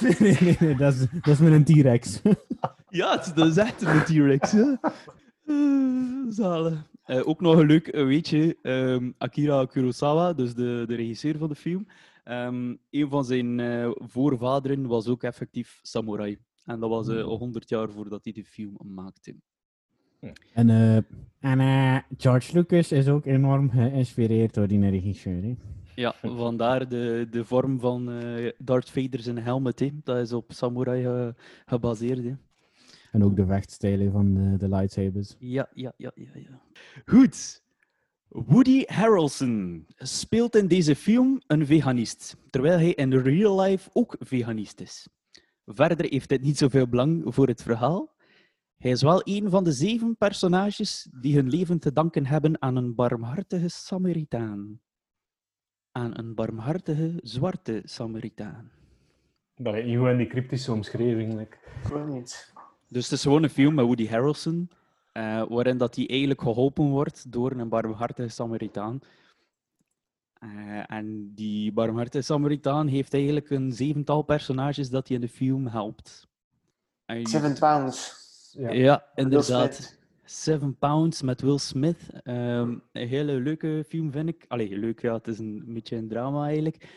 nee, 0.00 0.16
nee, 0.18 0.36
nee, 0.40 0.56
nee, 0.60 0.76
dat 0.76 0.94
is, 0.94 1.06
dat 1.12 1.34
is 1.34 1.38
met 1.38 1.52
een 1.52 1.64
T-Rex. 1.64 2.20
Ja, 2.88 3.16
het, 3.16 3.32
dat 3.34 3.46
is 3.46 3.56
echt 3.56 3.82
een 3.82 4.04
T-Rex. 4.04 4.54
Hè. 5.46 6.72
Eh, 7.04 7.28
ook 7.28 7.40
nog 7.40 7.56
een 7.58 7.66
leuk 7.66 7.86
eh, 7.88 8.04
weetje. 8.06 8.56
ehm, 8.62 9.10
Akira 9.18 9.64
Kurosawa, 9.64 10.32
dus 10.32 10.54
de, 10.54 10.84
de 10.86 10.94
regisseur 10.94 11.38
van 11.38 11.48
de 11.48 11.54
film. 11.54 11.86
ehm, 12.24 12.74
een 12.90 13.08
van 13.08 13.24
zijn 13.24 13.60
eh, 13.60 13.90
voorvaderen 13.94 14.86
was 14.86 15.08
ook 15.08 15.22
effectief 15.22 15.78
samurai. 15.82 16.38
En 16.64 16.80
dat 16.80 16.90
was 16.90 17.08
eh, 17.08 17.22
al 17.24 17.38
100 17.38 17.68
jaar 17.68 17.90
voordat 17.90 18.24
hij 18.24 18.32
de 18.32 18.44
film 18.44 18.76
maakte. 18.84 19.34
En, 20.54 20.70
eh, 20.70 20.96
en 21.40 21.60
eh, 21.60 21.96
George 22.16 22.52
Lucas 22.58 22.92
is 22.92 23.08
ook 23.08 23.24
enorm 23.26 23.70
geïnspireerd 23.70 24.54
door 24.54 24.66
die 24.66 24.90
regisseur. 24.90 25.42
Hè. 25.42 25.54
Ja, 25.94 26.14
vandaar 26.22 26.88
de, 26.88 27.26
de 27.30 27.44
vorm 27.44 27.80
van 27.80 28.10
eh 28.10 28.50
Darth 28.58 28.90
Vader 28.90 29.20
zijn 29.20 29.38
helmet. 29.38 29.80
hè. 29.80 29.90
Dat 30.04 30.16
is 30.18 30.32
op 30.32 30.52
samurai 30.52 31.02
ge- 31.02 31.34
gebaseerd. 31.66 32.24
hè. 32.24 32.32
En 33.14 33.24
ook 33.24 33.36
de 33.36 33.46
vechtstijlen 33.46 34.12
van 34.12 34.34
de, 34.34 34.56
de 34.56 34.68
lightsabers. 34.68 35.34
Ja, 35.38 35.68
ja, 35.72 35.92
ja, 35.96 36.12
ja, 36.14 36.30
ja. 36.34 36.60
Goed. 37.04 37.62
Woody 38.28 38.84
Harrelson 38.86 39.86
speelt 39.96 40.56
in 40.56 40.66
deze 40.66 40.96
film 40.96 41.42
een 41.46 41.66
veganist, 41.66 42.36
terwijl 42.50 42.78
hij 42.78 42.92
in 42.92 43.12
real 43.12 43.60
life 43.60 43.90
ook 43.92 44.16
veganist 44.18 44.80
is. 44.80 45.08
Verder 45.66 46.06
heeft 46.10 46.28
dit 46.28 46.42
niet 46.42 46.58
zoveel 46.58 46.88
belang 46.88 47.22
voor 47.26 47.46
het 47.46 47.62
verhaal. 47.62 48.14
Hij 48.76 48.90
is 48.90 49.02
wel 49.02 49.20
een 49.24 49.50
van 49.50 49.64
de 49.64 49.72
zeven 49.72 50.16
personages 50.16 51.08
die 51.20 51.34
hun 51.34 51.48
leven 51.48 51.78
te 51.78 51.92
danken 51.92 52.26
hebben 52.26 52.62
aan 52.62 52.76
een 52.76 52.94
barmhartige 52.94 53.68
Samaritaan. 53.68 54.80
Aan 55.92 56.18
een 56.18 56.34
barmhartige 56.34 57.14
zwarte 57.22 57.82
Samaritaan. 57.84 58.70
Dat 59.54 59.72
lijkt 59.72 59.86
niet 59.86 59.98
goed 59.98 60.08
in 60.08 60.16
die 60.16 60.26
cryptische 60.26 60.72
omschrijving. 60.72 61.40
Ik 61.40 61.58
weet 61.92 62.06
niet. 62.06 62.53
Dus 62.94 63.04
het 63.04 63.12
is 63.12 63.22
gewoon 63.22 63.42
een 63.42 63.50
film 63.50 63.74
met 63.74 63.84
Woody 63.84 64.08
Harrelson, 64.08 64.70
eh, 65.12 65.42
waarin 65.48 65.78
dat 65.78 65.96
hij 65.96 66.08
eigenlijk 66.08 66.40
geholpen 66.40 66.84
wordt 66.84 67.32
door 67.32 67.50
een 67.50 67.68
barmhartige 67.68 68.28
Samaritaan. 68.28 69.00
Eh, 70.38 70.90
en 70.90 71.32
die 71.34 71.72
barmhartige 71.72 72.24
Samaritaan 72.24 72.86
heeft 72.86 73.14
eigenlijk 73.14 73.50
een 73.50 73.72
zevental 73.72 74.22
personages 74.22 74.90
dat 74.90 75.08
hij 75.08 75.16
in 75.16 75.22
de 75.22 75.28
film 75.28 75.66
helpt. 75.66 76.28
En 77.04 77.26
Seven 77.26 77.58
Pounds. 77.58 78.22
Ja. 78.58 78.70
Ja, 78.70 79.04
inderdaad. 79.14 79.98
Seven 80.24 80.76
Pounds 80.78 81.22
met 81.22 81.40
Will 81.40 81.58
Smith. 81.58 82.10
Ehm, 82.22 82.78
een 82.92 83.08
hele 83.08 83.32
leuke 83.32 83.84
film, 83.88 84.12
vind 84.12 84.28
ik. 84.28 84.44
Allee, 84.48 84.78
leuk, 84.78 85.00
ja, 85.00 85.14
het 85.14 85.28
is 85.28 85.38
een 85.38 85.64
beetje 85.66 85.96
een 85.96 86.08
drama 86.08 86.44
eigenlijk. 86.44 86.88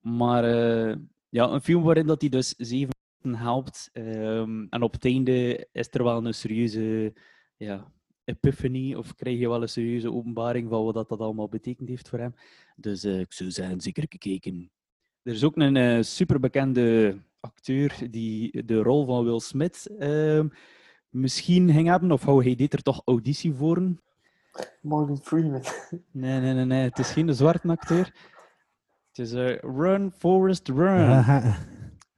Maar 0.00 0.44
eh, 0.44 0.96
ja, 1.28 1.48
een 1.48 1.62
film 1.62 1.82
waarin 1.82 2.06
dat 2.06 2.20
hij 2.20 2.30
dus 2.30 2.54
zeven 2.58 2.93
helpt. 3.32 3.90
ehm, 3.92 4.66
en 4.70 4.82
op 4.82 4.92
het 4.92 5.04
einde 5.04 5.68
is 5.72 5.88
er 5.90 6.04
wel 6.04 6.26
een 6.26 6.34
serieuze 6.34 7.12
ja, 7.56 7.92
epiphany, 8.24 8.94
of 8.94 9.14
krijg 9.14 9.38
je 9.38 9.48
wel 9.48 9.62
een 9.62 9.68
serieuze 9.68 10.12
openbaring 10.12 10.68
van 10.68 10.84
wat 10.84 10.94
dat, 10.94 11.08
dat 11.08 11.20
allemaal 11.20 11.48
betekend 11.48 11.88
heeft 11.88 12.08
voor 12.08 12.18
hem. 12.18 12.34
Dus 12.76 13.04
eh, 13.04 13.20
ik 13.20 13.32
zou 13.32 13.50
zeggen, 13.50 13.80
zeker 13.80 14.04
gekeken. 14.08 14.70
Er 15.22 15.32
is 15.32 15.44
ook 15.44 15.56
een 15.56 15.76
eh, 15.76 16.02
superbekende 16.02 17.16
acteur 17.40 17.96
die 18.10 18.64
de 18.64 18.82
rol 18.82 19.04
van 19.06 19.24
Will 19.24 19.40
Smith 19.40 19.86
ehm, 19.98 20.48
misschien 21.08 21.70
ging 21.70 21.88
hebben, 21.88 22.12
of 22.12 22.24
hoe 22.24 22.42
hij 22.42 22.54
deed 22.54 22.72
er 22.72 22.82
toch 22.82 23.02
auditie 23.04 23.54
voor. 23.54 23.82
Morgan 24.80 25.18
Freeman. 25.22 25.62
Nee, 26.10 26.40
nee, 26.40 26.54
nee, 26.54 26.64
nee, 26.64 26.82
het 26.82 26.98
is 26.98 27.10
geen 27.10 27.34
zwarte 27.34 27.68
acteur. 27.68 28.12
Het 29.08 29.18
is 29.18 29.32
eh, 29.32 29.58
Run, 29.58 30.12
Forrest, 30.18 30.68
Run. 30.68 31.24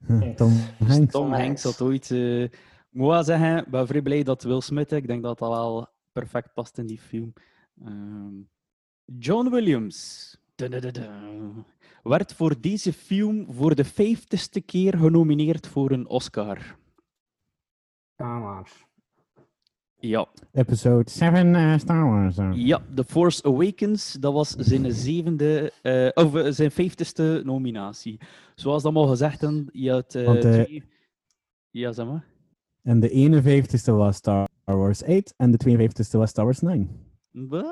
Ja, 0.07 0.33
Tom 0.35 0.53
Hanks. 0.87 1.11
Tom 1.11 1.33
Hanks 1.33 1.63
had 1.63 1.81
ooit... 1.81 2.09
ik 2.09 2.57
moet 2.89 3.07
wel 3.07 3.23
zeggen, 3.23 3.57
ik 3.57 3.67
ben 3.67 3.87
vrij 3.87 4.01
blij 4.01 4.23
dat 4.23 4.43
Will 4.43 4.61
Smith, 4.61 4.91
ik 4.91 5.07
denk 5.07 5.23
dat 5.23 5.39
dat 5.39 5.49
wel 5.49 5.87
perfect 6.11 6.53
past 6.53 6.77
in 6.77 6.85
die 6.85 6.99
film. 6.99 7.33
Ehm, 7.85 8.33
John 9.05 9.49
Williams 9.49 10.31
werd 12.03 12.33
voor 12.33 12.61
deze 12.61 12.93
film 12.93 13.53
voor 13.53 13.75
de 13.75 13.85
vijftigste 13.85 14.61
keer 14.61 14.97
genomineerd 14.97 15.67
voor 15.67 15.91
een 15.91 16.07
Oscar. 16.07 16.77
Ja, 18.15 18.39
maar. 18.39 18.86
Ja, 19.99 20.27
Episode 20.51 21.09
7 21.09 21.55
eh, 21.55 21.77
Star 21.77 22.09
Wars. 22.09 22.35
ja, 22.53 22.81
The 22.95 23.03
Force 23.03 23.43
Awakens, 23.43 24.13
dat 24.13 24.33
was 24.33 24.49
zijn 24.49 24.91
zevende, 24.91 25.71
eh, 25.81 26.09
of 26.13 26.35
eh, 26.35 26.51
zijn 26.51 26.71
vijftigste 26.71 27.41
nominatie. 27.45 28.19
Zoals 28.55 28.83
dat 28.83 28.95
al 28.95 29.07
gezegd, 29.07 29.41
hebben, 29.41 29.69
je 29.71 29.91
had 29.91 30.13
Want, 30.13 30.41
twee... 30.41 30.83
Ja, 31.69 31.91
zeg 31.91 32.05
maar. 32.05 32.25
En 32.83 32.99
de 32.99 33.09
51ste 33.09 33.91
was 33.91 34.15
Star 34.15 34.47
Wars 34.63 35.03
8 35.03 35.33
en 35.37 35.51
de 35.51 35.57
52ste 35.57 36.17
was 36.17 36.29
Star 36.29 36.45
Wars 36.45 36.59
9. 36.61 36.89
What? 37.31 37.65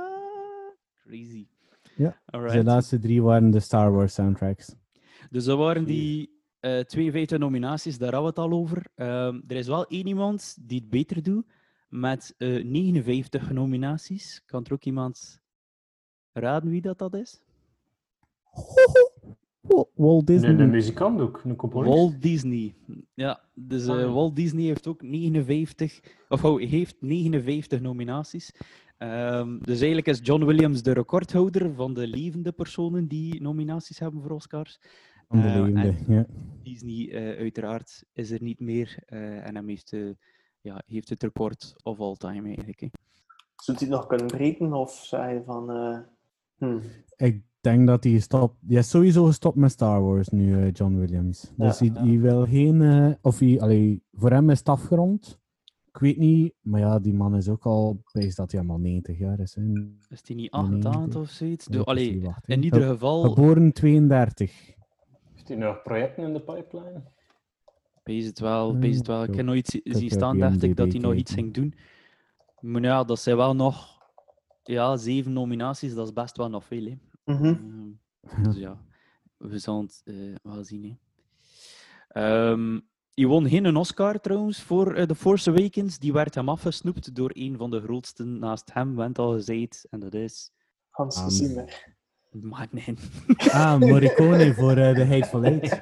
Crazy. 1.07 1.47
Ja, 1.95 2.09
Dus 2.09 2.17
Alright. 2.26 2.57
de 2.57 2.63
laatste 2.63 2.99
drie 2.99 3.23
waren 3.23 3.49
de 3.51 3.59
Star 3.59 3.91
Wars 3.91 4.13
soundtracks. 4.13 4.76
Dus 5.30 5.43
dat 5.45 5.57
waren 5.57 5.86
die 5.86 6.34
eh 6.59 6.80
52 6.80 7.38
nominaties, 7.38 7.97
daar 7.97 8.13
hadden 8.13 8.34
we 8.34 8.41
het 8.41 8.51
al 8.51 8.59
over. 8.59 8.86
Ehm, 8.95 9.41
er 9.47 9.55
is 9.55 9.67
wel 9.67 9.88
één 9.88 10.07
iemand 10.07 10.57
die 10.61 10.80
het 10.80 10.89
beter 10.89 11.23
doet, 11.23 11.45
met 12.00 12.34
eh 12.38 12.64
59 12.64 13.52
nominaties. 13.52 14.41
Kan 14.46 14.66
er 14.66 14.74
ook 14.74 14.84
iemand 14.84 15.41
raden 16.34 16.70
wie 16.70 16.82
dat, 16.82 16.98
dat 16.98 17.14
is? 17.14 17.41
Walt 19.96 20.28
Disney. 20.28 20.56
de 20.56 20.66
muzikant 20.66 21.22
ook, 21.22 21.41
een 21.43 21.56
componist. 21.56 21.96
Walt 21.96 22.22
Disney. 22.22 22.76
Ja, 23.14 23.41
dus 23.54 23.88
eh, 23.88 24.04
Ah. 24.04 24.14
Walt 24.14 24.36
Disney 24.36 24.64
heeft 24.66 24.88
ook 24.88 25.02
59, 25.02 26.00
of 26.30 26.43
oh, 26.46 26.62
heeft 26.70 26.96
59 27.02 27.82
nominaties. 27.82 28.52
Ehm, 28.98 29.58
dus 29.60 29.78
eigenlijk 29.78 30.08
is 30.08 30.20
John 30.24 30.46
Williams 30.46 30.82
de 30.84 30.91
recordhouder 30.91 31.74
van 31.74 31.93
de 31.93 32.08
levende 32.08 32.52
personen 32.52 33.08
die 33.08 33.41
nominaties 33.41 34.00
hebben 34.00 34.22
voor 34.22 34.32
Oscars. 34.32 34.80
Van 35.28 35.41
de 35.41 35.48
Eh, 35.48 35.56
en- 35.56 35.74
levende, 35.74 36.14
ja. 36.14 36.26
Disney 36.64 37.10
eh, 37.12 37.39
uiteraard 37.39 38.04
is 38.14 38.32
er 38.32 38.41
niet 38.43 38.60
meer 38.60 38.98
eh, 39.06 39.48
en 39.48 39.56
hij 39.56 39.64
heeft, 39.66 39.93
eh, 39.93 40.10
ja, 40.66 40.82
heeft 40.88 41.09
het 41.09 41.24
record 41.24 41.76
of 41.84 41.99
all 41.99 42.16
time 42.16 42.47
eigenlijk. 42.47 42.80
hè. 42.80 42.88
Zult 43.55 43.80
hij 43.80 43.88
het 43.88 43.97
nog 43.97 44.07
kunnen 44.07 44.28
breken? 44.28 44.74
Of 44.74 44.91
zei 44.91 45.34
je 45.34 45.43
van... 45.43 45.72
eh, 45.72 45.97
hm, 46.57 46.80
Ik 47.16 47.43
denk 47.61 47.88
dat 47.88 48.03
hij 48.03 48.20
stopt. 48.20 48.55
Die 48.59 48.78
is 48.78 48.89
sowieso 48.89 49.26
gestopt 49.26 49.55
met 49.55 49.72
Star 49.72 50.01
Wars 50.03 50.28
nu, 50.30 50.61
eh, 50.61 50.72
John 50.72 50.95
Williams. 50.95 51.51
Dus 51.57 51.80
Ja. 51.80 51.91
hij, 51.93 52.03
hij 52.03 52.20
wil 52.20 52.45
geen. 52.45 52.82
eh, 52.82 53.11
of 53.22 53.39
hij, 53.39 53.59
allee, 53.61 54.03
voor 54.11 54.32
hem 54.32 54.49
is 54.49 54.59
het 54.59 54.70
afgerond. 54.70 55.39
Ik 55.88 55.97
weet 56.01 56.18
niet, 56.18 56.53
maar 56.61 56.80
ja, 56.80 56.99
die 56.99 57.13
man 57.13 57.36
is 57.36 57.49
ook 57.49 57.66
al. 57.66 58.01
Wees 58.11 58.36
dat 58.36 58.51
hij 58.51 58.59
allemaal 58.59 58.80
90 58.80 59.18
jaar 59.18 59.39
is. 59.39 59.55
Hè. 59.55 59.61
Is 60.09 60.22
die 60.24 60.36
niet 60.36 60.51
Nee, 60.51 60.61
88 60.63 61.13
nee. 61.13 61.22
of 61.24 61.30
zoiets? 61.30 61.68
Ja, 61.70 61.80
is 61.80 61.86
allee, 61.86 62.22
in 62.45 62.63
ieder 62.63 62.82
Ge- 62.82 62.88
geval, 62.88 63.22
Geboren 63.34 63.72
32. 63.74 64.74
Heeft 65.34 65.47
hij 65.47 65.57
nog 65.57 65.82
projecten 65.82 66.24
in 66.24 66.34
de 66.34 66.41
pipeline? 66.41 67.03
Wees 68.06 68.26
het 68.26 68.39
wel. 68.39 68.70
Hmm, 68.70 68.80
Wees 68.80 68.97
het 68.97 69.08
wel. 69.08 69.24
Ik 69.24 69.30
ik 69.30 69.36
heb 69.36 69.45
nooit 69.45 69.68
zi- 69.68 69.82
zien 69.84 70.10
staan, 70.10 70.38
dacht 70.38 70.64
ik, 70.64 70.76
dat 70.76 70.91
hij 70.91 71.01
nog 71.01 71.14
iets 71.14 71.34
ging 71.34 71.53
doen. 71.53 71.74
Maar 72.60 72.82
ja, 72.82 73.03
dat 73.03 73.20
zijn 73.20 73.38
wel 73.38 73.56
nog 73.56 73.99
ja, 74.64 74.97
zeven 74.97 75.34
nominaties, 75.34 75.93
dat 75.93 76.08
is 76.08 76.14
best 76.14 76.38
wel 76.38 76.49
nog 76.49 76.66
veel. 76.66 76.86
Hè. 76.86 76.97
mhm. 77.34 77.45
Ehm, 77.45 78.43
Dus 78.43 78.56
ja, 78.56 78.78
we 79.38 79.60
zullen 79.60 79.82
het 79.82 80.01
eh, 80.06 80.16
wel 80.43 80.64
zien. 80.64 80.84
Hè. 80.84 80.95
Ehm, 82.08 82.80
hij 83.14 83.26
won 83.26 83.49
geen 83.49 83.76
Oscar 83.76 84.20
trouwens 84.22 84.62
voor 84.62 84.93
eh, 84.93 85.06
The 85.06 85.16
Force 85.16 85.49
Awakens. 85.49 85.99
Die 85.99 86.14
werd 86.14 86.36
hem 86.36 86.49
afgesnoept 86.49 87.16
door 87.16 87.32
een 87.34 87.58
van 87.58 87.72
de 87.72 87.82
grootsten 87.82 88.39
naast 88.39 88.74
hem, 88.74 88.95
went 88.95 89.20
al 89.20 89.32
gezegd. 89.34 89.88
En 89.89 89.99
dat 89.99 90.14
is 90.14 90.51
Hans 90.89 91.18
Aan. 91.18 91.66
Martin. 92.42 92.98
Ah, 93.52 93.80
Morricone 93.80 94.54
voor 94.54 94.78
eh, 94.78 94.96
The 94.96 95.06
Hateful 95.06 95.44
Eight. 95.44 95.80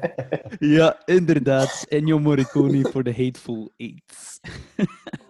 ja, 0.76 1.02
inderdaad. 1.04 1.86
Ennio 1.88 2.18
Morricone 2.18 2.80
voor 2.90 3.02
The 3.02 3.24
Hateful 3.24 3.72
Eight. 3.76 4.40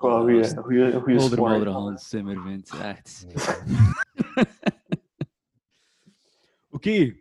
Wel 0.01 0.29
een 0.29 0.45
goede, 0.45 0.63
goede, 0.63 1.01
goede 1.01 1.21
Older 1.21 1.39
score. 1.39 1.71
Hans 1.71 2.09
Zimmer 2.09 2.43
vindt. 2.43 2.71
Echt. 2.83 3.27
Oké. 6.71 7.15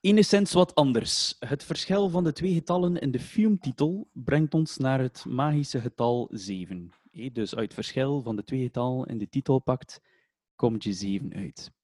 Enigszins 0.00 0.52
wat 0.52 0.74
anders. 0.74 1.36
Het 1.38 1.64
verschil 1.64 2.08
van 2.08 2.24
de 2.24 2.32
twee 2.32 2.54
getallen 2.54 2.96
in 2.96 3.10
de 3.10 3.20
filmtitel 3.20 4.08
brengt 4.12 4.54
ons 4.54 4.76
naar 4.76 5.00
het 5.00 5.24
magische 5.28 5.80
getal 5.80 6.28
7. 6.30 6.90
Hé, 7.10 7.30
Dus 7.30 7.54
uit 7.54 7.64
het 7.64 7.74
verschil 7.74 8.22
van 8.22 8.36
de 8.36 8.44
twee 8.44 8.62
getallen 8.62 9.06
in 9.06 9.18
de 9.18 9.28
titel 9.28 9.58
pakt, 9.58 10.00
komt 10.54 10.84
je 10.84 10.92
7 10.92 11.34
uit. 11.34 11.74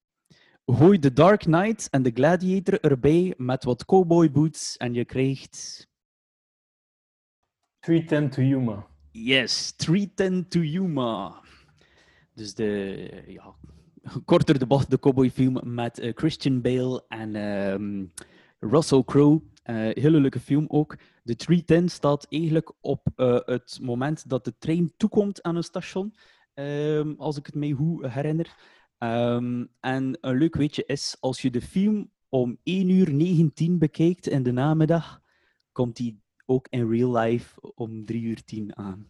Gooi 0.65 0.99
The 0.99 1.13
Dark 1.13 1.41
Knight 1.41 1.89
en 1.91 2.03
The 2.03 2.11
Gladiator 2.15 2.81
erbij 2.81 3.35
met 3.37 3.65
wat 3.65 3.85
cowboy 3.85 4.31
boots 4.31 4.77
en 4.77 4.95
je 4.95 5.05
krijgt... 5.05 5.89
310 7.81 8.31
to 8.31 8.43
Yuma. 8.43 8.87
Yes, 9.11 9.73
310 9.77 10.49
to 10.49 10.61
Yuma. 10.61 11.43
Dus 12.35 12.55
de, 12.55 13.25
ja, 13.27 13.55
korter 14.25 14.59
de 14.59 14.67
bocht, 14.67 14.91
de 14.91 14.99
cowboyfilm 14.99 15.61
met 15.65 15.99
eh, 15.99 16.13
Christian 16.15 16.61
Bale 16.61 17.05
en 17.09 17.35
ehm, 17.37 18.05
Russell 18.59 19.03
Crowe. 19.05 19.41
Eh, 19.63 19.75
hele 19.77 20.21
leuke 20.21 20.41
film 20.41 20.65
ook. 20.69 20.97
De 21.23 21.37
310 21.37 21.89
staat 21.89 22.27
eigenlijk 22.29 22.73
op 22.81 23.07
eh, 23.17 23.39
het 23.45 23.79
moment 23.83 24.29
dat 24.29 24.45
de 24.45 24.59
trein 24.59 24.93
toekomt 24.97 25.43
aan 25.43 25.57
een 25.57 25.63
station, 25.63 26.15
ehm, 26.55 27.13
als 27.17 27.37
ik 27.37 27.47
het 27.47 27.55
mij 27.55 27.71
goed 27.71 28.07
herinner. 28.07 28.55
Ehm, 29.03 29.65
en 29.81 30.19
een 30.21 30.37
leuk 30.37 30.55
weetje 30.55 30.85
is, 30.87 31.17
als 31.21 31.43
je 31.43 31.51
de 31.51 31.61
film 31.61 32.11
om 32.29 32.59
1 32.63 32.89
uur 32.89 33.15
19 33.15 33.79
bekijkt 33.79 34.27
in 34.27 34.43
de 34.43 34.53
namiddag, 34.53 35.23
komt 35.73 35.97
die 35.97 36.21
ook 36.47 36.67
in 36.71 36.91
real 36.91 37.17
life 37.17 37.73
om 37.75 38.05
3 38.05 38.23
uur 38.23 38.45
10 38.45 38.77
aan. 38.77 39.09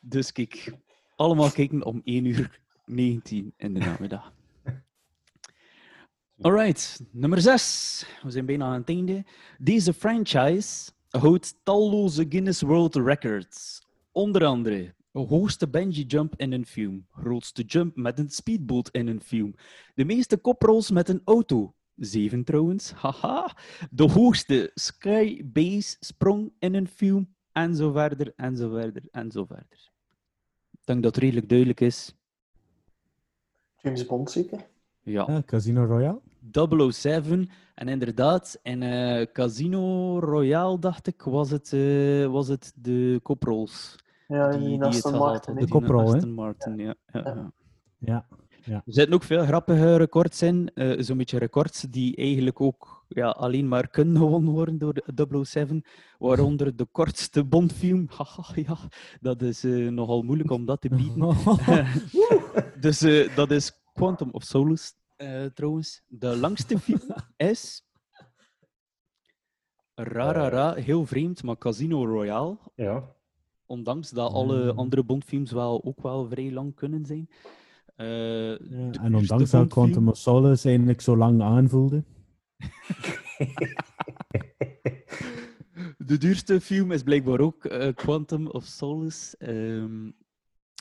Dus 0.00 0.32
kijk, 0.32 0.72
allemaal 1.16 1.50
kijken 1.50 1.84
om 1.84 2.00
1 2.04 2.24
uur 2.24 2.60
19 2.84 3.54
in 3.56 3.74
de 3.74 3.80
namiddag. 3.80 4.32
Alright, 6.40 7.00
nummer 7.10 7.40
6. 7.40 8.06
We 8.22 8.30
zijn 8.30 8.46
bijna 8.46 8.64
aan 8.64 8.80
het 8.80 8.88
einde. 8.88 9.24
Deze 9.58 9.92
franchise 9.92 10.90
houdt 11.08 11.54
talloze 11.62 12.26
Guinness 12.28 12.62
World 12.62 12.96
Records. 12.96 13.86
Onder 14.12 14.44
andere 14.44 14.94
hoogste 15.12 15.68
bungee 15.68 16.04
jump 16.06 16.34
in 16.36 16.52
een 16.52 16.66
film, 16.66 17.06
grootste 17.10 17.62
jump 17.62 17.96
met 17.96 18.18
een 18.18 18.30
speedboot 18.30 18.88
in 18.88 19.06
een 19.06 19.20
film, 19.20 19.54
de 19.94 20.04
meeste 20.04 20.36
koprolls 20.36 20.90
met 20.90 21.08
een 21.08 21.22
auto, 21.24 21.74
zeven 21.96 22.44
trouwens, 22.44 22.92
haha, 22.92 23.56
de 23.90 24.10
hoogste 24.10 24.70
skybase 24.74 25.96
sprong 26.00 26.52
in 26.58 26.74
een 26.74 26.88
film, 26.88 27.34
en 27.52 27.76
zo 27.76 27.92
verder, 27.92 28.32
en 28.36 28.56
zo 28.56 28.68
verder, 28.70 29.02
en 29.10 29.30
zo 29.30 29.44
verder. 29.44 29.90
Ik 30.70 30.86
denk 30.86 31.02
dat 31.02 31.14
het 31.14 31.24
redelijk 31.24 31.48
duidelijk 31.48 31.80
is. 31.80 32.14
James 33.76 34.06
Bond 34.06 34.30
zeker? 34.30 34.66
Ja, 35.02 35.22
Ah, 35.22 35.42
Casino 35.44 35.84
Royale? 35.84 36.20
007. 36.92 37.48
En 37.74 37.88
inderdaad, 37.88 38.58
in 38.62 38.82
eh, 38.82 39.26
Casino 39.32 40.18
Royale, 40.18 40.78
dacht 40.78 41.06
ik, 41.06 41.22
was 41.22 41.50
het, 41.50 41.72
eh, 41.72 42.26
was 42.26 42.48
het 42.48 42.72
de 42.76 43.20
koprols. 43.22 43.96
Ja, 44.30 44.50
die, 44.50 44.68
die 44.68 44.82
Aston 44.84 45.18
Martin. 45.18 45.54
De 45.54 45.68
koprol, 45.68 46.08
hè? 46.08 46.14
Aston 46.14 46.32
Martin, 46.32 46.76
ja. 46.78 46.94
ja, 47.12 47.52
ja. 47.98 48.26
Ja. 48.64 48.82
Er 48.86 48.92
zitten 48.92 49.14
ook 49.14 49.22
veel 49.22 49.44
grappige 49.44 49.96
records 49.96 50.42
in. 50.42 50.70
eh, 50.74 51.00
Zo'n 51.02 51.16
beetje 51.16 51.38
records 51.38 51.80
die 51.80 52.16
eigenlijk 52.16 52.60
ook 52.60 53.04
ja, 53.08 53.28
alleen 53.28 53.68
maar 53.68 53.88
kunnen 53.88 54.16
gewonnen 54.16 54.52
worden 54.52 54.78
door 54.78 54.92
de 54.92 55.44
007. 55.44 55.84
Waaronder 56.18 56.76
de 56.76 56.84
kortste 56.92 57.44
Bondfilm. 57.44 58.08
Haha, 58.16 58.44
ja, 58.54 58.76
dat 59.20 59.42
is 59.42 59.64
eh, 59.64 59.88
nogal 59.88 60.22
moeilijk 60.22 60.50
om 60.50 60.64
dat 60.64 60.80
te 60.80 60.88
bieden. 60.88 61.36
dus 62.80 63.02
eh, 63.02 63.36
dat 63.36 63.50
is 63.50 63.82
Quantum 63.92 64.28
of 64.32 64.42
Solace 64.42 64.92
eh, 65.16 65.44
trouwens. 65.44 66.02
De 66.08 66.36
langste 66.36 66.78
film 66.78 67.14
is. 67.36 67.84
Rarara, 69.94 70.74
heel 70.74 71.06
vreemd, 71.06 71.42
maar 71.42 71.58
Casino 71.58 72.04
Royale. 72.06 72.58
Ja. 72.74 73.14
Ondanks 73.70 74.10
dat 74.10 74.32
alle 74.32 74.72
andere 74.74 75.04
Bondfilms 75.04 75.52
wel, 75.52 75.84
ook 75.84 76.02
wel 76.02 76.28
vrij 76.28 76.52
lang 76.52 76.74
kunnen 76.74 77.06
zijn. 77.06 77.28
Eh, 77.96 78.06
Ja, 78.06 78.56
en 79.02 79.14
ondanks 79.14 79.50
dat 79.50 79.68
Quantum 79.68 80.08
of 80.08 80.16
Solace 80.16 80.68
eigenlijk 80.68 81.00
zo 81.00 81.16
lang 81.16 81.42
aanvoelde. 81.42 82.04
De 85.98 86.18
duurste 86.18 86.60
film 86.60 86.92
is 86.92 87.02
blijkbaar 87.02 87.40
ook 87.40 87.64
eh, 87.64 87.94
Quantum 87.94 88.46
of 88.46 88.64
Solace. 88.64 89.36
Ehm, 89.36 90.10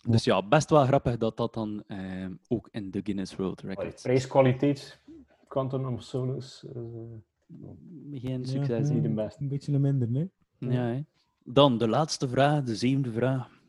dus 0.10 0.24
ja, 0.24 0.48
best 0.48 0.70
wel 0.70 0.86
grappig 0.86 1.18
dat 1.18 1.38
dat 1.38 1.54
dan 1.54 1.84
ehm, 1.88 2.34
ook 2.48 2.68
in 2.72 2.92
de 2.92 3.00
Guinness 3.04 3.36
World 3.36 3.62
Records 3.62 4.02
Prijskwaliteit, 4.02 5.00
Quantum 5.48 5.86
of 5.94 6.04
Solace. 6.04 6.68
eh, 6.68 8.22
geen 8.22 8.46
succes. 8.46 8.88
ja, 8.88 8.94
niet 8.94 9.04
de 9.04 9.10
beste. 9.10 9.42
Een 9.42 9.48
beetje 9.48 9.80
minder, 9.80 10.10
nee? 10.10 10.30
Ja, 10.58 10.86
hè. 10.86 11.02
Dan 11.44 11.78
de 11.78 11.88
laatste 11.88 12.30
vraag, 12.30 12.64
de 12.64 12.76
zevende 12.76 13.12
vraag. 13.12 13.62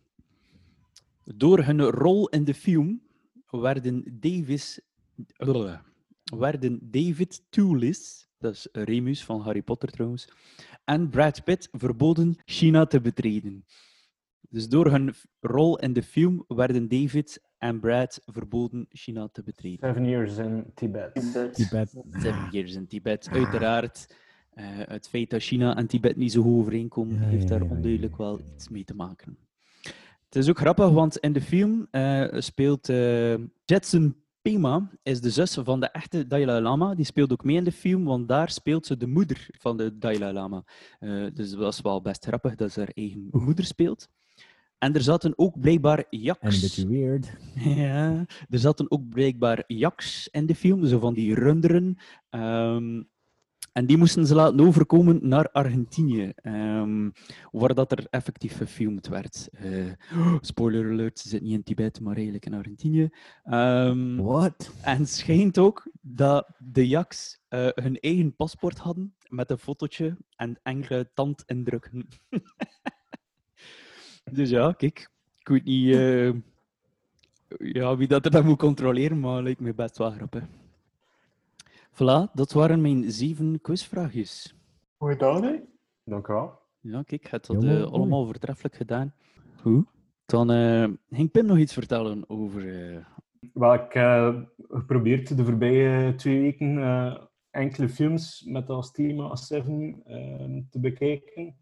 Door 1.24 1.62
hun 1.62 1.80
rol 1.80 2.28
in 2.28 2.44
de 2.44 2.54
film 2.54 3.02
werden, 3.50 4.18
Davis, 4.20 4.80
uh, 5.38 5.78
werden 6.24 6.78
David 6.90 7.42
Toulis, 7.50 8.28
dat 8.38 8.52
is 8.52 8.68
Remus 8.72 9.24
van 9.24 9.40
Harry 9.40 9.62
Potter 9.62 9.90
trouwens, 9.90 10.28
en 10.84 11.08
Brad 11.08 11.44
Pitt 11.44 11.68
verboden 11.72 12.36
China 12.44 12.86
te 12.86 13.00
betreden. 13.00 13.64
Dus 14.48 14.68
door 14.68 14.90
hun 14.90 15.14
rol 15.40 15.78
in 15.78 15.92
de 15.92 16.02
film 16.02 16.44
werden 16.48 16.88
David 16.88 17.40
en 17.58 17.80
Brad 17.80 18.22
verboden 18.26 18.86
China 18.88 19.28
te 19.28 19.42
betreden. 19.42 19.88
Seven 19.88 20.08
Years 20.08 20.36
in 20.36 20.70
Tibet. 20.74 21.14
Tibet. 21.14 21.54
Tibet. 21.54 21.90
Seven 22.10 22.48
years 22.50 22.74
in 22.74 22.86
Tibet. 22.86 23.28
Uiteraard, 23.28 24.14
eh, 24.50 24.64
het 24.66 25.08
feit 25.08 25.30
dat 25.30 25.42
China 25.42 25.76
en 25.76 25.86
Tibet 25.86 26.16
niet 26.16 26.32
zo 26.32 26.42
goed 26.42 26.60
overeenkomen, 26.60 27.20
Ja, 27.20 27.26
heeft 27.28 27.48
daar 27.48 27.64
ja, 27.64 27.70
onduidelijk 27.70 28.12
ja. 28.12 28.18
wel 28.18 28.40
iets 28.54 28.68
mee 28.68 28.84
te 28.84 28.94
maken. 28.94 29.36
Het 30.24 30.36
is 30.36 30.48
ook 30.48 30.58
grappig, 30.58 30.90
want 30.90 31.16
in 31.16 31.32
de 31.32 31.40
film 31.40 31.86
eh, 31.90 32.26
speelt 32.32 32.88
eh, 32.88 33.34
Jetson 33.64 34.16
Pema, 34.42 34.90
is 35.02 35.20
de 35.20 35.30
zus 35.30 35.54
van 35.54 35.80
de 35.80 35.90
echte 35.90 36.26
Dalai 36.26 36.60
Lama. 36.60 36.94
Die 36.94 37.04
speelt 37.04 37.32
ook 37.32 37.44
mee 37.44 37.56
in 37.56 37.64
de 37.64 37.72
film, 37.72 38.04
want 38.04 38.28
daar 38.28 38.50
speelt 38.50 38.86
ze 38.86 38.96
de 38.96 39.06
moeder 39.06 39.48
van 39.50 39.76
de 39.76 39.98
Dalai 39.98 40.32
Lama. 40.32 40.64
Dus 41.32 41.50
dat 41.52 41.72
is 41.72 41.80
wel 41.80 42.00
best 42.00 42.24
grappig 42.24 42.54
dat 42.54 42.72
ze 42.72 42.80
haar 42.80 42.92
eigen 42.94 43.28
moeder 43.30 43.64
speelt. 43.64 44.08
En 44.80 44.94
er 44.94 45.02
zaten 45.02 45.32
ook 45.36 45.60
blijkbaar 45.60 46.04
jaks. 46.10 46.40
En 46.40 46.52
een 46.52 46.60
beetje 46.60 46.88
weird. 46.88 47.32
Ja, 47.80 48.26
er 48.48 48.58
zaten 48.58 48.90
ook 48.90 49.08
blijkbaar 49.08 49.64
jaks 49.66 50.28
in 50.28 50.46
de 50.46 50.54
film, 50.54 50.86
zo 50.86 50.98
van 50.98 51.14
die 51.14 51.34
runderen. 51.34 51.96
Ehm, 52.30 53.02
en 53.72 53.86
die 53.86 53.96
moesten 53.96 54.26
ze 54.26 54.34
laten 54.34 54.60
overkomen 54.60 55.18
naar 55.22 55.50
Argentinië, 55.50 56.32
ehm, 56.34 57.10
waar 57.50 57.74
dat 57.74 57.92
er 57.92 58.06
effectief 58.10 58.56
gefilmd 58.56 59.08
werd. 59.08 59.48
Eh, 59.52 59.92
spoiler 60.40 60.90
alert, 60.90 61.18
ze 61.18 61.28
zitten 61.28 61.48
niet 61.48 61.56
in 61.56 61.62
Tibet, 61.62 62.00
maar 62.00 62.14
eigenlijk 62.14 62.46
in 62.46 62.54
Argentinië. 62.54 63.08
Ehm, 63.44 64.16
What? 64.16 64.70
en 64.82 64.98
het 64.98 65.08
schijnt 65.08 65.58
ook 65.58 65.90
dat 66.00 66.48
de 66.58 66.88
jaks 66.88 67.38
eh, 67.48 67.68
hun 67.74 68.00
eigen 68.00 68.36
paspoort 68.36 68.78
hadden 68.78 69.14
met 69.28 69.50
een 69.50 69.58
fotootje 69.58 70.16
en 70.36 70.58
enkele 70.62 71.10
tandindrukken. 71.14 72.08
dus 74.32 74.50
ja, 74.50 74.72
kijk, 74.72 75.10
ik 75.38 75.48
weet 75.48 75.64
niet 75.64 75.94
eh, 75.94 76.32
ja, 77.58 77.96
wie 77.96 78.08
dat 78.08 78.24
er 78.24 78.30
dan 78.30 78.44
moet 78.44 78.58
controleren, 78.58 79.20
maar 79.20 79.42
lijkt 79.42 79.60
me 79.60 79.74
best 79.74 79.98
wel 79.98 80.10
grappig. 80.10 80.44
Voilà, 81.94 82.30
dat 82.32 82.52
waren 82.52 82.80
mijn 82.80 83.10
zeven 83.10 83.60
quizvraagjes. 83.60 84.54
Hoe 84.96 85.10
gedaan, 85.10 85.42
hè? 85.42 85.56
Dank 86.04 86.28
u 86.28 86.32
wel. 86.32 86.58
Ja, 86.80 87.02
kijk, 87.02 87.22
je 87.22 87.28
hebt 87.30 87.46
dat 87.46 87.64
eh, 87.64 87.82
allemaal 87.92 88.24
voortreffelijk 88.24 88.74
gedaan. 88.74 89.14
Goed. 89.60 89.86
Dan 90.26 90.50
eh, 90.50 90.88
ging 91.10 91.30
Pim 91.30 91.46
nog 91.46 91.58
iets 91.58 91.72
vertellen 91.72 92.28
over... 92.28 92.92
eh, 92.94 93.04
Wel, 93.52 93.74
ik 93.74 93.92
heb 93.92 94.52
geprobeerd 94.68 95.36
de 95.36 95.44
voorbije 95.44 96.14
twee 96.14 96.40
weken 96.40 96.78
eh, 96.82 97.16
enkele 97.50 97.88
films 97.88 98.42
met 98.44 98.68
als 98.70 98.92
thema 98.92 99.34
Seven 99.36 100.02
eh, 100.04 100.62
te 100.70 100.80
bekijken. 100.80 101.56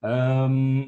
Ehm, 0.00 0.78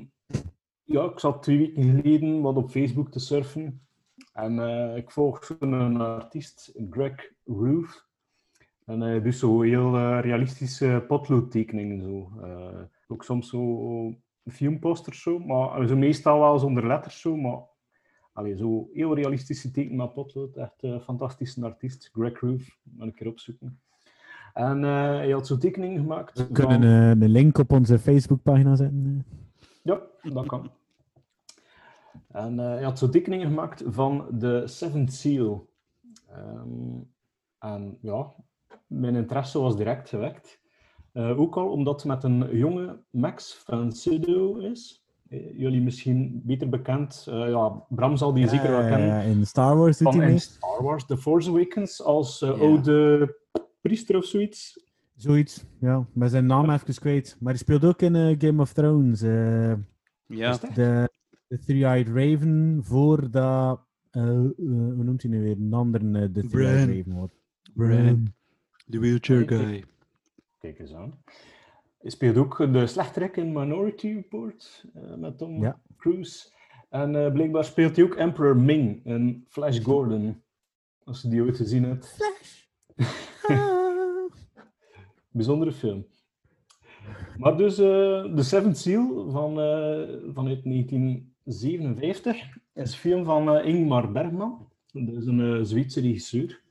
ja, 0.83 1.05
ik 1.05 1.19
zat 1.19 1.43
twee 1.43 1.59
weken 1.59 1.83
geleden 1.83 2.41
wat 2.41 2.57
op 2.57 2.71
Facebook 2.71 3.11
te 3.11 3.19
surfen. 3.19 3.87
En 4.33 4.59
eh, 4.59 4.97
ik 4.97 5.11
volg 5.11 5.49
een 5.59 5.97
artiest, 6.01 6.73
Greg 6.91 7.33
Roof. 7.45 8.06
En 8.87 9.01
hij 9.01 9.23
doet 9.23 9.35
zo 9.35 9.61
heel 9.61 9.97
eh, 9.97 10.19
realistische 10.21 11.05
potloodtekeningen. 11.09 12.03
Zo. 12.03 12.31
Eh, 12.43 12.83
ook 13.09 13.25
soms 13.25 13.49
zo 13.49 14.15
filmposters, 14.45 15.23
zo, 15.23 15.39
maar 15.39 15.87
zo 15.87 15.97
meestal 15.97 16.41
wel 16.41 16.59
zonder 16.59 16.87
letters. 16.87 17.21
Zo, 17.21 17.37
maar 17.37 17.59
Allee, 18.37 18.57
zo 18.57 18.89
heel 18.93 19.15
realistische 19.15 19.71
teken 19.71 19.97
met 19.97 20.13
potlood. 20.13 20.57
Echt 20.57 20.83
een 20.83 21.01
fantastische 21.01 21.65
artiest. 21.65 22.11
Greg 22.13 22.41
Roof, 22.41 22.79
moet 22.83 23.07
een 23.07 23.15
keer 23.15 23.27
opzoeken. 23.27 23.81
En 24.55 24.85
eh, 24.85 24.91
hij 24.91 25.31
had 25.31 25.47
zo'n 25.47 25.59
tekening 25.59 25.99
gemaakt. 25.99 26.39
We 26.39 26.53
kunnen 26.53 26.83
eh, 26.83 27.09
een 27.23 27.29
link 27.31 27.59
op 27.59 27.73
onze 27.73 27.99
Facebookpagina 27.99 28.77
zetten. 28.77 29.25
eh. 29.29 29.67
Ja, 29.83 30.01
dat 30.33 30.47
kan. 30.47 30.71
En 32.29 32.59
eh, 32.59 32.67
hij 32.67 32.83
had 32.83 32.99
zo'n 32.99 33.11
tekeningen 33.11 33.47
gemaakt 33.47 33.83
van 33.87 34.27
de 34.33 34.67
Seventh 34.67 35.13
Seal. 35.13 35.69
Ehm, 36.29 37.01
en 37.59 37.99
ja, 38.01 38.35
mijn 38.87 39.15
interesse 39.15 39.59
was 39.59 39.77
direct 39.77 40.09
gewekt. 40.09 40.61
Eh, 41.13 41.39
ook 41.41 41.57
al 41.57 41.71
omdat 41.71 41.95
het 42.03 42.05
met 42.05 42.25
een 42.25 42.57
jonge 42.57 43.03
Max 43.11 43.55
van 43.65 43.93
Sydow 43.93 44.61
is. 44.65 45.05
Eh, 45.29 45.59
jullie 45.59 45.81
misschien 45.83 46.41
beter 46.45 46.69
bekend. 46.69 47.27
Eh, 47.29 47.49
ja, 47.49 47.69
Bram 47.89 48.17
zal 48.17 48.33
die 48.33 48.49
zeker 48.49 48.71
wel 48.71 48.81
kennen. 48.81 49.07
ja, 49.07 49.21
in 49.21 49.47
Star 49.47 49.77
Wars 49.77 49.99
doet 49.99 50.09
van 50.09 50.17
hij 50.17 50.27
in 50.27 50.31
mee. 50.33 50.41
Star 50.41 50.83
Wars, 50.83 51.07
The 51.07 51.17
Force 51.17 51.51
Awakens, 51.51 52.03
als 52.03 52.39
Ja. 52.39 52.51
oude 52.51 53.35
priester 53.81 54.17
of 54.17 54.25
zoiets. 54.25 54.85
Zoiets, 55.15 55.65
ja. 55.81 56.07
Maar 56.13 56.29
zijn 56.29 56.47
naam 56.47 56.71
even 56.71 56.95
kwijt. 56.95 57.37
Maar 57.41 57.53
hij 57.53 57.63
speelt 57.63 57.85
ook 57.85 58.03
in 58.03 58.41
Game 58.41 58.61
of 58.63 58.73
Thrones. 58.73 59.21
ja, 60.27 60.51
dat? 60.51 60.75
de 60.75 61.09
de 61.49 61.59
Three-Eyed 61.59 62.09
Raven 62.09 62.79
voordat... 62.83 63.81
eh, 64.11 64.23
eh, 64.23 64.37
hoe 64.59 65.05
noemt 65.05 65.23
hij 65.23 65.31
nu 65.31 65.43
weer? 65.43 65.57
Een 65.57 65.73
andere 65.73 66.21
eh, 66.21 66.29
de 66.33 66.47
Three-Eyed. 66.49 66.89
Raven 66.97 67.13
wordt. 67.13 67.35
Bran. 67.75 68.35
De 68.87 68.99
wheelchair 68.99 69.49
guy. 69.49 69.85
Kijk 70.59 70.79
eens 70.79 70.95
aan. 70.95 71.23
Hij 71.99 72.11
speelt 72.11 72.37
ook 72.37 72.73
de 72.73 72.87
slechterik 72.87 73.37
in 73.37 73.53
Minority 73.53 74.13
Report 74.15 74.85
eh, 74.95 75.15
met 75.15 75.39
Tom 75.39 75.63
Ja. 75.63 75.81
Cruise. 75.97 76.49
En 76.89 77.25
eh, 77.25 77.33
blijkbaar 77.33 77.65
speelt 77.65 77.97
hij 77.97 78.05
ook 78.05 78.15
Emperor 78.15 78.57
Ming 78.57 79.05
in 79.05 79.45
Flash 79.49 79.83
Gordon. 79.83 80.43
Als 81.05 81.23
je 81.23 81.29
die 81.29 81.43
ooit 81.43 81.57
gezien 81.57 81.85
hebt. 81.85 82.17
Bijzondere 85.31 85.73
film. 85.73 86.07
Maar 87.39 87.57
dus 87.57 87.79
eh 87.79 88.25
The 88.35 88.43
Seventh 88.43 88.79
Seal 88.79 89.31
van, 89.31 89.61
eh, 89.61 90.09
vanuit 90.35 90.65
1957 90.65 92.37
is 92.75 92.93
een 92.93 92.99
film 92.99 93.25
van 93.25 93.59
Ingmar 93.61 94.13
Bergman. 94.13 94.69
Dat 94.93 95.15
is 95.15 95.27
een 95.27 95.41
eh, 95.41 95.65
Zweedse 95.65 96.01
regisseur. 96.01 96.63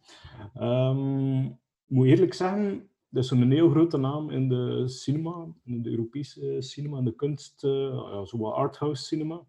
Ehm, 0.54 1.48
moet 1.86 2.08
eerlijk 2.08 2.34
zeggen, 2.34 2.90
dat 3.10 3.24
is 3.24 3.30
een 3.30 3.52
heel 3.52 3.70
grote 3.70 3.98
naam 3.98 4.30
in 4.30 4.50
de 4.50 4.88
cinema, 4.88 5.48
in 5.64 5.82
de 5.82 5.90
Europese 5.90 6.56
cinema, 6.60 6.98
in 6.98 7.06
de 7.06 7.16
kunst, 7.16 7.64
eh 7.64 7.72
ja, 8.12 8.26
zo 8.26 8.50
arthouse 8.50 9.04
cinema. 9.04 9.42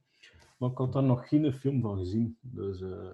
Maar 0.57 0.71
ik 0.71 0.79
had 0.79 0.93
daar 0.93 1.03
nog 1.03 1.29
geen 1.29 1.53
film 1.53 1.81
van 1.81 1.99
gezien. 1.99 2.37
Dus 2.41 2.81
eh, 2.81 3.09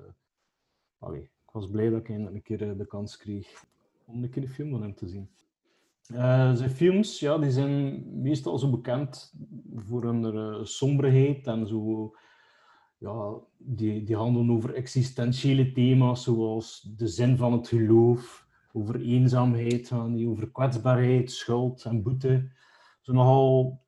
allee, 0.98 1.22
ik 1.22 1.52
was 1.52 1.70
blij 1.70 1.90
dat 1.90 2.00
ik 2.00 2.08
een 2.08 2.42
keer 2.42 2.70
eh, 2.70 2.78
de 2.78 2.86
kans 2.86 3.16
kreeg 3.16 3.64
om 4.04 4.22
een 4.22 4.30
keer 4.30 4.42
een 4.42 4.48
film 4.48 4.70
van 4.70 4.82
hem 4.82 4.94
te 4.94 5.08
zien. 5.08 5.28
Eh, 6.06 6.54
zijn 6.54 6.70
films 6.70 7.20
ja, 7.20 7.38
die 7.38 7.50
zijn 7.50 8.02
meestal 8.22 8.58
zo 8.58 8.70
bekend 8.70 9.34
voor 9.76 10.04
hun 10.04 10.66
somberheid 10.66 11.46
en 11.46 11.66
zo. 11.66 12.14
Ja, 12.98 13.34
die, 13.58 14.04
die 14.04 14.16
handelen 14.16 14.50
over 14.50 14.74
existentiële 14.74 15.72
thema's 15.72 16.22
zoals 16.22 16.92
de 16.96 17.06
zin 17.06 17.36
van 17.36 17.52
het 17.52 17.68
geloof, 17.68 18.41
over 18.72 19.00
eenzaamheid, 19.00 19.88
gaan 19.88 20.14
die 20.14 20.28
over 20.28 20.50
kwetsbaarheid, 20.50 21.30
schuld 21.30 21.84
en 21.84 22.02
boete. 22.02 22.50
Zo 23.00 23.12
nogal 23.12 23.80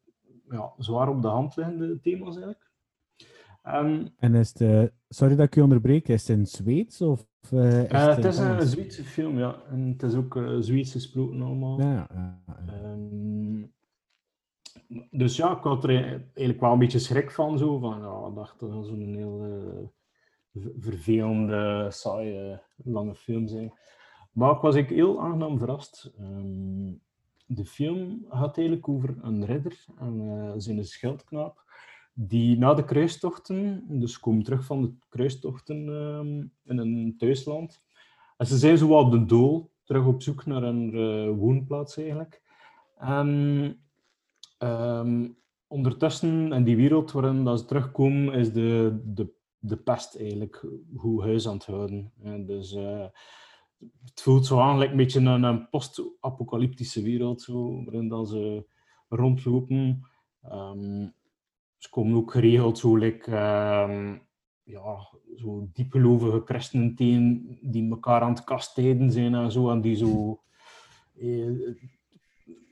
ja, 0.48 0.72
zwaar 0.78 1.08
op 1.08 1.22
de 1.22 1.28
hand 1.28 1.56
liggende 1.56 2.00
thema's 2.00 2.34
eigenlijk. 2.36 2.72
Ehm, 3.62 4.06
En 4.18 4.34
is 4.34 4.52
eh, 4.54 4.82
sorry 5.08 5.36
dat 5.36 5.46
ik 5.46 5.54
je 5.54 5.62
onderbreek, 5.62 6.08
is 6.08 6.28
het 6.28 6.38
in 6.38 6.46
Zweeds 6.46 7.00
of 7.00 7.26
eh, 7.50 7.82
is 7.82 7.88
eh, 7.88 8.14
het 8.16 8.24
is 8.24 8.38
een? 8.38 8.62
Zweedse 8.66 9.04
film, 9.04 9.38
ja. 9.38 9.62
En 9.70 9.88
het 9.88 10.02
is 10.02 10.14
ook 10.14 10.36
eh 10.36 10.56
Zweeds 10.58 10.92
gesproken 10.92 11.42
allemaal. 11.42 11.80
Ja. 11.80 12.08
Ehm, 12.66 13.62
dus 15.10 15.36
ja, 15.36 15.56
ik 15.56 15.62
had 15.62 15.84
er 15.84 15.90
eigenlijk 15.90 16.60
wel 16.60 16.72
een 16.72 16.78
beetje 16.78 16.98
schrik 16.98 17.30
van. 17.30 17.58
Zo, 17.58 17.78
van 17.78 18.00
ja, 18.00 18.26
ik 18.28 18.34
dacht 18.34 18.60
dat 18.60 18.72
het 18.74 18.86
zo'n 18.86 19.14
heel 19.14 19.92
ver- 20.52 20.72
vervelende, 20.78 21.86
saaie, 21.90 22.62
lange 22.76 23.14
film 23.14 23.48
zijn. 23.48 23.72
Maar 24.34 24.60
was 24.60 24.74
ik 24.74 24.88
heel 24.88 25.20
aangenaam 25.20 25.58
verrast. 25.58 26.12
Ehm, 26.18 26.92
de 27.46 27.64
film 27.64 28.26
gaat 28.28 28.56
eigenlijk 28.56 28.88
over 28.88 29.16
een 29.22 29.44
ridder 29.44 29.84
en 29.98 30.20
eh, 30.20 30.52
zijn 30.56 30.84
schildknaap. 30.84 31.62
Die 32.12 32.58
na 32.58 32.74
de 32.74 32.84
kruistochten, 32.84 33.84
dus 33.88 34.20
komen 34.20 34.42
terug 34.42 34.64
van 34.64 34.82
de 34.82 34.92
kruistochten 35.08 35.88
ehm, 35.88 36.46
in 36.64 36.78
een 36.78 37.14
thuisland. 37.18 37.82
En 38.36 38.46
ze 38.46 38.58
zijn 38.58 38.78
zo 38.78 38.98
op 38.98 39.10
de 39.10 39.24
dool, 39.24 39.70
terug 39.84 40.06
op 40.06 40.22
zoek 40.22 40.46
naar 40.46 40.62
een 40.62 40.94
eh, 40.94 41.38
woonplaats 41.38 41.96
eigenlijk. 41.96 42.42
En 42.98 43.78
ehm, 44.58 45.28
ondertussen, 45.66 46.52
in 46.52 46.64
die 46.64 46.76
wereld 46.76 47.12
waarin 47.12 47.44
dat 47.44 47.58
ze 47.58 47.64
terugkomen, 47.64 48.34
is 48.34 48.52
de, 48.52 49.00
de, 49.04 49.32
de 49.58 49.76
pest 49.76 50.16
eigenlijk 50.16 50.66
goed 50.96 51.22
huis 51.22 51.48
aan 51.48 51.54
het 51.54 51.66
houden. 51.66 52.12
En 52.22 52.46
dus 52.46 52.74
eh, 52.74 53.06
het 54.04 54.22
voelt 54.22 54.46
zo 54.46 54.58
aan, 54.60 54.78
like 54.78 54.90
een 54.90 54.96
beetje 54.96 55.20
een, 55.20 55.42
een 55.42 55.68
post-apocalyptische 55.68 57.02
wereld, 57.02 57.42
zo, 57.42 57.84
waarin 57.84 58.08
dat 58.08 58.28
ze 58.28 58.66
rondlopen. 59.08 60.06
Ehm, 60.42 61.08
ze 61.78 61.90
komen 61.90 62.16
ook 62.16 62.30
geregeld 62.32 62.78
zo, 62.78 62.96
like, 62.96 63.30
ehm, 63.36 64.16
ja, 64.62 65.08
zo 65.36 65.68
diepgelovige 65.72 66.42
christenen 66.44 66.94
tegen 66.94 67.58
die 67.62 67.90
elkaar 67.90 68.20
aan 68.20 68.30
het 68.34 68.44
kastijden 68.44 69.10
zijn 69.12 69.34
en 69.34 69.52
zo, 69.52 69.70
en 69.70 69.80
die 69.80 69.96
zo 69.96 70.40
eh, 71.18 71.48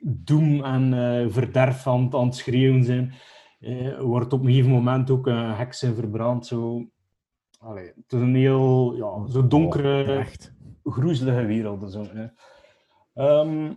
doem 0.00 0.64
en 0.64 0.92
eh, 0.94 1.28
verderf 1.30 1.86
aan, 1.86 2.04
het- 2.04 2.14
aan 2.14 2.24
het 2.26 2.34
schreeuwen 2.36 2.84
zijn. 2.84 3.12
Eh, 3.60 4.00
wordt 4.00 4.32
op 4.32 4.40
een 4.40 4.46
gegeven 4.46 4.70
moment 4.70 5.10
ook 5.10 5.26
een 5.26 5.54
heks 5.54 5.82
in 5.82 5.94
verbrand. 5.94 6.46
Zo. 6.46 6.86
Allee, 7.58 7.86
het 7.86 8.12
is 8.12 8.20
een 8.20 8.34
heel 8.34 8.96
ja, 8.96 9.26
zo 9.30 9.46
donkere, 9.46 10.02
Oh, 10.02 10.18
echt. 10.20 10.52
Groezelige 10.85 11.47
wereld. 11.47 11.93
Zo, 11.93 12.05
hè. 12.05 12.26
Ehm, 13.14 13.72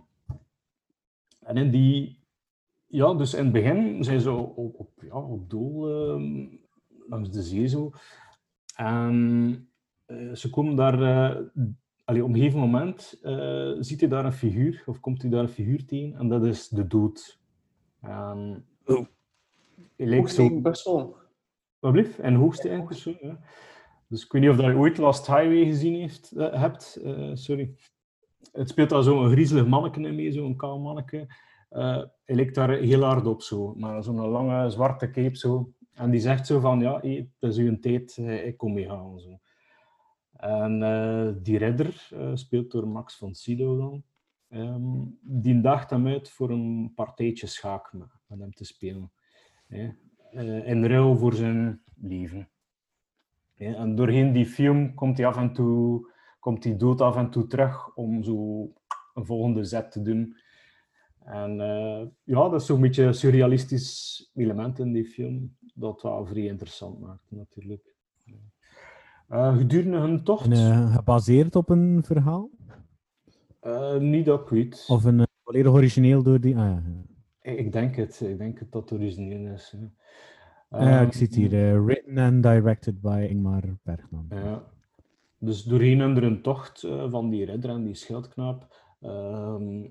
en 1.40 1.56
in 1.56 1.70
die... 1.70 2.24
Ja, 2.86 3.14
dus 3.14 3.34
in 3.34 3.44
het 3.44 3.52
begin 3.52 4.04
zijn 4.04 4.20
ze 4.20 4.30
op, 4.30 4.74
op, 4.78 4.90
ja, 5.02 5.18
op 5.18 5.50
doel 5.50 5.88
ehm, 5.88 6.46
langs 7.08 7.30
de 7.30 7.42
zee 7.42 7.66
zo. 7.66 7.90
En 8.76 9.68
eh, 10.04 10.32
ze 10.32 10.50
komen 10.50 10.76
daar... 10.76 11.02
eh 11.02 11.40
allee, 12.04 12.22
op 12.24 12.28
een 12.28 12.34
gegeven 12.36 12.58
moment 12.60 13.18
eh, 13.22 13.72
ziet 13.78 14.00
hij 14.00 14.08
daar 14.08 14.24
een 14.24 14.32
figuur, 14.32 14.82
of 14.86 15.00
komt 15.00 15.22
hij 15.22 15.30
daar 15.30 15.42
een 15.42 15.48
figuur 15.48 15.84
tegen, 15.84 16.18
en 16.18 16.28
dat 16.28 16.44
is 16.44 16.68
de 16.68 16.86
dood. 16.86 17.40
En, 18.00 18.66
Oh. 18.84 19.06
Hij 19.96 20.06
lijkt 20.06 20.32
zo... 20.32 20.60
Brussel. 20.60 21.16
Wat 21.78 21.92
blieft? 21.92 22.18
En 22.18 22.34
hoogste 22.34 22.68
eigenlijk 22.68 23.02
persoon, 23.02 23.28
ja. 23.30 23.38
Dus 24.08 24.24
ik 24.24 24.32
weet 24.32 24.42
niet 24.42 24.50
of 24.50 24.60
je 24.60 24.76
ooit 24.76 24.98
Last 24.98 25.26
Highway 25.26 25.64
gezien 25.64 25.94
heeft, 25.94 26.32
eh, 26.32 26.60
hebt. 26.60 26.96
eh, 27.04 27.30
sorry. 27.34 27.74
Het 28.52 28.68
speelt 28.68 28.90
daar 28.90 29.02
zo'n 29.02 29.30
griezelig 29.30 29.66
manneke 29.66 30.00
in 30.00 30.14
mee, 30.14 30.32
zo'n 30.32 30.56
kaal 30.56 30.78
manneke. 30.80 31.26
Eh, 31.68 32.02
hij 32.24 32.36
lijkt 32.36 32.54
daar 32.54 32.70
heel 32.70 33.02
hard 33.02 33.26
op, 33.26 33.42
zo. 33.42 33.74
Maar 33.74 34.02
zo'n 34.02 34.28
lange 34.28 34.70
zwarte 34.70 35.10
cape, 35.10 35.36
zo. 35.36 35.72
En 35.92 36.10
die 36.10 36.20
zegt 36.20 36.46
zo 36.46 36.60
van, 36.60 36.80
ja, 36.80 37.00
hey, 37.00 37.30
het 37.38 37.50
is 37.50 37.56
uw 37.56 37.78
tijd, 37.78 38.16
ik 38.16 38.56
kom 38.56 38.72
mee 38.72 38.86
gaan, 38.86 39.20
zo. 39.20 39.38
En 40.36 40.78
die 41.42 41.58
ridder, 41.58 42.08
eh, 42.12 42.30
speelt 42.34 42.70
door 42.70 42.88
Max 42.88 43.16
von 43.16 43.34
Sydow 43.34 43.78
dan, 43.78 44.02
ehm, 44.48 45.04
die 45.20 45.60
daagt 45.60 45.90
hem 45.90 46.06
uit 46.06 46.30
voor 46.30 46.50
een 46.50 46.92
partijtje 46.94 47.46
schaak 47.46 47.92
met, 47.92 48.40
hem 48.40 48.52
te 48.52 48.64
spelen. 48.64 49.10
in 50.64 50.84
ruil 50.84 51.16
voor 51.16 51.32
zijn 51.34 51.82
leven. 51.94 52.48
Ja, 53.56 53.74
en 53.74 53.94
doorheen 53.94 54.32
die 54.32 54.46
film 54.46 54.94
komt 54.94 55.16
hij 55.16 55.26
af 55.26 55.36
en 55.36 55.52
toe, 55.52 56.10
komt 56.40 56.64
hij 56.64 56.76
dood 56.76 57.00
af 57.00 57.16
en 57.16 57.30
toe 57.30 57.46
terug 57.46 57.94
om 57.94 58.22
zo 58.22 58.68
een 59.14 59.26
volgende 59.26 59.64
zet 59.64 59.92
te 59.92 60.02
doen. 60.02 60.36
En 61.24 61.60
eh, 61.60 62.06
ja, 62.24 62.48
dat 62.48 62.60
is 62.60 62.66
zo'n 62.66 62.80
beetje 62.80 63.04
een 63.04 63.14
surrealistisch 63.14 64.30
element 64.34 64.78
in 64.78 64.92
die 64.92 65.04
film, 65.04 65.56
dat 65.74 66.02
wel 66.02 66.26
vrij 66.26 66.44
interessant 66.44 67.00
maakt 67.00 67.24
natuurlijk. 67.28 67.94
Eh, 69.28 69.56
gedurende 69.56 69.98
hun 69.98 70.24
tocht, 70.24 70.44
En, 70.44 70.52
eh, 70.52 70.94
gebaseerd 70.94 71.56
op 71.56 71.68
een 71.68 72.02
verhaal? 72.04 72.50
niet 73.98 74.24
dat 74.26 74.40
ik 74.40 74.48
weet. 74.48 74.84
Of 74.88 75.04
een 75.04 75.26
volledig 75.44 75.72
origineel 75.72 76.22
door 76.22 76.40
die... 76.40 76.56
Ah, 76.56 76.62
ja. 76.64 76.82
Ik 77.42 77.58
ik 77.58 77.72
denk 77.72 77.96
het, 77.96 78.20
ik 78.20 78.38
denk 78.38 78.58
het 78.58 78.72
dat 78.72 78.90
het 78.90 78.98
origineel 78.98 79.52
is. 79.52 79.74
hè. 79.76 79.86
Ja, 80.68 81.00
ik 81.00 81.06
Ehm, 81.08 81.10
zie 81.12 81.26
het 81.26 81.34
hier. 81.34 81.52
eh, 81.74 81.84
written 81.84 82.18
and 82.18 82.42
directed 82.42 83.00
by 83.00 83.26
Ingmar 83.30 83.62
Bergman. 83.82 84.26
Ja. 84.30 84.64
Dus 85.38 85.62
doorheen 85.64 86.00
hun 86.00 86.42
tocht 86.42 86.82
eh, 86.82 87.10
van 87.10 87.30
die 87.30 87.44
ridder 87.44 87.70
en 87.70 87.84
die 87.84 87.94
schildknaap 87.94 88.84
ehm, 89.00 89.86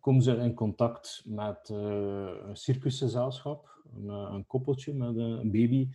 komen 0.00 0.22
ze 0.22 0.36
in 0.36 0.54
contact 0.54 1.22
met 1.26 1.68
eh, 1.70 2.30
een 2.46 2.56
circusgezelschap, 2.56 3.82
een, 3.96 4.10
eh, 4.10 4.30
een 4.32 4.46
koppeltje 4.46 4.94
met 4.94 5.16
een, 5.16 5.40
een 5.40 5.50
baby. 5.50 5.88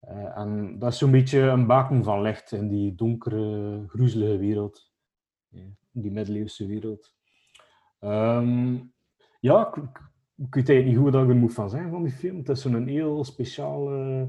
Eh, 0.00 0.38
en 0.38 0.78
dat 0.78 0.92
is 0.92 0.98
zo'n 0.98 1.10
beetje 1.10 1.40
een 1.40 1.66
baken 1.66 2.04
van 2.04 2.22
licht 2.22 2.52
in 2.52 2.68
die 2.68 2.94
donkere, 2.94 3.84
groezelige 3.88 4.36
wereld. 4.38 4.92
Ja, 5.48 5.62
die 5.90 6.10
middeleeuwse 6.10 6.66
wereld. 6.66 7.14
Ehm, 8.00 8.76
ja, 9.40 9.74
ik, 9.74 10.12
ik- 10.36 10.54
weet 10.54 10.68
eigenlijk 10.68 10.86
niet 10.86 10.96
hoe 10.96 11.10
dat 11.10 11.22
ik 11.22 11.28
er 11.28 11.36
moet 11.36 11.54
van 11.54 11.70
zeggen 11.70 11.90
van 11.90 12.02
die 12.02 12.12
film. 12.12 12.36
Het 12.36 12.48
is 12.48 12.60
zo'n 12.60 12.86
heel 12.86 13.24
speciale... 13.24 14.28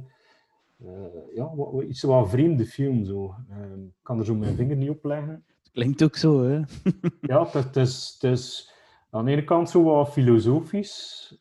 eh, 0.79 1.35
ja, 1.35 1.55
wat, 1.55 1.71
wat- 1.71 1.83
iets 1.83 2.01
wat 2.01 2.29
vreemde 2.29 2.65
film. 2.65 3.05
Zo. 3.05 3.35
Ehm, 3.49 3.83
ik 3.83 3.91
kan 4.01 4.19
er 4.19 4.25
zo 4.25 4.35
mijn 4.35 4.55
vinger 4.55 4.75
niet 4.75 4.89
op 4.89 5.03
leggen. 5.05 5.45
Klinkt 5.71 6.03
ook 6.03 6.15
zo, 6.15 6.43
hè? 6.43 6.61
Ja, 7.21 7.43
het, 7.43 7.53
het 7.53 7.75
is, 7.75 8.17
het 8.19 8.31
is 8.31 8.73
aan 9.09 9.25
de 9.25 9.31
ene 9.31 9.43
kant 9.43 9.69
zo 9.69 9.83
wat 9.83 10.11
filosofisch. 10.11 11.37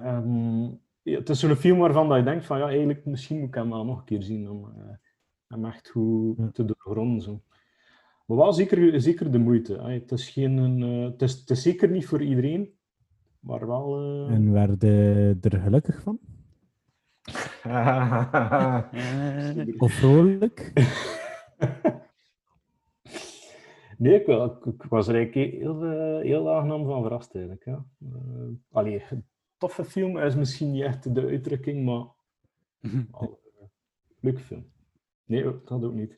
Ehm, 0.00 0.62
ja, 1.02 1.18
het 1.18 1.28
is 1.28 1.40
zo'n 1.40 1.54
film 1.56 1.78
waarvan 1.78 2.08
dat 2.08 2.18
je 2.18 2.24
denkt 2.24 2.44
van 2.44 2.58
ja, 2.58 2.66
eigenlijk 2.66 3.04
misschien 3.04 3.38
moet 3.38 3.48
ik 3.48 3.54
hem 3.54 3.70
wel 3.70 3.84
nog 3.84 3.98
een 3.98 4.04
keer 4.04 4.22
zien 4.22 4.50
om 4.50 4.64
eh, 4.64 4.94
hem 5.46 5.64
echt 5.64 5.88
goed 5.90 6.54
te 6.54 6.64
doorgronden. 6.64 7.20
Zo. 7.22 7.42
Maar 8.26 8.36
wel 8.36 8.52
zeker, 8.52 9.00
zeker 9.00 9.30
de 9.30 9.38
moeite. 9.38 9.74
hè. 9.82 9.92
Het, 9.92 10.12
is 10.12 10.28
geen, 10.30 10.56
een, 10.56 10.82
eh, 10.82 11.10
het, 11.10 11.22
is, 11.22 11.32
het 11.40 11.50
is 11.50 11.62
zeker 11.62 11.90
niet 11.90 12.06
voor 12.06 12.22
iedereen, 12.22 12.74
maar 13.42 13.66
wel... 13.66 14.00
eh, 14.28 14.34
En 14.34 14.52
werden 14.52 15.38
er 15.40 15.60
gelukkig 15.60 16.02
van? 16.02 16.18
Eh, 17.62 18.82
Of 19.78 19.92
vrolijk? 19.92 20.72
Nee, 23.98 24.20
ik, 24.20 24.26
wel- 24.26 24.44
ik, 24.44 24.64
ik 24.64 24.82
was 24.82 25.08
er 25.08 25.14
eigenlijk 25.14 25.52
heel, 25.52 25.84
eh, 25.84 26.22
heel 26.22 26.50
aangenaam 26.54 26.84
van 26.84 27.02
verrast 27.02 27.34
eigenlijk. 27.34 27.64
Ja. 27.64 27.86
Eh, 28.00 28.48
allee, 28.70 29.02
een 29.10 29.24
toffe 29.56 29.84
film 29.84 30.18
is 30.18 30.34
misschien 30.36 30.70
niet 30.70 30.82
echt 30.82 31.14
de 31.14 31.20
uitdrukking, 31.26 31.84
maar 31.84 32.04
eh, 33.20 33.28
leuke 34.20 34.40
film. 34.40 34.64
Nee, 35.24 35.42
dat 35.42 35.84
ook 35.84 35.94
niet. 35.94 36.16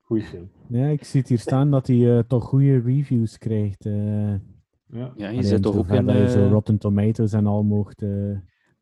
Goeie 0.00 0.24
film. 0.24 0.50
Ja, 0.68 0.86
ik 0.86 1.04
zie 1.04 1.20
het 1.20 1.28
hier 1.28 1.38
staan 1.38 1.70
dat 1.70 1.86
hij 1.86 2.16
eh, 2.18 2.22
toch 2.24 2.44
goede 2.44 2.80
reviews 2.80 3.38
krijgt. 3.38 3.84
Ja. 4.94 5.12
ja, 5.16 5.28
je 5.28 5.42
zit 5.42 5.62
toch 5.62 5.76
ook 5.76 5.88
in 5.88 6.06
dat 6.06 6.16
je 6.16 6.30
zo 6.30 6.44
eh, 6.44 6.50
Rotten 6.50 6.78
Tomatoes 6.78 7.32
en 7.32 7.46
al 7.46 7.62
mocht... 7.62 8.02
eh, 8.02 8.08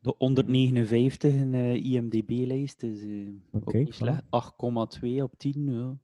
de 0.01 0.15
159 0.19 1.35
in 1.35 1.51
de 1.51 1.79
IMDb-lijst. 1.83 2.83
Niet 2.83 3.41
voilà. 3.55 3.89
slecht. 3.89 4.23
8,2 4.23 5.23
op 5.23 5.33
10. 5.37 5.71
Ja. 5.71 5.97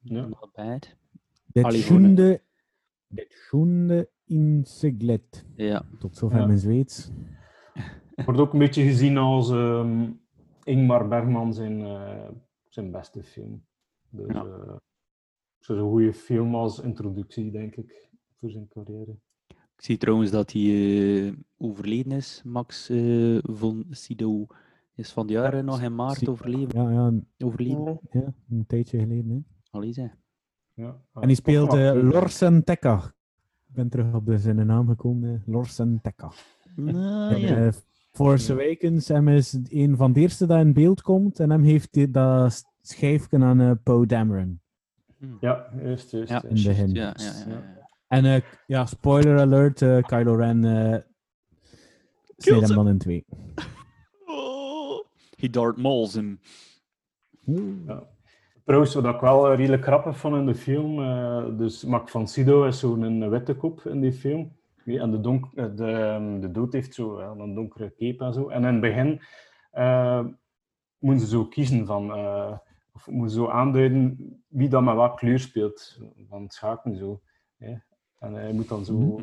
Ja. 0.00 0.26
Not 0.26 0.50
bad. 0.54 0.96
Dit 3.08 3.26
schoende 3.28 4.10
in 4.24 4.60
Siglet. 4.64 5.46
Ja. 5.56 5.84
Tot 5.98 6.16
zover 6.16 6.38
Ja. 6.38 6.46
mijn 6.46 6.58
Zweeds. 6.58 7.10
Wordt 8.24 8.40
ook 8.40 8.52
een 8.52 8.58
beetje 8.58 8.82
gezien 8.82 9.16
als 9.18 9.50
ehm, 9.50 10.10
Ingmar 10.64 11.08
Bergman 11.08 11.54
zijn, 11.54 11.80
eh, 11.80 12.28
zijn 12.68 12.90
beste 12.90 13.22
film. 13.22 13.64
Dus, 14.10 14.26
Ja. 14.32 14.44
eh, 14.44 14.68
het 15.58 15.68
is 15.68 15.68
een 15.68 15.90
goede 15.90 16.12
film 16.12 16.54
als 16.54 16.80
introductie, 16.80 17.50
denk 17.50 17.76
ik, 17.76 18.08
voor 18.40 18.50
zijn 18.50 18.68
carrière. 18.68 19.16
Ik 19.48 19.82
zie 19.82 19.96
trouwens 19.96 20.30
dat 20.30 20.52
hij 20.52 20.62
eh, 21.26 21.32
overleden 21.58 22.12
is. 22.12 22.42
Max 22.44 22.88
eh, 22.88 23.38
von 23.42 23.86
Sydow 23.90 24.50
is 24.94 25.12
van 25.12 25.26
de 25.26 25.32
jaren 25.32 25.64
nog 25.64 25.82
in 25.82 25.94
maart 25.94 26.28
overleden. 26.28 26.82
Ja, 26.82 26.90
ja, 26.90 27.06
een- 27.06 27.26
overleden. 27.38 27.98
ja, 28.10 28.32
een 28.50 28.64
tijdje 28.66 28.98
geleden. 28.98 29.30
Hè. 29.30 29.38
Allee, 29.70 29.92
zeg. 29.92 30.10
Ja. 30.74 30.96
En 31.14 31.26
die 31.26 31.36
speelt 31.36 31.72
eh, 31.74 31.90
cool. 31.90 32.02
Lorsen 32.02 32.64
Tekka. 32.64 32.96
Ik 33.68 33.74
ben 33.74 33.88
terug 33.88 34.14
op 34.14 34.26
de, 34.26 34.38
zijn 34.38 34.66
naam 34.66 34.88
gekomen. 34.88 35.34
eh, 35.34 35.52
Lorsen 35.54 35.98
Tekka. 36.02 36.32
Nou, 36.76 37.36
ja. 37.36 37.56
Eh, 37.66 37.72
Force 38.12 38.52
Awakens, 38.52 39.08
hem 39.08 39.28
is 39.28 39.58
een 39.68 39.96
van 39.96 40.12
de 40.12 40.20
eerste 40.20 40.46
dat 40.46 40.60
in 40.60 40.72
beeld 40.72 41.02
komt. 41.02 41.40
En 41.40 41.50
hem 41.50 41.62
heeft 41.62 41.92
die, 41.92 42.10
dat 42.10 42.64
schijfje 42.80 43.38
aan 43.38 43.60
eh, 43.60 43.70
Poe 43.82 44.06
Dameron. 44.06 44.60
Ja, 45.40 45.70
juist, 45.82 46.10
juist. 46.10 46.30
Ja. 46.30 46.42
In 46.42 46.54
het 46.56 46.64
begin. 46.66 46.90
Ja, 46.94 47.14
ja, 47.18 47.32
ja. 47.48 47.84
En 48.08 48.24
eh, 48.24 48.42
ja, 48.66 48.86
spoiler 48.86 49.40
alert, 49.40 49.82
eh, 49.82 50.02
Kylo 50.02 50.34
Ren 50.34 50.64
eh 50.64 51.00
snijdt 52.36 52.66
hem 52.66 52.76
dan 52.76 52.88
in 52.88 52.98
twee. 52.98 53.24
Oh, 54.26 55.04
he 55.36 55.72
Mauls 55.76 56.14
hem. 56.14 56.40
Ja. 57.86 58.02
Trouwens, 58.64 58.94
wat 58.94 59.14
ik 59.14 59.20
wel 59.20 59.50
eh, 59.50 59.56
redelijk 59.56 59.82
grappig 59.82 60.18
vond 60.18 60.36
in 60.36 60.46
de 60.46 60.54
film, 60.54 60.96
dus 61.56 61.84
Mac 61.84 62.08
van 62.08 62.28
Sydow 62.28 62.66
is 62.66 62.78
zo'n 62.78 63.30
witte 63.30 63.54
kop 63.54 63.80
in 63.84 64.00
die 64.00 64.12
film. 64.12 64.56
Ja, 64.84 65.02
En 65.02 65.10
de, 65.10 65.20
donk, 65.20 65.54
de, 65.76 65.90
ehm, 65.90 66.40
de 66.40 66.50
dood 66.50 66.72
heeft 66.72 66.94
zo 66.94 67.20
ja, 67.20 67.30
een 67.30 67.54
donkere 67.54 67.94
cape 67.94 68.24
en 68.24 68.32
zo. 68.32 68.48
En 68.48 68.64
in 68.64 68.72
het 68.72 68.80
begin 68.80 69.20
eh, 69.70 70.24
moeten 70.98 71.26
ze 71.26 71.28
zo 71.28 71.46
kiezen 71.46 71.86
van, 71.86 72.12
eh, 72.12 72.58
of 72.92 73.06
moeten 73.06 73.30
ze 73.30 73.36
zo 73.36 73.48
aanduiden 73.48 74.18
wie 74.48 74.68
dan 74.68 74.84
met 74.84 74.94
wat 74.94 75.14
kleur 75.14 75.38
speelt. 75.38 76.00
Van 76.28 76.42
het 76.42 76.54
schaken 76.54 76.96
zo. 76.96 77.20
hè. 77.56 77.74
En 78.26 78.34
hij 78.34 78.52
moet 78.52 78.68
dan 78.68 78.84
zo, 78.84 79.20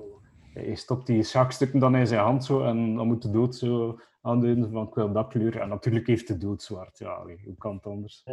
hij 0.53 0.75
stopt 0.75 1.07
die 1.07 1.23
schaakstukken 1.23 1.79
dan 1.79 1.95
in 1.95 2.07
zijn 2.07 2.21
hand 2.21 2.45
zo, 2.45 2.63
en 2.63 2.95
dan 2.95 3.07
moet 3.07 3.21
de 3.21 3.31
dood 3.31 3.55
zo 3.55 3.99
aanduiden 4.21 4.71
van 4.71 4.87
ik 4.87 4.93
wil 4.93 5.11
dat 5.11 5.27
kleur. 5.27 5.59
En 5.59 5.69
natuurlijk 5.69 6.07
heeft 6.07 6.27
de 6.27 6.37
dood 6.37 6.61
zwart. 6.61 6.97
Ja, 6.97 7.09
allee, 7.09 7.39
hoe 7.45 7.55
kan 7.55 7.75
het 7.75 7.85
anders? 7.85 8.23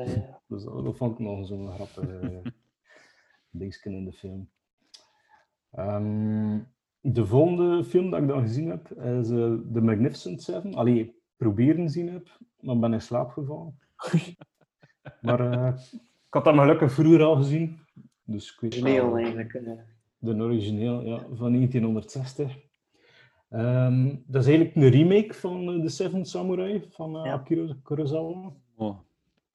Dus 0.47 0.65
dat, 0.65 0.97
vond 0.97 1.13
ik 1.13 1.19
nog 1.19 1.47
zo'n 1.47 1.73
grappig 1.73 2.09
uh, 2.09 2.39
dingetje 3.51 3.91
in 3.91 4.05
de 4.05 4.13
film. 4.13 4.49
Ehm, 5.71 6.59
de 7.01 7.27
volgende 7.27 7.85
film 7.85 8.11
dat 8.11 8.21
ik 8.21 8.29
dan 8.29 8.41
gezien 8.41 8.69
heb 8.69 8.91
is 8.91 9.31
eh, 9.31 9.55
The 9.73 9.81
Magnificent 9.81 10.43
Seven. 10.43 10.75
Allee, 10.75 11.15
proberen 11.37 11.91
zien 11.91 12.09
heb, 12.09 12.39
maar 12.61 12.79
ben 12.79 12.93
in 12.93 13.01
slaap 13.01 13.31
gevallen. 13.31 13.79
maar 15.21 15.53
eh, 15.53 15.81
ik 16.27 16.35
had 16.35 16.45
dat 16.45 16.55
gelukkig 16.55 16.93
vroeger 16.93 17.23
al 17.23 17.37
gezien. 17.37 17.79
Dus 18.25 18.53
ik 18.53 18.61
weet 18.61 18.85
eigenlijk. 18.85 19.59
De 20.21 20.35
origineel, 20.35 21.03
ja, 21.03 21.27
van 21.35 21.53
1960. 21.53 22.59
Ehm, 23.49 24.15
dat 24.27 24.43
is 24.43 24.49
eigenlijk 24.49 24.77
een 24.77 24.91
remake 24.91 25.35
van 25.35 25.73
eh, 25.73 25.81
The 25.81 25.89
Seven 25.89 26.25
Samurai 26.25 26.85
van 26.89 27.17
eh, 27.17 27.25
Ja. 27.25 27.33
Akira 27.33 27.77
Kurosawa. 27.83 28.53
Oh. 28.77 28.99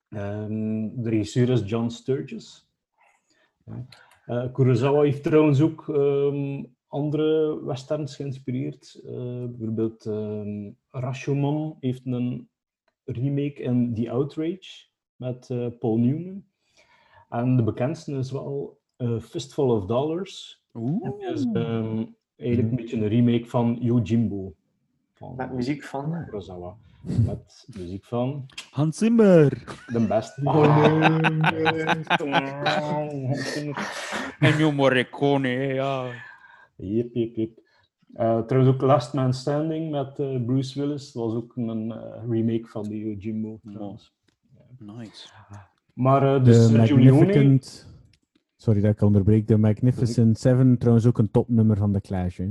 Ehm, 0.08 0.88
de 1.02 1.10
regisseur 1.10 1.48
is 1.48 1.62
John 1.64 1.88
Sturges. 1.88 2.68
Ja. 3.64 3.86
Eh, 4.26 4.52
Kurosawa 4.52 5.02
heeft 5.02 5.22
trouwens 5.22 5.60
ook 5.60 5.88
ehm, 5.88 6.64
andere 6.86 7.60
westerns 7.64 8.16
geïnspireerd. 8.16 9.00
Eh, 9.04 9.44
bijvoorbeeld 9.44 10.06
ehm, 10.06 10.70
Rashomon 10.90 11.76
heeft 11.80 12.06
een 12.06 12.48
remake 13.04 13.62
in 13.62 13.94
The 13.94 14.10
Outrage 14.10 14.86
met 15.16 15.50
eh, 15.50 15.66
Paul 15.78 15.96
Newman. 15.96 16.44
En 17.28 17.56
de 17.56 17.62
bekendste 17.62 18.16
is 18.16 18.30
wel 18.30 18.80
eh, 18.96 19.18
Fistful 19.20 19.70
of 19.70 19.86
Dollars. 19.86 20.62
Oeh. 20.74 21.04
Dat 21.04 21.22
is 21.34 21.44
ehm, 21.52 22.04
eigenlijk 22.36 22.70
een 22.70 22.76
beetje 22.76 22.96
een 22.96 23.08
remake 23.08 23.46
van 23.46 23.78
Yojimbo. 23.80 24.54
Van 25.14 25.34
Met 25.36 25.52
muziek 25.52 25.84
van. 25.84 26.24
Kurosawa. 26.24 26.76
Met 27.26 27.66
muziek 27.78 28.04
van 28.04 28.46
Hans 28.70 28.98
Zimmer. 28.98 29.48
de 29.86 30.06
beste. 30.06 30.42
Ennio 34.40 34.72
Morricone, 34.72 35.48
ja. 35.48 36.06
Jep, 36.76 37.14
jep, 37.14 37.36
jep. 37.36 37.58
Eh, 38.12 38.40
trouwens 38.40 38.74
ook 38.74 38.80
Last 38.80 39.14
Man 39.14 39.34
Standing 39.34 39.90
met 39.90 40.18
eh, 40.18 40.44
Bruce 40.44 40.80
Willis. 40.80 41.12
Dat 41.12 41.24
was 41.24 41.34
ook 41.34 41.56
een 41.56 41.92
eh, 41.92 42.22
remake 42.28 42.66
van 42.66 42.82
die 42.82 43.04
Yojimbo. 43.06 43.58
trouwens. 43.72 44.12
Nice. 44.78 45.28
Maar 45.92 46.20
De 46.20 46.40
dus 46.40 46.68
Sergio 46.68 46.96
Leone... 46.98 47.60
Sorry 48.56 48.80
dat 48.80 48.92
ik 48.92 49.00
onderbreek. 49.00 49.48
De 49.48 49.56
Magnificent 49.56 50.38
Seven, 50.38 50.78
trouwens 50.78 51.06
ook 51.06 51.18
een 51.18 51.30
topnummer 51.30 51.76
van 51.76 51.92
The 51.92 52.00
Clash. 52.00 52.36
Hè. 52.36 52.44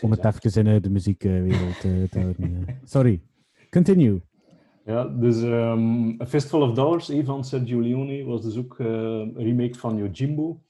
Om 0.00 0.10
het 0.10 0.24
even 0.24 0.64
in 0.66 0.74
eh, 0.74 0.82
de 0.82 0.90
muziekwereld 0.90 1.84
eh, 1.84 2.02
te 2.10 2.20
houden. 2.20 2.64
eh. 2.66 2.74
Sorry. 2.84 3.22
Continue. 3.70 4.22
Ja, 4.84 5.04
dus 5.04 5.42
ehm, 5.42 6.20
A 6.22 6.26
Fistful 6.26 6.60
of 6.62 6.74
Dollars 6.74 7.08
eh, 7.10 7.24
van 7.24 7.44
Sergio 7.44 7.80
Leone 7.80 8.24
was 8.24 8.42
dus 8.42 8.56
ook 8.56 8.78
eh, 8.80 8.86
een 8.86 9.34
remake 9.36 9.74
van 9.78 9.96
Yojimbo. 9.96 10.60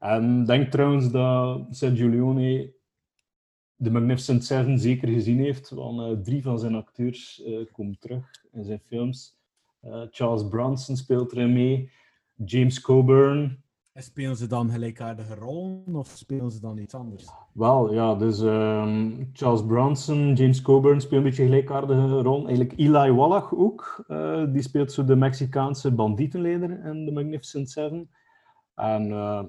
En 0.00 0.40
ik 0.40 0.46
denk 0.46 0.70
trouwens 0.70 1.10
dat 1.10 1.66
Sergio 1.70 2.08
Leone 2.08 2.72
de 3.76 3.90
Magnificent 3.90 4.44
Seven 4.44 4.78
zeker 4.78 5.08
gezien 5.08 5.38
heeft, 5.38 5.70
want 5.70 6.00
eh, 6.00 6.22
drie 6.24 6.42
van 6.42 6.58
zijn 6.58 6.74
acteurs 6.74 7.42
eh, 7.42 7.56
komen 7.72 7.98
terug 7.98 8.30
in 8.52 8.64
zijn 8.64 8.80
films. 8.86 9.36
Eh, 9.80 10.02
Charles 10.10 10.48
Bronson 10.48 10.96
speelt 10.96 11.32
erin 11.32 11.52
mee, 11.52 11.90
James 12.44 12.80
Coburn. 12.80 13.62
En 13.92 14.02
spelen 14.02 14.36
ze 14.36 14.46
dan 14.46 14.70
gelijkaardige 14.70 15.34
rollen 15.34 15.94
of 15.94 16.08
spelen 16.08 16.50
ze 16.50 16.60
dan 16.60 16.78
iets 16.78 16.94
anders? 16.94 17.28
Wel, 17.52 17.92
ja, 17.92 18.14
dus 18.14 18.40
ehm, 18.40 19.24
Charles 19.32 19.66
Bronson, 19.66 20.34
James 20.34 20.62
Coburn 20.62 21.00
spelen 21.00 21.18
een 21.18 21.28
beetje 21.28 21.44
gelijkaardige 21.44 22.22
rol. 22.22 22.46
Eigenlijk 22.46 22.78
Eli 22.78 23.10
Wallach 23.10 23.54
ook. 23.54 24.04
eh, 24.08 24.44
die 24.52 24.62
speelt 24.62 24.92
zo 24.92 25.04
de 25.04 25.16
Mexicaanse 25.16 25.94
bandietenleider 25.94 26.70
in 26.84 27.06
The 27.06 27.12
Magnificent 27.12 27.70
Seven. 27.70 28.10
En 28.74 29.10
eh, 29.10 29.42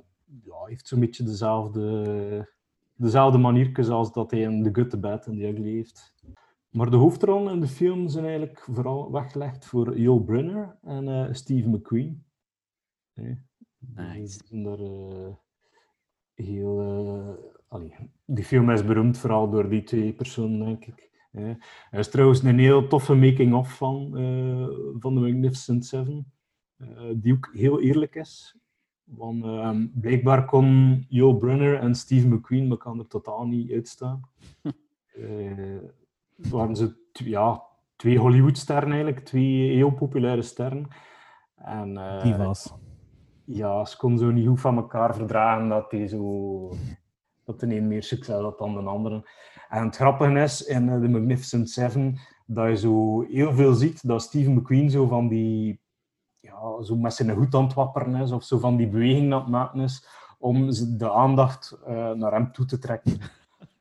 ja, 0.43 0.63
heeft 0.65 0.87
zo'n 0.87 0.99
beetje 0.99 1.23
dezelfde, 1.23 2.49
dezelfde 2.95 3.37
maniertjes 3.37 3.89
als 3.89 4.13
dat 4.13 4.31
hij 4.31 4.39
in 4.39 4.63
The 4.63 4.69
Good, 4.73 4.89
The 4.89 4.97
Bad 4.97 5.27
and 5.27 5.37
The 5.37 5.47
Ugly 5.47 5.71
heeft. 5.71 6.13
Maar 6.69 6.89
de 6.89 6.97
hoofdrollen 6.97 7.53
in 7.53 7.59
de 7.59 7.67
film 7.67 8.07
zijn 8.07 8.25
eigenlijk 8.25 8.67
vooral 8.71 9.11
weggelegd 9.11 9.65
voor 9.65 9.99
Yul 9.99 10.19
Brynner 10.19 10.77
en 10.81 11.07
eh, 11.07 11.33
Steve 11.33 11.69
McQueen. 11.69 12.22
Nee. 13.13 13.37
Nice. 13.95 14.37
Die 14.37 14.47
zijn 14.47 14.63
daar 14.63 14.79
eh, 14.79 15.33
heel... 16.33 16.79
eh, 16.81 17.43
allee, 17.67 17.93
die 18.25 18.43
film 18.43 18.69
is 18.69 18.85
beroemd 18.85 19.17
vooral 19.17 19.49
door 19.49 19.69
die 19.69 19.83
twee 19.83 20.13
personen, 20.13 20.59
denk 20.65 20.85
ik. 20.85 21.09
hè. 21.31 21.49
Er 21.91 21.99
is 21.99 22.09
trouwens 22.09 22.43
een 22.43 22.59
heel 22.59 22.87
toffe 22.87 23.13
making-of 23.15 23.75
van, 23.77 24.17
eh, 24.17 24.67
van 24.99 25.13
The 25.13 25.19
Magnificent 25.19 25.85
Seven, 25.85 26.31
eh, 26.77 26.87
die 27.15 27.33
ook 27.33 27.49
heel 27.53 27.81
eerlijk 27.81 28.15
is. 28.15 28.57
Want 29.03 29.43
ehm, 29.43 29.87
blijkbaar 29.93 30.45
kon 30.45 31.05
Joe 31.09 31.37
Brunner 31.37 31.79
en 31.79 31.95
Steve 31.95 32.27
McQueen 32.27 32.69
elkaar 32.69 32.95
er 32.97 33.07
totaal 33.07 33.45
niet 33.47 33.71
uitstaan. 33.71 34.21
Eh, 35.13 35.77
het 36.35 36.49
waren 36.49 36.75
ze 36.75 36.95
t- 37.11 37.19
ja, 37.19 37.63
twee 37.95 38.17
Hollywoodsterren 38.19 38.91
eigenlijk, 38.91 39.19
twee 39.19 39.71
heel 39.75 39.91
populaire 39.91 40.41
sterren. 40.41 40.87
En, 41.55 41.97
eh, 41.97 42.23
Die 42.23 42.35
was. 42.35 42.73
Ja, 43.45 43.85
ze 43.85 43.97
kon 43.97 44.17
zo 44.17 44.31
niet 44.31 44.47
goed 44.47 44.61
van 44.61 44.75
elkaar 44.75 45.15
verdragen 45.15 45.69
dat 45.69 45.89
die 45.89 46.07
zo 46.07 46.75
dat 47.45 47.59
de 47.59 47.75
een 47.75 47.87
meer 47.87 48.03
succes 48.03 48.41
had 48.41 48.57
dan 48.57 48.73
de 48.73 48.79
andere. 48.79 49.29
En 49.69 49.85
het 49.85 49.95
grappige 49.95 50.39
is 50.39 50.65
in 50.65 50.89
eh, 50.89 51.01
The 51.01 51.07
Magnificent 51.07 51.69
Seven 51.69 52.19
dat 52.45 52.67
je 52.69 52.77
zo 52.77 53.21
heel 53.21 53.53
veel 53.53 53.73
ziet 53.73 54.07
dat 54.07 54.21
Steve 54.21 54.51
McQueen 54.51 54.89
zo 54.89 55.07
van 55.07 55.27
die 55.27 55.81
ja, 56.39 56.83
zo 56.83 56.95
met 56.95 57.13
zijn 57.13 57.29
hoed 57.29 57.55
aan 57.55 57.63
het 57.63 57.73
wapperen 57.73 58.15
is 58.15 58.31
of 58.31 58.43
zo 58.43 58.59
van 58.59 58.75
die 58.75 58.87
beweging 58.87 59.33
aan 59.33 59.39
het 59.39 59.49
maken 59.49 59.79
is 59.79 60.07
om 60.37 60.69
de 60.97 61.11
aandacht 61.11 61.77
eh, 61.85 62.11
naar 62.11 62.31
hem 62.31 62.51
toe 62.51 62.65
te 62.65 62.77
trekken. 62.77 63.17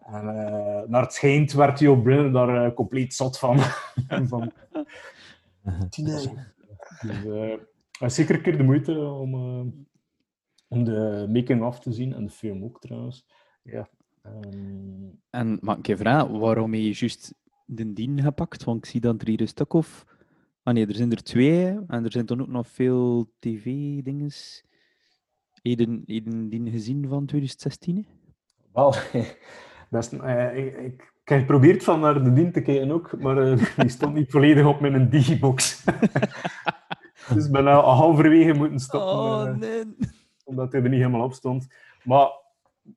En 0.02 0.28
eh, 0.28 0.88
naar 0.88 1.02
het 1.02 1.12
schijnt 1.12 1.52
werd 1.52 1.78
Joe 1.78 2.02
Brenner 2.02 2.32
daar 2.32 2.64
eh, 2.64 2.74
compleet 2.74 3.14
zat 3.14 3.38
van. 3.38 3.58
van 4.32 4.52
dus, 6.02 6.28
het 6.98 7.60
is 8.10 8.14
zeker 8.14 8.34
een 8.34 8.42
keer 8.42 8.56
de 8.56 8.62
moeite 8.62 8.98
om, 8.98 9.34
eh, 9.34 9.66
om 10.68 10.84
de 10.84 11.26
making-of 11.32 11.80
te 11.80 11.92
zien 11.92 12.12
en 12.14 12.24
de 12.24 12.30
film 12.30 12.64
ook 12.64 12.80
trouwens. 12.80 13.26
Ja. 13.62 13.88
ehm, 14.22 15.08
En 15.30 15.58
mag 15.60 15.78
ik 15.78 15.86
je 15.86 15.96
vragen, 15.96 16.38
waarom 16.38 16.72
heb 16.72 16.82
je 16.82 16.92
juist 16.94 17.34
de 17.66 17.92
dien 17.92 18.22
gepakt? 18.22 18.64
Want 18.64 18.78
ik 18.78 18.90
zie 18.90 19.00
dat 19.00 19.20
er 19.20 19.28
hier 19.28 19.40
een 19.40 19.48
stuk 19.48 19.72
of... 19.72 20.04
Ah 20.62 20.74
nee, 20.74 20.86
er 20.86 20.94
zijn 20.94 21.10
er 21.10 21.22
twee 21.22 21.66
en 21.86 22.04
er 22.04 22.12
zijn 22.12 22.26
dan 22.26 22.40
ook 22.40 22.48
nog 22.48 22.68
veel 22.68 23.32
tv-dinges. 23.38 24.64
Heb 25.52 25.78
je 25.78 26.02
dien 26.48 26.70
gezien 26.70 27.08
van 27.08 27.26
2016? 27.26 28.06
wel, 28.72 28.94
dat 29.90 30.12
is, 30.12 30.18
eh, 30.18 30.56
ik, 30.56 30.76
ik, 30.76 31.12
ik 31.22 31.28
heb 31.28 31.38
geprobeerd 31.38 31.84
van 31.84 32.00
naar 32.00 32.24
de 32.24 32.32
dien 32.32 32.52
te 32.52 32.62
kijken 32.62 32.90
ook, 32.90 33.20
maar 33.20 33.38
eh, 33.38 33.76
die 33.76 33.88
stond 33.88 34.14
niet 34.14 34.30
volledig 34.30 34.66
op 34.66 34.80
mijn 34.80 35.10
digibox. 35.10 35.84
dus 37.34 37.46
ik 37.46 37.52
ben 37.52 37.66
al 37.66 37.94
halverwege 37.94 38.52
moeten 38.52 38.78
stoppen. 38.78 39.48
eh, 39.48 39.54
nee. 39.54 39.84
omdat 40.44 40.72
hij 40.72 40.82
er 40.82 40.88
niet 40.88 40.98
helemaal 40.98 41.24
op 41.24 41.32
stond. 41.32 41.66
Maar 42.04 42.30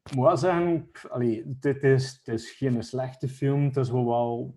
ik 0.03 0.15
moet 0.15 0.25
wel 0.25 0.37
zeggen, 0.37 0.89
allee, 1.09 1.55
het, 1.59 1.83
is, 1.83 2.21
het 2.23 2.33
is 2.33 2.51
geen 2.51 2.83
slechte 2.83 3.27
film. 3.27 3.63
Het 3.63 3.77
is 3.77 3.89
wel, 3.89 4.05
wel 4.05 4.55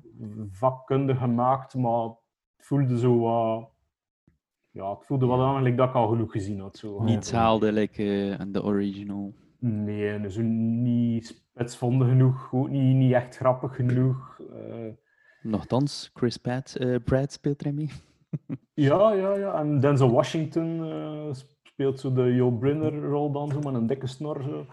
vakkundig 0.50 1.18
gemaakt, 1.18 1.74
maar 1.74 2.02
het 2.02 2.66
voelde 2.66 2.98
zo 2.98 3.18
wat 3.18 3.70
ja, 4.70 4.90
het 4.90 5.06
voelde 5.06 5.26
wel 5.26 5.44
aan 5.44 5.76
dat 5.76 5.88
ik 5.88 5.94
al 5.94 6.08
genoeg 6.08 6.32
gezien 6.32 6.60
had. 6.60 6.76
Zo. 6.76 7.02
Niet 7.02 7.32
haalde 7.32 7.72
like, 7.72 8.02
uh, 8.02 8.34
aan 8.34 8.52
de 8.52 8.62
original. 8.62 9.34
Nee, 9.58 10.20
dus 10.20 10.36
niet 10.36 11.26
spetsvonden 11.26 12.08
genoeg, 12.08 12.48
ook 12.52 12.68
niet, 12.68 12.96
niet 12.96 13.12
echt 13.12 13.36
grappig 13.36 13.74
genoeg. 13.74 14.40
Uh... 14.52 14.92
Nochtans, 15.42 16.10
Chris 16.14 16.36
Pratt, 16.36 16.80
uh, 16.80 16.96
Pratt 17.04 17.32
speelt 17.32 17.64
er 17.64 17.74
mee. 17.74 17.90
Ja, 18.88 19.12
ja, 19.12 19.34
ja. 19.34 19.60
En 19.60 19.80
Denzel 19.80 20.10
Washington 20.10 20.84
speelt 21.62 22.00
zo 22.00 22.12
de 22.12 22.34
Joe 22.34 22.52
Brinner-rol 22.52 23.32
dan, 23.32 23.50
zo 23.50 23.60
met 23.60 23.74
een 23.74 23.86
dikke 23.86 24.06
snor. 24.06 24.42
Zo. 24.42 24.66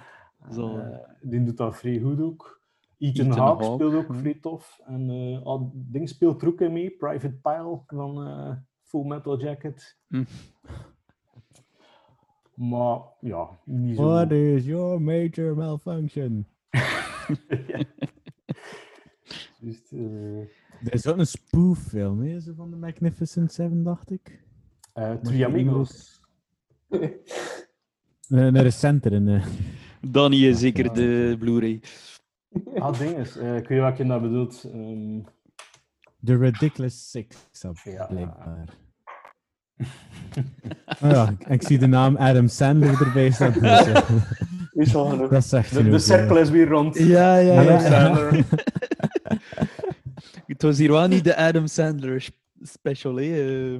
zo. 0.51 0.79
die 1.21 1.43
doet 1.43 1.57
dat 1.57 1.77
vrij 1.77 1.99
goed 1.99 2.21
ook. 2.21 2.61
Ethan, 2.97 3.25
Ethan 3.25 3.39
Hawke 3.39 3.63
speelt 3.63 3.93
ook 3.93 4.15
vrij 4.15 4.37
tof. 4.41 4.79
En 4.85 5.09
uh, 5.09 5.45
oh, 5.45 5.71
ding 5.73 6.09
speelt 6.09 6.41
er 6.41 6.47
ook 6.47 6.61
in 6.61 6.73
mee, 6.73 6.89
Private 6.89 7.39
Pile 7.41 7.81
van 7.87 8.27
uh, 8.27 8.55
Full 8.83 9.05
Metal 9.05 9.39
Jacket. 9.39 9.97
Hm. 10.07 10.23
Maar 12.53 12.99
ja, 13.19 13.59
niet 13.63 13.95
zo... 13.95 14.03
What 14.03 14.31
is 14.31 14.65
your 14.65 15.01
major 15.01 15.55
malfunction? 15.55 16.47
Just, 19.61 19.91
uh... 19.91 20.47
Er 20.85 20.93
is 20.93 21.07
ook 21.07 21.17
een 21.17 21.27
spoof-film, 21.27 22.21
hè, 22.21 22.37
van 22.55 22.69
de 22.69 22.75
Magnificent 22.75 23.53
Seven, 23.53 23.83
dacht 23.83 24.11
ik. 24.11 24.43
Uh, 24.95 25.11
Three 25.11 25.45
Amigos. 25.45 26.21
een 28.29 28.61
recenter. 28.61 29.13
Een, 29.13 29.41
Danny 30.01 30.45
is 30.45 30.59
zeker 30.59 30.93
de 30.93 31.35
Blu-ray. 31.39 31.81
Ah, 32.75 32.99
ding 32.99 33.17
is, 33.17 33.37
uh, 33.37 33.57
ik 33.57 33.67
weet 33.67 33.79
wat 33.79 33.97
je 33.97 34.05
daar 34.05 34.21
bedoelt. 34.21 34.63
Um... 34.73 35.25
The 36.23 36.37
Ridiculous 36.37 37.09
Six, 37.09 37.35
ja. 37.83 38.05
blijkbaar. 38.05 38.69
oh 41.03 41.09
ja, 41.11 41.33
ik, 41.47 41.63
zie 41.63 41.77
de 41.77 41.87
naam 41.87 42.15
Adam 42.15 42.47
Sandler 42.47 43.01
erbij 43.01 43.31
staan. 43.31 43.51
Dus, 43.51 43.61
ja. 43.61 44.03
Is 44.73 44.91
genoeg. 44.91 45.29
Dat 45.39 45.45
zegt 45.45 45.73
de, 45.73 45.89
de 45.89 45.99
cirkel 45.99 46.37
is 46.37 46.49
weer 46.49 46.67
rond. 46.67 46.97
Ja, 46.97 47.37
ja, 47.37 47.61
Adam 47.61 47.73
ja. 47.73 47.79
Sandler. 47.79 48.45
Het 50.55 50.63
was 50.63 50.77
hier 50.77 50.91
wel 50.91 51.07
niet 51.07 51.23
de 51.23 51.35
Adam 51.35 51.67
Sandler 51.67 52.29
special, 52.61 53.15
hè? 53.15 53.73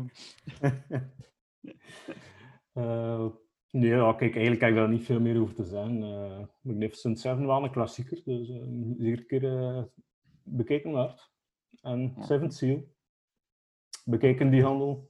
Uh, 2.73 3.25
nee, 3.71 3.89
ja, 3.89 4.13
kijk, 4.13 4.35
eigenlijk 4.35 4.61
heb 4.61 4.69
ik 4.69 4.75
daar 4.75 4.89
niet 4.89 5.05
veel 5.05 5.19
meer 5.19 5.41
over 5.41 5.55
te 5.55 5.63
zeggen. 5.63 6.01
Uh, 6.01 6.45
Magnificent 6.61 7.19
Seven 7.19 7.45
wel 7.45 7.63
een 7.63 7.71
klassieker, 7.71 8.21
dus 8.25 8.49
uh, 8.49 8.55
zeker 8.97 9.19
een 9.19 9.25
keer 9.25 9.43
uh, 9.43 9.83
bekeken 10.43 10.91
waard. 10.91 11.31
En 11.81 12.13
ja. 12.15 12.23
Seventh 12.23 12.53
Seal. 12.53 12.93
Bekeken 14.03 14.49
die 14.49 14.63
handel. 14.63 15.09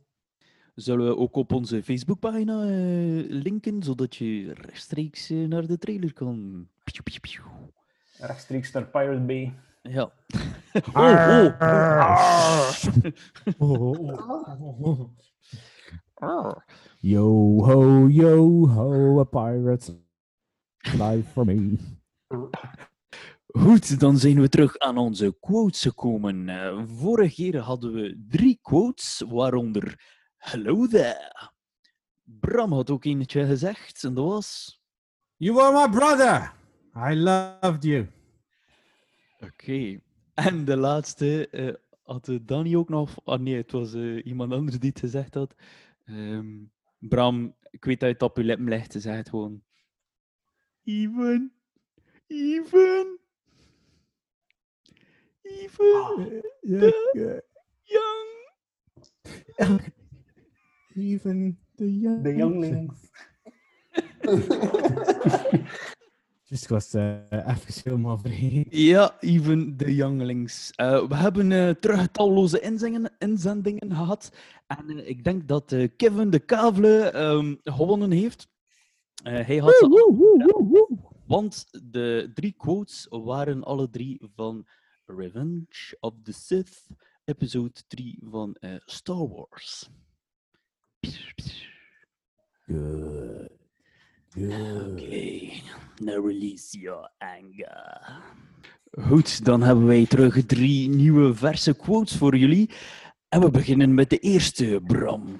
Zullen 0.75 1.07
we 1.07 1.17
ook 1.17 1.35
op 1.35 1.53
onze 1.53 1.83
Facebookpagina 1.83 2.63
uh, 2.63 3.25
linken, 3.29 3.83
zodat 3.83 4.15
je 4.15 4.53
rechtstreeks 4.53 5.31
uh, 5.31 5.47
naar 5.47 5.67
de 5.67 5.77
trailer 5.77 6.13
kan? 6.13 6.67
Rechtstreeks 8.17 8.71
naar 8.71 8.87
Pirate 8.87 9.25
Bay. 9.25 9.53
Ja. 9.89 10.11
oh, 10.93 11.53
oh, 13.59 15.09
oh. 16.15 16.57
Yo 16.99 17.61
ho, 17.63 18.07
yo 18.07 18.67
ho, 18.67 19.19
a 19.19 19.25
pirate's 19.25 19.91
life 20.97 21.31
for 21.31 21.45
me. 21.45 21.77
Goed, 23.47 23.99
dan 23.99 24.17
zijn 24.17 24.41
we 24.41 24.49
terug 24.49 24.77
aan 24.77 24.97
onze 24.97 25.37
quotes 25.39 25.81
gekomen. 25.81 26.47
Uh, 26.47 26.83
vorige 26.85 27.33
keer 27.33 27.59
hadden 27.59 27.93
we 27.93 28.25
drie 28.27 28.59
quotes, 28.61 29.23
waaronder 29.27 29.99
Hello 30.37 30.87
there. 30.87 31.51
Bram 32.23 32.73
had 32.73 32.89
ook 32.89 33.05
eentje 33.05 33.45
gezegd 33.45 34.03
en 34.03 34.13
dat 34.13 34.25
was... 34.25 34.79
You 35.37 35.61
are 35.61 35.87
my 35.87 35.97
brother. 35.97 36.53
I 36.95 37.15
loved 37.15 37.83
you. 37.83 38.07
Oké. 39.39 39.45
Okay. 39.45 40.01
En 40.33 40.65
de 40.65 40.77
laatste 40.77 41.47
uh, 41.51 41.73
had 42.03 42.39
Danny 42.41 42.75
ook 42.75 42.89
nog... 42.89 43.19
Ah 43.23 43.39
nee, 43.39 43.55
het 43.55 43.71
was 43.71 43.93
uh, 43.93 44.25
iemand 44.25 44.51
anders 44.51 44.79
die 44.79 44.89
het 44.89 44.99
gezegd 44.99 45.33
had. 45.33 45.55
Um, 46.05 46.71
Bram, 46.99 47.55
ik 47.69 47.85
weet 47.85 47.99
dat 47.99 48.09
je 48.09 48.13
het 48.15 48.23
op 48.23 48.37
je 48.37 48.43
lippen 48.43 48.69
legt, 48.69 48.91
dus 48.91 49.03
zeg 49.03 49.15
het 49.15 49.29
gewoon. 49.29 49.63
Even. 50.83 51.53
Even. 52.27 53.19
Even. 55.41 55.85
Oh, 55.85 56.17
the 56.61 57.43
young. 57.81 58.33
Even 60.95 61.59
the 61.75 61.99
young. 61.99 62.23
The 62.23 62.35
younglings. 62.35 63.11
Dus 66.47 66.63
ik 66.63 66.69
was 66.69 66.93
uh, 66.93 67.17
even 67.31 67.83
helemaal 67.83 68.17
vergeten. 68.17 68.79
Ja, 68.79 69.19
even 69.19 69.77
de 69.77 69.95
younglings. 69.95 70.71
Uh, 70.75 71.07
we 71.07 71.15
hebben 71.15 71.51
uh, 71.51 71.69
terug 71.69 72.07
talloze 72.11 72.59
inzendingen, 72.59 73.15
inzendingen 73.17 73.95
gehad. 73.95 74.31
En 74.67 75.07
ik 75.07 75.23
denk 75.23 75.47
dat 75.47 75.75
Kevin 75.97 76.29
de 76.29 76.39
Kavle 76.39 77.15
um, 77.15 77.59
gewonnen 77.63 78.11
heeft. 78.11 78.47
hij 79.23 79.57
had 79.57 79.79
woe, 79.79 80.15
woe, 80.15 80.43
woe, 80.43 80.67
woe, 80.67 80.87
Want 81.25 81.67
de 81.91 82.31
drie 82.33 82.53
quotes 82.57 83.07
waren 83.09 83.63
alle 83.63 83.89
drie 83.89 84.29
van 84.35 84.67
Revenge 85.05 85.97
of 85.99 86.13
the 86.23 86.33
Sith, 86.33 86.87
episode 87.23 87.81
3 87.87 88.19
van 88.23 88.57
Star 88.85 89.27
Wars. 89.27 89.89
Good. 92.65 93.54
Oké, 94.37 94.53
okay. 94.91 95.63
now 96.01 96.25
release 96.27 96.79
your 96.79 97.09
anger. 97.17 98.01
Goed, 98.91 99.45
dan 99.45 99.61
hebben 99.61 99.85
wij 99.85 100.05
terug 100.05 100.45
drie 100.45 100.89
nieuwe 100.89 101.35
verse 101.35 101.75
quotes 101.75 102.15
voor 102.17 102.35
jullie. 102.35 102.69
En 103.29 103.41
we 103.41 103.49
beginnen 103.49 103.93
met 103.93 104.09
de 104.09 104.17
eerste, 104.17 104.81
Bram. 104.87 105.39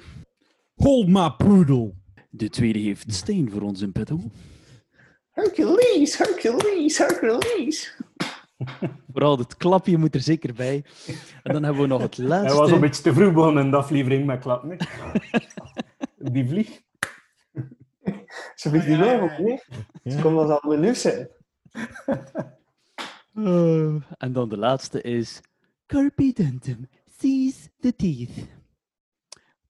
Hold 0.76 1.08
my 1.08 1.30
poodle. 1.30 1.94
De 2.30 2.50
tweede 2.50 2.80
heeft 2.80 3.14
Steen 3.14 3.52
voor 3.52 3.62
ons 3.62 3.82
in 3.82 3.92
petto. 3.92 4.20
Hercules, 5.32 6.18
Hercules, 6.18 6.98
Hercules. 6.98 7.98
Vooral 9.12 9.38
het 9.38 9.58
klapje 9.58 9.98
moet 9.98 10.16
er 10.16 10.22
zeker 10.22 10.54
bij. 10.54 10.84
En 11.44 11.54
dan 11.54 11.64
hebben 11.64 11.82
we 11.82 11.88
nog 11.88 12.02
het 12.02 12.18
laatste. 12.18 12.48
Hij 12.48 12.62
was 12.62 12.72
een 12.72 12.80
beetje 12.80 13.02
te 13.02 13.14
vroeg 13.14 13.34
begonnen 13.34 13.64
in 13.64 13.72
de 13.72 13.78
aflevering 13.78 14.26
met 14.26 14.40
klappen. 14.40 14.78
Die 16.18 16.48
vlieg. 16.48 16.84
Zo 18.56 18.70
weet 18.70 18.86
die 18.86 18.98
wel 18.98 19.20
ook 19.20 19.38
niet. 19.38 19.68
Het 20.04 20.22
komt 20.22 20.38
als 20.38 20.62
al 20.62 20.96
zijn. 20.96 21.30
Uh, 23.34 23.96
en 24.18 24.34
dan 24.34 24.50
de 24.50 24.58
laatste 24.58 25.02
is 25.02 25.42
Carpe 25.86 26.34
dentum, 26.34 26.88
seize 27.20 27.70
the 27.80 27.96
teeth. 27.96 28.48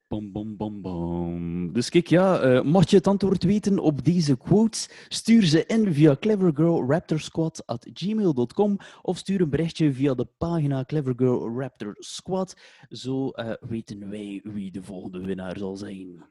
Bom, 0.07 0.32
bom, 0.32 0.57
bom, 0.57 0.82
bom. 0.82 1.74
Dus 1.74 1.89
kijk, 1.89 2.07
ja, 2.07 2.43
uh, 2.43 2.61
mocht 2.61 2.89
je 2.89 2.95
het 2.95 3.07
antwoord 3.07 3.43
weten 3.43 3.80
op 3.80 4.03
deze 4.03 4.38
quotes, 4.38 4.89
stuur 5.07 5.43
ze 5.43 5.66
in 5.66 5.93
via 5.93 6.16
clevergirlraptorsquad.gmail.com 6.20 8.78
of 9.01 9.18
stuur 9.18 9.41
een 9.41 9.49
berichtje 9.49 9.93
via 9.93 10.13
de 10.13 10.28
pagina 10.38 10.86
Clever 10.86 11.13
Girl 11.16 11.59
Raptor 11.59 11.95
Squad. 11.99 12.55
Zo 12.89 13.32
uh, 13.34 13.53
weten 13.59 14.09
wij 14.09 14.41
wie 14.43 14.72
de 14.72 14.84
volgende 14.84 15.20
winnaar 15.20 15.57
zal 15.57 15.78
zijn. 15.78 16.24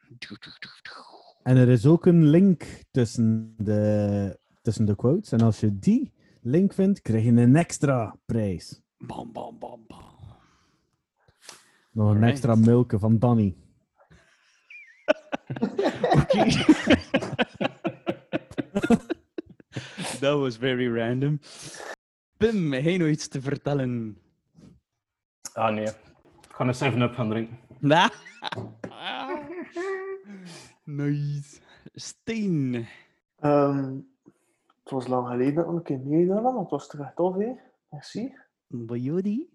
En 1.44 1.56
er 1.56 1.68
is 1.68 1.86
ook 1.86 2.06
een 2.06 2.26
link 2.26 2.64
tussen 2.90 3.54
de, 3.56 4.38
tussen 4.62 4.84
de 4.84 4.96
quotes. 4.96 5.32
En 5.32 5.40
als 5.40 5.60
je 5.60 5.78
die 5.78 6.12
link 6.40 6.72
vindt, 6.72 7.00
krijg 7.00 7.24
je 7.24 7.30
een 7.30 7.56
extra 7.56 8.16
prijs. 8.24 8.82
Bam, 8.98 9.32
bam, 9.32 9.58
bam, 9.58 9.84
bam. 9.86 10.02
Nog 11.90 12.14
een 12.14 12.22
extra 12.22 12.54
milke 12.54 12.98
van 12.98 13.18
Danny. 13.18 13.56
Oké. 16.12 16.44
Dat 20.20 20.38
was 20.38 20.56
very 20.56 20.98
random. 20.98 21.40
Pim, 22.36 22.72
heb 22.72 22.84
je 22.84 22.98
nog 22.98 23.08
iets 23.08 23.28
te 23.28 23.40
vertellen? 23.40 24.18
Ah, 25.52 25.74
nee. 25.74 25.84
Ik 25.84 25.94
ga 26.48 26.66
een 26.66 26.92
7-up 26.92 27.14
gaan 27.14 27.28
drinken. 27.28 27.58
Nah. 27.80 28.10
Nice. 30.84 31.60
Steen. 31.94 32.86
Um, 33.40 34.06
het 34.82 34.92
was 34.92 35.06
lang 35.06 35.26
geleden 35.28 35.54
dat 35.54 35.64
ik 35.64 35.70
een 35.70 35.82
keer 35.82 35.98
meegedaan 35.98 36.42
maar 36.42 36.54
het 36.54 36.70
was 36.70 36.88
terug 36.88 37.12
tof, 37.14 37.36
hè. 37.36 37.52
Merci. 37.90 38.32
Bajodi. 38.66 39.48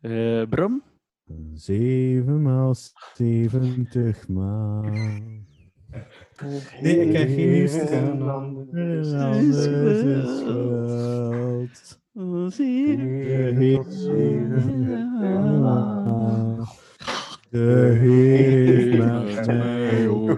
Uh, 0.00 0.46
Bram? 0.48 0.82
Zeven 1.54 2.42
maal 2.42 2.74
zeventig 3.14 4.28
maal. 4.28 4.82
Nee, 6.80 7.06
ik 7.06 7.16
heb 7.16 7.28
geen 7.28 7.68
stem. 7.68 8.28
Anders. 8.28 9.10
De 17.50 17.96
Heer 18.00 19.73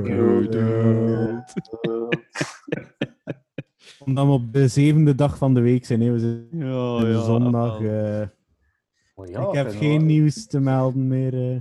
heeft 0.07 0.54
Omdat 3.98 4.26
we 4.26 4.32
op 4.32 4.52
de 4.52 4.68
zevende 4.68 5.14
dag 5.14 5.38
van 5.38 5.54
de 5.54 5.61
week 5.61 5.84
zijn. 5.84 6.00
Hè. 6.00 6.12
We 6.12 6.18
zijn 6.18 6.46
Ja, 6.50 7.22
zondag. 7.24 7.80
eh, 7.80 8.22
Oh 9.14 9.26
ja, 9.26 9.48
ik 9.48 9.54
heb 9.54 9.70
geen 9.70 9.90
hoor. 9.98 10.02
nieuws 10.02 10.46
te 10.46 10.61
melden 10.61 11.07
meer. 11.07 11.34
eh. 11.34 11.54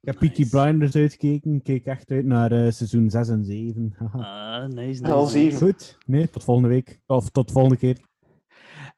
Ik 0.00 0.14
heb 0.14 0.18
Peaky 0.18 0.40
Nice. 0.40 0.56
Blinders 0.56 0.96
uitgekeken. 0.96 1.54
Ik 1.54 1.62
keek 1.62 1.86
echt 1.86 2.10
uit 2.10 2.24
naar 2.24 2.52
eh, 2.52 2.70
seizoen 2.70 3.10
6 3.10 3.28
en 3.28 3.44
7. 3.44 3.94
Haha. 3.96 4.18
Ah, 4.62 4.68
nice, 4.68 5.04
Al 5.04 5.20
nice. 5.22 5.32
zeven. 5.38 5.58
Goed. 5.58 5.98
Nee, 6.06 6.30
tot 6.30 6.44
volgende 6.44 6.68
week. 6.68 7.00
Of 7.06 7.30
tot 7.30 7.52
volgende 7.52 7.76
keer. 7.78 7.96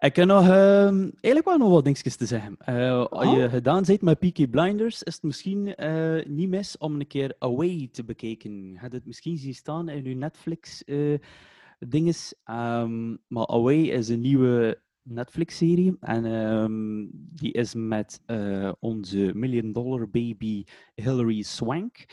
Ik 0.00 0.16
heb 0.16 0.26
nog, 0.26 0.42
ehm, 0.42 0.98
eigenlijk 1.02 1.44
wel 1.44 1.58
nog 1.58 1.70
wat 1.70 1.84
dingetjes 1.84 2.16
te 2.16 2.26
zeggen. 2.26 2.56
Eh, 2.58 3.04
als 3.06 3.34
je 3.36 3.44
Oh. 3.44 3.50
gedaan 3.50 3.82
bent 3.86 4.02
met 4.02 4.18
Peaky 4.18 4.48
Blinders, 4.48 5.02
is 5.02 5.14
het 5.14 5.22
misschien 5.22 5.74
eh, 5.74 6.24
niet 6.26 6.48
mis 6.48 6.78
om 6.78 6.94
een 7.00 7.06
keer 7.06 7.34
Away 7.38 7.88
te 7.92 8.04
bekijken. 8.04 8.70
Je 8.72 8.78
hebt 8.78 8.92
het 8.92 9.06
misschien 9.06 9.36
zien 9.38 9.54
staan 9.54 9.88
in 9.88 10.04
je 10.04 10.14
Netflix-dinges. 10.14 12.34
Ehm, 12.44 13.10
maar 13.28 13.46
Away 13.46 13.78
is 13.80 14.08
een 14.08 14.20
nieuwe 14.20 14.80
Netflix-serie. 15.02 15.96
En 16.00 16.24
ehm, 16.24 17.06
die 17.12 17.52
is 17.52 17.74
met 17.74 18.20
eh, 18.26 18.72
onze 18.78 19.30
Million 19.34 19.72
Dollar 19.72 20.10
Baby 20.10 20.64
Hilary 20.94 21.42
Swank. 21.42 22.04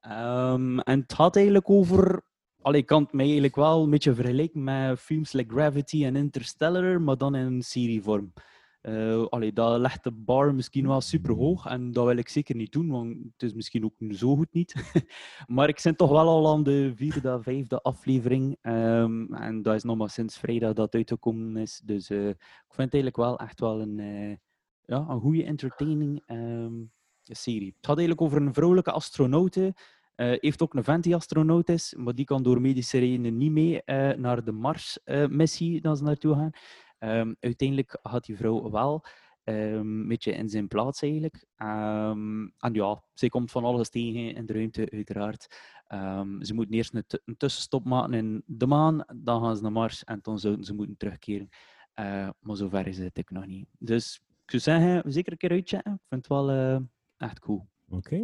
En 0.00 0.80
het 0.84 1.12
gaat 1.12 1.36
eigenlijk 1.36 1.70
over 1.70 2.24
Allee, 2.66 2.80
ik 2.80 2.86
kan 2.86 3.02
het 3.02 3.12
mij 3.12 3.24
eigenlijk 3.24 3.56
wel 3.56 3.82
een 3.82 3.90
beetje 3.90 4.14
vergelijken 4.14 4.64
met 4.64 5.00
films 5.00 5.32
like 5.32 5.54
Gravity 5.54 6.04
en 6.04 6.16
Interstellar, 6.16 7.00
maar 7.00 7.16
dan 7.16 7.34
in 7.34 7.62
serievorm. 7.62 8.32
Eh 8.80 9.26
allee, 9.26 9.52
dat 9.52 9.80
legt 9.80 10.04
de 10.04 10.10
bar 10.12 10.54
misschien 10.54 10.86
wel 10.86 11.00
super 11.00 11.34
hoog 11.34 11.66
en 11.66 11.92
dat 11.92 12.06
wil 12.06 12.16
ik 12.16 12.28
zeker 12.28 12.56
niet 12.56 12.72
doen, 12.72 12.88
want 12.88 13.16
het 13.32 13.42
is 13.42 13.52
misschien 13.52 13.84
ook 13.84 13.94
zo 14.10 14.36
goed 14.36 14.52
niet. 14.52 14.74
maar 15.56 15.68
ik 15.68 15.78
zit 15.78 15.98
toch 15.98 16.10
wel 16.10 16.28
al 16.28 16.52
aan 16.52 16.62
de 16.62 16.92
vierde, 16.96 17.42
vijfde 17.42 17.82
aflevering 17.82 18.56
ehm, 18.60 19.34
en 19.34 19.62
dat 19.62 19.74
is 19.74 19.82
nog 19.82 19.96
maar 19.96 20.10
sinds 20.10 20.38
vrijdag 20.38 20.72
dat 20.72 20.94
uitgekomen 20.94 21.56
is. 21.56 21.80
Dus 21.84 22.10
eh, 22.10 22.28
ik 22.28 22.74
vind 22.74 22.92
het 22.92 23.02
eigenlijk 23.02 23.16
wel 23.16 23.38
echt 23.38 23.60
wel 23.60 23.80
een, 23.80 23.98
eh, 23.98 24.36
ja, 24.84 25.06
een 25.08 25.20
goede 25.20 25.44
entertaining 25.44 26.22
ehm, 26.26 26.74
serie. 27.22 27.74
Het 27.76 27.86
gaat 27.86 27.98
eigenlijk 27.98 28.20
over 28.20 28.42
een 28.42 28.54
vrouwelijke 28.54 28.92
astronaute 28.92 29.74
eh, 30.16 30.32
heeft 30.40 30.62
ook 30.62 30.74
een 30.74 30.84
vent 30.84 31.02
die 31.04 31.14
astronaut 31.14 31.68
is, 31.68 31.94
maar 31.98 32.14
die 32.14 32.24
kan 32.24 32.42
door 32.42 32.60
medische 32.60 32.98
redenen 32.98 33.36
niet 33.36 33.50
mee 33.52 33.82
eh, 33.82 34.16
naar 34.18 34.44
de 34.44 34.52
Mars-missie 34.52 35.80
dat 35.80 35.98
ze 35.98 36.04
naartoe 36.04 36.34
gaan. 36.34 36.50
Ehm, 36.98 37.34
uiteindelijk 37.40 37.98
gaat 38.02 38.24
die 38.24 38.36
vrouw 38.36 38.70
wel 38.70 39.04
ehm, 39.44 39.74
een 39.76 40.08
beetje 40.08 40.32
in 40.32 40.48
zijn 40.48 40.68
plaats 40.68 41.02
eigenlijk. 41.02 41.44
Ehm, 41.56 42.46
en 42.58 42.72
ja, 42.72 43.02
zij 43.14 43.28
komt 43.28 43.50
van 43.50 43.64
alles 43.64 43.88
tegen 43.90 44.34
in 44.34 44.46
de 44.46 44.52
ruimte, 44.52 44.90
uiteraard. 44.90 45.46
Ehm, 45.86 46.42
ze 46.42 46.54
moeten 46.54 46.74
eerst 46.74 46.94
een, 46.94 47.04
tu- 47.06 47.18
een 47.24 47.36
tussenstop 47.36 47.84
maken 47.84 48.14
in 48.14 48.42
de 48.46 48.66
maan, 48.66 49.04
dan 49.14 49.42
gaan 49.42 49.56
ze 49.56 49.62
naar 49.62 49.72
Mars 49.72 50.04
en 50.04 50.18
dan 50.22 50.38
zouden 50.38 50.64
ze 50.64 50.74
moeten 50.74 50.96
terugkeren. 50.96 51.48
Eh, 51.94 52.28
maar 52.40 52.56
zover 52.56 52.86
is 52.86 52.98
het 52.98 53.18
ook 53.18 53.30
nog 53.30 53.46
niet. 53.46 53.68
Dus 53.78 54.22
ik 54.44 54.60
zou 54.60 54.62
zeggen, 54.62 55.12
zeker 55.12 55.32
een 55.32 55.38
keer 55.38 55.50
uitchecken. 55.50 55.92
Ik 55.92 56.00
vind 56.08 56.20
het 56.20 56.26
wel 56.26 56.50
eh, 56.50 56.78
echt 57.16 57.38
cool. 57.38 57.66
Oké. 57.88 58.22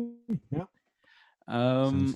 Ja. 0.49 0.71
Ehm, 1.45 2.07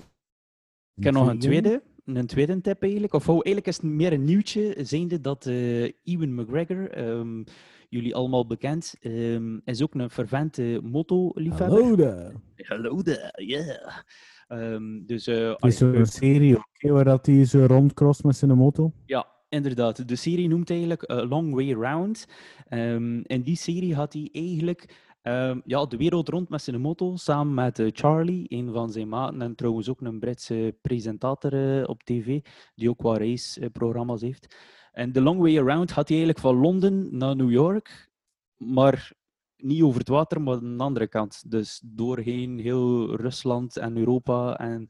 ik 0.95 1.03
heb 1.03 1.13
nog 1.13 1.27
een 1.27 1.39
tweede, 1.39 1.83
een 2.05 2.27
tweede 2.27 2.61
tip 2.61 2.81
eigenlijk. 2.81 3.13
Of 3.13 3.29
oh, 3.29 3.33
eigenlijk 3.33 3.67
is 3.67 3.75
het 3.75 3.85
meer 3.85 4.13
een 4.13 4.23
nieuwtje, 4.23 4.75
zijnde 4.77 5.21
dat 5.21 5.45
eh 5.45 5.83
Ewan 6.03 6.35
McGregor, 6.35 6.91
ehm, 6.91 7.43
jullie 7.89 8.15
allemaal 8.15 8.47
bekend, 8.47 8.95
ehm, 8.99 9.57
is 9.65 9.83
ook 9.83 9.93
een 9.93 10.09
fervente 10.09 10.79
moto-liefhebber. 10.83 11.81
Hallo 11.81 11.95
daar. 11.95 12.31
Hallo 12.55 13.01
there, 13.01 13.31
yeah. 13.45 13.97
Dus 15.05 15.27
eh, 15.27 15.49
Het 15.49 15.63
is 15.65 15.81
allee, 15.81 15.95
zo'n 15.95 16.05
serie 16.05 16.57
oké, 16.57 16.91
waar 16.91 17.03
dat 17.03 17.25
hij 17.25 17.45
zo 17.45 17.65
rondcrost 17.65 18.23
met 18.23 18.35
zijn 18.35 18.57
moto. 18.57 18.91
Ja, 19.05 19.27
inderdaad. 19.49 20.07
De 20.07 20.15
serie 20.15 20.47
noemt 20.47 20.69
eigenlijk 20.69 21.01
eh, 21.01 21.29
Long 21.29 21.53
Way 21.53 21.71
Round. 21.71 22.27
Ehm, 22.67 23.19
in 23.23 23.41
die 23.41 23.55
serie 23.55 23.95
had 23.95 24.13
hij 24.13 24.29
eigenlijk 24.31 24.95
ehm, 25.21 25.59
ja, 25.65 25.85
de 25.85 25.97
wereld 25.97 26.29
rond 26.29 26.49
met 26.49 26.61
zijn 26.61 26.81
moto, 26.81 27.15
samen 27.15 27.53
met 27.53 27.79
eh, 27.79 27.87
Charlie, 27.91 28.45
een 28.47 28.73
van 28.73 28.91
zijn 28.91 29.09
maten, 29.09 29.41
en 29.41 29.55
trouwens 29.55 29.89
ook 29.89 30.01
een 30.01 30.19
Britse 30.19 30.77
presentator 30.81 31.79
eh, 31.79 31.89
op 31.89 32.03
tv, 32.03 32.39
die 32.75 32.89
ook 32.89 33.01
wat 33.01 33.17
raceprogramma's 33.17 34.21
heeft. 34.21 34.55
En 34.91 35.11
de 35.11 35.21
Long 35.21 35.39
Way 35.39 35.59
Around 35.59 35.91
had 35.91 36.07
hij 36.07 36.17
eigenlijk 36.17 36.47
van 36.47 36.55
Londen 36.55 37.17
naar 37.17 37.35
New 37.35 37.51
York, 37.51 38.09
maar 38.57 39.11
niet 39.57 39.81
over 39.81 39.99
het 39.99 40.09
water, 40.09 40.41
maar 40.41 40.55
aan 40.55 40.77
de 40.77 40.83
andere 40.83 41.07
kant. 41.07 41.51
Dus 41.51 41.81
doorheen 41.85 42.59
heel 42.59 43.15
Rusland 43.15 43.77
en 43.77 43.97
Europa 43.97 44.57
en, 44.57 44.89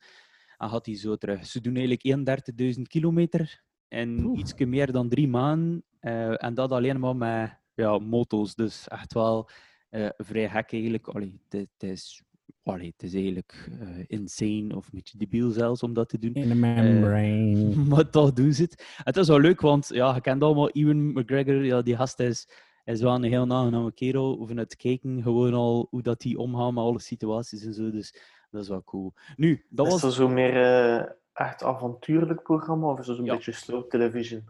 en 0.58 0.68
had 0.68 0.86
hij 0.86 0.96
zo 0.96 1.16
terug. 1.16 1.46
Ze 1.46 1.62
doen 1.62 1.76
eigenlijk 1.76 2.76
31.000 2.76 2.82
kilometer 2.82 3.64
in 3.88 4.38
iets 4.38 4.54
meer 4.54 4.92
dan 4.92 5.10
drie 5.10 5.28
maanden. 5.28 5.84
eh, 6.00 6.44
en 6.44 6.54
dat 6.54 6.72
alleen 6.72 7.00
maar 7.00 7.16
met 7.16 7.60
ja, 7.74 7.98
moto's. 7.98 8.56
Dus 8.56 8.88
echt 8.88 9.14
wel 9.14 9.50
eh, 9.90 10.10
vrij 10.18 10.50
gek 10.50 10.72
eigenlijk. 10.74 11.08
Allee, 11.08 11.40
het, 11.50 11.68
het 11.78 11.90
is, 11.92 12.22
allee, 12.64 12.94
het 12.98 13.04
is 13.04 13.14
eigenlijk 13.14 13.70
eh, 13.80 13.88
insane 14.08 14.76
of 14.76 14.86
een 14.86 14.92
beetje 14.94 15.18
debiel 15.18 15.52
zelfs 15.52 15.84
om 15.84 15.94
dat 15.94 16.10
te 16.10 16.20
doen. 16.20 16.34
In 16.34 16.52
a 16.52 16.56
membrane. 16.56 17.76
Maar 17.90 18.10
toch 18.10 18.34
doen 18.34 18.54
ze 18.54 18.62
het. 18.62 18.84
Het 19.04 19.18
is 19.18 19.28
wel 19.28 19.40
leuk, 19.40 19.62
want 19.62 19.88
ja, 19.94 20.16
je 20.16 20.22
kent 20.22 20.44
allemaal 20.44 20.70
Ewan 20.70 21.12
McGregor. 21.12 21.64
Ja, 21.66 21.82
die 21.82 21.96
gast 21.96 22.20
is, 22.20 22.50
is 22.86 23.02
wel 23.02 23.16
een 23.16 23.24
heel 23.24 23.52
aangename 23.52 23.92
kerel. 23.94 24.46
Vanuit 24.48 24.72
het 24.72 24.76
kijken 24.82 25.22
gewoon 25.22 25.54
al 25.54 25.88
hoe 25.90 26.02
dat 26.02 26.22
die 26.22 26.38
omgaat 26.38 26.72
met 26.74 26.84
alle 26.84 27.00
situaties 27.00 27.64
en 27.66 27.74
zo. 27.74 27.92
Dus 27.92 28.16
dat 28.52 28.62
is 28.62 28.70
wel 28.70 28.84
cool. 28.84 29.14
Nu, 29.36 29.66
dat 29.70 29.86
Is 29.86 29.92
was... 29.92 30.02
dat 30.02 30.14
zo 30.14 30.28
meer 30.28 30.56
eh, 30.64 31.06
echt 31.34 31.64
avontuurlijk 31.64 32.44
programma 32.44 32.88
of 32.92 33.00
is 33.00 33.06
dat 33.06 33.16
zo'n 33.16 33.26
Ja. 33.26 33.34
beetje 33.36 33.52
slow 33.52 33.90
television? 33.90 34.44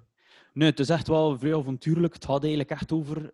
Nee, 0.53 0.69
het 0.69 0.79
is 0.79 0.89
echt 0.89 1.07
wel 1.07 1.37
vrij 1.39 1.55
avontuurlijk. 1.55 2.13
Het 2.13 2.25
gaat 2.25 2.39
eigenlijk 2.39 2.69
echt 2.71 2.91
over 2.91 3.33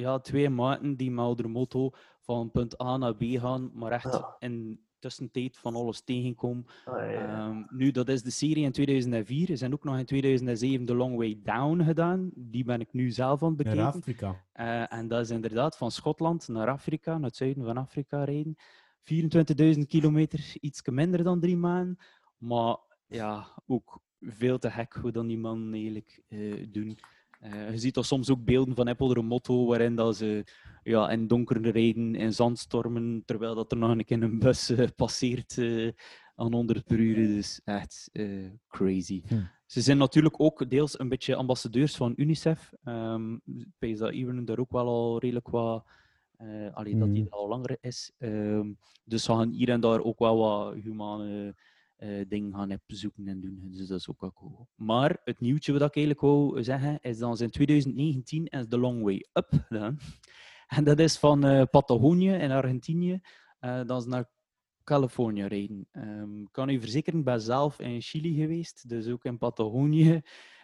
ja, 0.00 0.18
twee 0.18 0.50
maten 0.50 0.96
die 0.96 1.10
met 1.10 1.36
de 1.38 1.48
moto 1.48 1.90
van 2.20 2.50
punt 2.50 2.82
A 2.82 2.96
naar 2.96 3.14
B 3.16 3.22
gaan, 3.22 3.70
maar 3.74 3.92
echt 3.92 4.12
Ja. 4.12 4.36
in 4.38 4.80
tussentijd 4.98 5.56
van 5.56 5.74
alles 5.74 6.00
tegenkomen. 6.00 6.66
Ah, 6.84 6.96
ja, 6.98 7.04
ja. 7.10 7.48
Ehm, 7.48 7.62
nu, 7.70 7.90
dat 7.90 8.08
is 8.08 8.22
de 8.22 8.30
serie 8.30 8.64
in 8.64 8.72
2004. 8.72 9.50
Er 9.50 9.56
zijn 9.56 9.72
ook 9.72 9.84
nog 9.84 9.98
in 9.98 10.04
2007 10.04 10.86
The 10.86 10.94
Long 10.94 11.16
Way 11.16 11.40
Down 11.42 11.82
gedaan. 11.82 12.30
Die 12.34 12.64
ben 12.64 12.80
ik 12.80 12.92
nu 12.92 13.10
zelf 13.10 13.42
aan 13.42 13.48
het 13.56 13.64
Naar 13.64 13.74
bekijken. 13.74 13.98
Afrika. 14.00 14.44
Eh, 14.52 14.92
en 14.92 15.08
dat 15.08 15.20
is 15.20 15.30
inderdaad 15.30 15.76
van 15.76 15.90
Schotland 15.90 16.48
naar 16.48 16.68
Afrika, 16.68 17.12
naar 17.18 17.28
het 17.28 17.36
zuiden 17.36 17.64
van 17.64 17.76
Afrika 17.76 18.24
rijden. 18.24 18.56
24.000 19.02 19.86
kilometer, 19.86 20.54
iets 20.60 20.82
minder 20.84 21.22
dan 21.24 21.40
drie 21.40 21.56
maanden. 21.56 21.98
Maar 22.38 22.76
ja, 23.06 23.46
ook 23.66 24.00
veel 24.20 24.58
te 24.58 24.70
gek 24.70 24.92
hoe 25.00 25.12
dan 25.12 25.26
die 25.26 25.38
man 25.38 25.72
eigenlijk 25.72 26.22
eh, 26.28 26.66
doen. 26.72 26.98
Eh, 27.40 27.70
je 27.70 27.78
ziet 27.78 27.94
toch 27.94 28.06
soms 28.06 28.30
ook 28.30 28.44
beelden 28.44 28.74
van 28.74 28.88
Apple 28.88 29.16
een 29.18 29.26
motto 29.26 29.66
waarin 29.66 29.94
dat 29.94 30.16
ze 30.16 30.44
ja, 30.82 31.10
in 31.10 31.26
donker 31.26 31.60
rijden, 31.70 32.14
in 32.14 32.32
zandstormen, 32.32 33.22
terwijl 33.24 33.54
dat 33.54 33.72
er 33.72 33.78
nog 33.78 33.90
een 33.90 34.04
keer 34.04 34.22
een 34.22 34.38
bus 34.38 34.70
eh, 34.70 34.88
passeert 34.96 35.58
eh, 35.58 35.88
aan 36.34 36.52
100 36.52 36.84
per 36.84 36.98
uur. 36.98 37.14
Dus 37.14 37.60
echt 37.64 38.10
crazy. 38.68 39.22
Hm. 39.26 39.40
Ze 39.66 39.80
zijn 39.80 39.98
natuurlijk 39.98 40.40
ook 40.40 40.70
deels 40.70 40.98
een 40.98 41.08
beetje 41.08 41.34
ambassadeurs 41.34 41.96
van 41.96 42.12
UNICEF. 42.16 42.72
Ehm 42.84 43.34
ik 43.78 43.98
dat 43.98 44.46
daar 44.46 44.58
ook 44.58 44.70
wel 44.70 44.86
al 44.86 45.18
redelijk 45.18 45.48
wat... 45.48 45.84
eh 46.36 46.74
allee, 46.74 46.98
dat 46.98 47.08
hij 47.08 47.18
Mhm. 47.18 47.26
er 47.26 47.30
al 47.30 47.48
langer 47.48 47.76
is. 47.80 48.12
Ehm, 48.18 48.72
dus 49.04 49.24
ze 49.24 49.32
gaan 49.32 49.50
hier 49.50 49.68
en 49.68 49.80
daar 49.80 50.00
ook 50.02 50.18
wel 50.18 50.36
wat 50.38 50.74
humane 50.74 51.54
eh, 52.00 52.28
dingen 52.28 52.54
gaan 52.54 52.78
zoeken 52.86 53.28
en 53.28 53.40
doen. 53.40 53.68
Dus 53.70 53.88
dat 53.88 53.98
is 53.98 54.08
ook 54.08 54.20
wel 54.20 54.32
cool. 54.32 54.68
Maar 54.74 55.20
het 55.24 55.40
nieuwtje 55.40 55.72
wat 55.72 55.82
ik 55.82 55.96
eigenlijk 55.96 56.24
wou 56.26 56.62
zeggen, 56.62 56.98
is 57.00 57.18
dat 57.18 57.38
ze 57.38 57.44
in 57.44 57.50
2019 57.50 58.46
is 58.46 58.66
The 58.68 58.78
Long 58.78 59.02
Way 59.02 59.26
Up 59.32 59.64
gedaan. 59.66 59.98
En 60.76 60.84
dat 60.84 60.98
is 60.98 61.18
van 61.18 61.68
Patagonië 61.70 62.30
in 62.30 62.50
Argentinië. 62.50 63.20
eh 63.58 63.84
dat 63.86 64.06
naar 64.06 64.30
Californië 64.84 65.44
rijden. 65.46 65.88
Ehm, 65.90 66.40
ik 66.40 66.48
kan 66.50 66.68
u 66.68 66.80
verzekeren, 66.80 67.18
ik 67.18 67.24
ben 67.24 67.40
zelf 67.40 67.80
in 67.80 68.00
Chili 68.00 68.34
geweest, 68.34 68.88
dus 68.88 69.06
ook 69.08 69.24
in 69.24 69.38
Patagonië. 69.38 70.20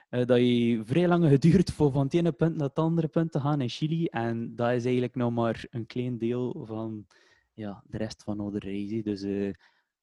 eh, 0.08 0.24
dat 0.26 0.38
je 0.38 0.82
vrij 0.84 1.08
lang 1.08 1.24
geduurd 1.28 1.72
voor 1.72 1.92
van 1.92 2.04
het 2.04 2.14
ene 2.14 2.32
punt 2.32 2.56
naar 2.56 2.68
het 2.68 2.78
andere 2.78 3.08
punt 3.08 3.32
te 3.32 3.40
gaan 3.40 3.60
in 3.60 3.68
Chili. 3.68 4.06
En 4.06 4.54
dat 4.56 4.72
is 4.72 4.84
eigenlijk 4.84 5.14
nog 5.14 5.32
maar 5.32 5.66
een 5.70 5.86
klein 5.86 6.18
deel 6.18 6.64
van 6.66 7.06
ja, 7.52 7.82
de 7.86 7.96
rest 7.96 8.22
van 8.22 8.40
onze 8.40 8.58
reis. 8.58 9.02
Dus 9.02 9.22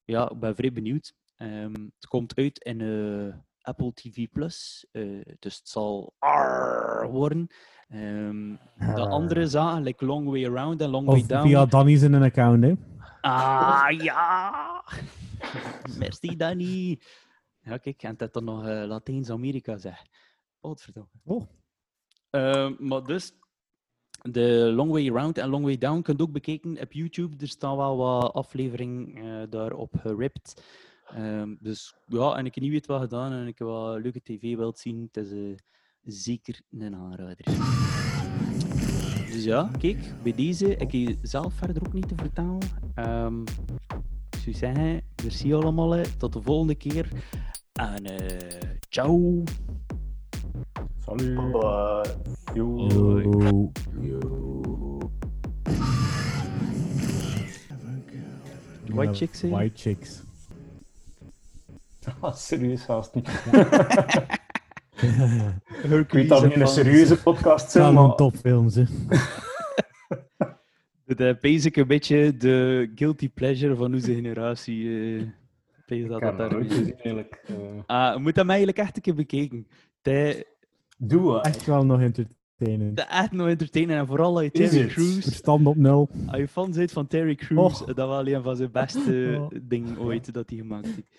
ja, 0.03 0.31
ik 0.31 0.39
ben 0.39 0.55
vrij 0.55 0.71
benieuwd. 0.71 1.13
Ehm, 1.37 1.73
het 1.73 2.07
komt 2.07 2.35
uit 2.35 2.59
in 2.59 2.81
eh, 2.81 3.35
Apple 3.63 3.93
TV 3.93 4.27
Plus, 4.31 4.87
eh, 4.91 5.21
dus 5.39 5.57
het 5.57 5.69
zal 5.69 6.13
R 6.19 7.07
worden. 7.07 7.47
Ehm, 7.89 8.55
de 8.95 9.07
andere 9.07 9.47
zaken, 9.47 9.83
like 9.83 10.05
Long 10.05 10.29
Way 10.29 10.45
Around 10.45 10.81
en 10.81 10.89
Long 10.89 11.07
Way 11.07 11.25
Down. 11.25 11.47
via 11.47 11.65
Danny 11.65 11.97
zijn 11.97 12.23
account, 12.23 12.63
hè. 12.63 12.73
Ah 13.21 13.91
ja! 13.97 14.83
Merci 15.99 16.35
Danny. 16.37 16.99
Ja, 17.61 17.77
kijk, 17.77 18.03
en 18.03 18.17
dat 18.17 18.33
dan 18.33 18.43
nog 18.43 18.65
eh, 18.67 18.83
Latijns-Amerika 18.85 19.77
zeg. 19.77 20.03
Godverdomme. 20.61 21.09
Oh. 21.23 21.43
Eh, 22.29 22.77
maar 22.77 23.03
dus, 23.03 23.33
de 24.21 24.71
Long 24.75 24.91
Way 24.91 25.07
Round 25.07 25.37
en 25.37 25.49
Long 25.49 25.63
Way 25.63 25.77
Down 25.77 26.01
kunt 26.01 26.21
ook 26.21 26.31
bekijken 26.31 26.79
op 26.81 26.91
YouTube. 26.91 27.35
Er 27.39 27.47
staan 27.47 27.77
wel 27.77 27.97
wat 27.97 28.33
afleveringen 28.33 29.49
daarop 29.49 29.95
geript. 29.99 30.61
Ehm, 31.13 31.55
dus 31.59 31.95
ja, 32.07 32.35
en 32.35 32.45
ik 32.45 32.55
heb 32.55 32.63
niet 32.63 32.73
weet 32.73 32.85
wat 32.85 33.01
gedaan 33.01 33.31
en 33.31 33.47
ik 33.47 33.57
heb 33.57 33.67
wat 33.67 34.01
leuke 34.01 34.21
tv 34.21 34.55
wilt 34.55 34.79
zien. 34.79 35.09
Het 35.11 35.25
is 35.25 35.31
eh, 35.31 35.55
zeker 36.03 36.61
een 36.71 36.95
aanrader. 36.95 37.45
Dus 39.31 39.43
ja, 39.43 39.71
kijk, 39.79 40.13
bij 40.23 40.33
deze, 40.33 40.75
ik 40.75 40.91
heb 40.91 41.17
zelf 41.21 41.53
verder 41.53 41.85
ook 41.85 41.93
niet 41.93 42.07
te 42.07 42.15
vertellen. 42.15 42.57
Ehm, 42.95 43.41
ik 44.29 44.39
zou 44.39 44.55
zeggen, 44.55 45.01
merci 45.23 45.53
allemaal, 45.53 46.03
tot 46.17 46.33
de 46.33 46.41
volgende 46.41 46.75
keer. 46.75 47.07
En 47.73 48.05
eh 48.05 48.69
ciao! 48.89 49.43
Salut. 51.05 51.51
Bye. 51.51 52.15
Yo. 52.53 52.87
Yo. 54.01 55.01
White 58.93 59.13
chicks, 59.13 59.41
hè? 59.41 59.49
White 59.49 59.75
chicks. 59.75 60.22
Ah, 62.19 62.33
serieus, 62.35 62.85
haast 62.85 63.13
niet. 63.15 63.27
Ik 65.83 66.11
weet 66.11 66.29
dat 66.29 66.41
we 66.41 66.59
een 66.59 66.67
serieuze 66.67 67.21
podcast 67.21 67.71
zijn, 67.71 67.83
Samen 67.85 68.07
maar... 68.07 68.15
topfilms, 68.15 68.75
hè. 68.79 68.83
De 71.05 71.37
basic 71.41 71.75
een 71.75 71.87
beetje 71.87 72.37
de 72.37 72.91
guilty 72.95 73.29
pleasure 73.29 73.75
van 73.75 73.93
onze 73.93 74.13
generatie. 74.13 74.87
eh 74.87 75.19
ik 75.77 75.89
denk 75.99 76.07
dat 76.09 76.21
Ik 76.21 76.23
dat 76.27 76.37
daar 76.37 76.49
dat 76.49 76.59
nooit 76.59 76.73
gezien, 76.73 76.93
eigenlijk. 76.93 77.43
Eh, 77.47 77.55
Ah, 77.85 78.15
je 78.15 78.21
moet 78.21 78.35
hem 78.35 78.49
eigenlijk 78.49 78.77
echt 78.79 78.95
een 78.95 79.01
keer 79.01 79.15
bekeken. 79.15 79.67
Het 80.01 80.45
Doe 80.97 81.35
het. 81.35 81.45
Echt 81.45 81.65
wel 81.65 81.85
nog 81.85 82.01
entertainend. 82.01 82.99
is 82.99 83.05
echt 83.09 83.31
nog 83.31 83.47
entertainend. 83.47 83.99
En 83.99 84.07
vooral 84.07 84.33
als 84.35 84.43
je 84.43 84.51
Is 84.51 84.69
Terry? 84.69 84.87
Crews, 84.87 85.23
Verstand 85.23 85.67
op 85.67 85.75
nul. 85.75 86.09
als 86.27 86.37
je 86.37 86.47
fan 86.47 86.71
bent 86.71 86.91
van 86.91 87.07
Terry 87.07 87.35
Crews, 87.35 87.83
dat 87.85 87.95
was 88.07 88.27
een 88.27 88.43
van 88.43 88.55
zijn 88.55 88.71
beste 88.71 89.37
Oh. 89.39 89.59
dingen 89.61 89.99
ooit 89.99 90.33
dat 90.33 90.49
hij 90.49 90.57
gemaakt 90.59 90.85
heeft. 90.85 91.15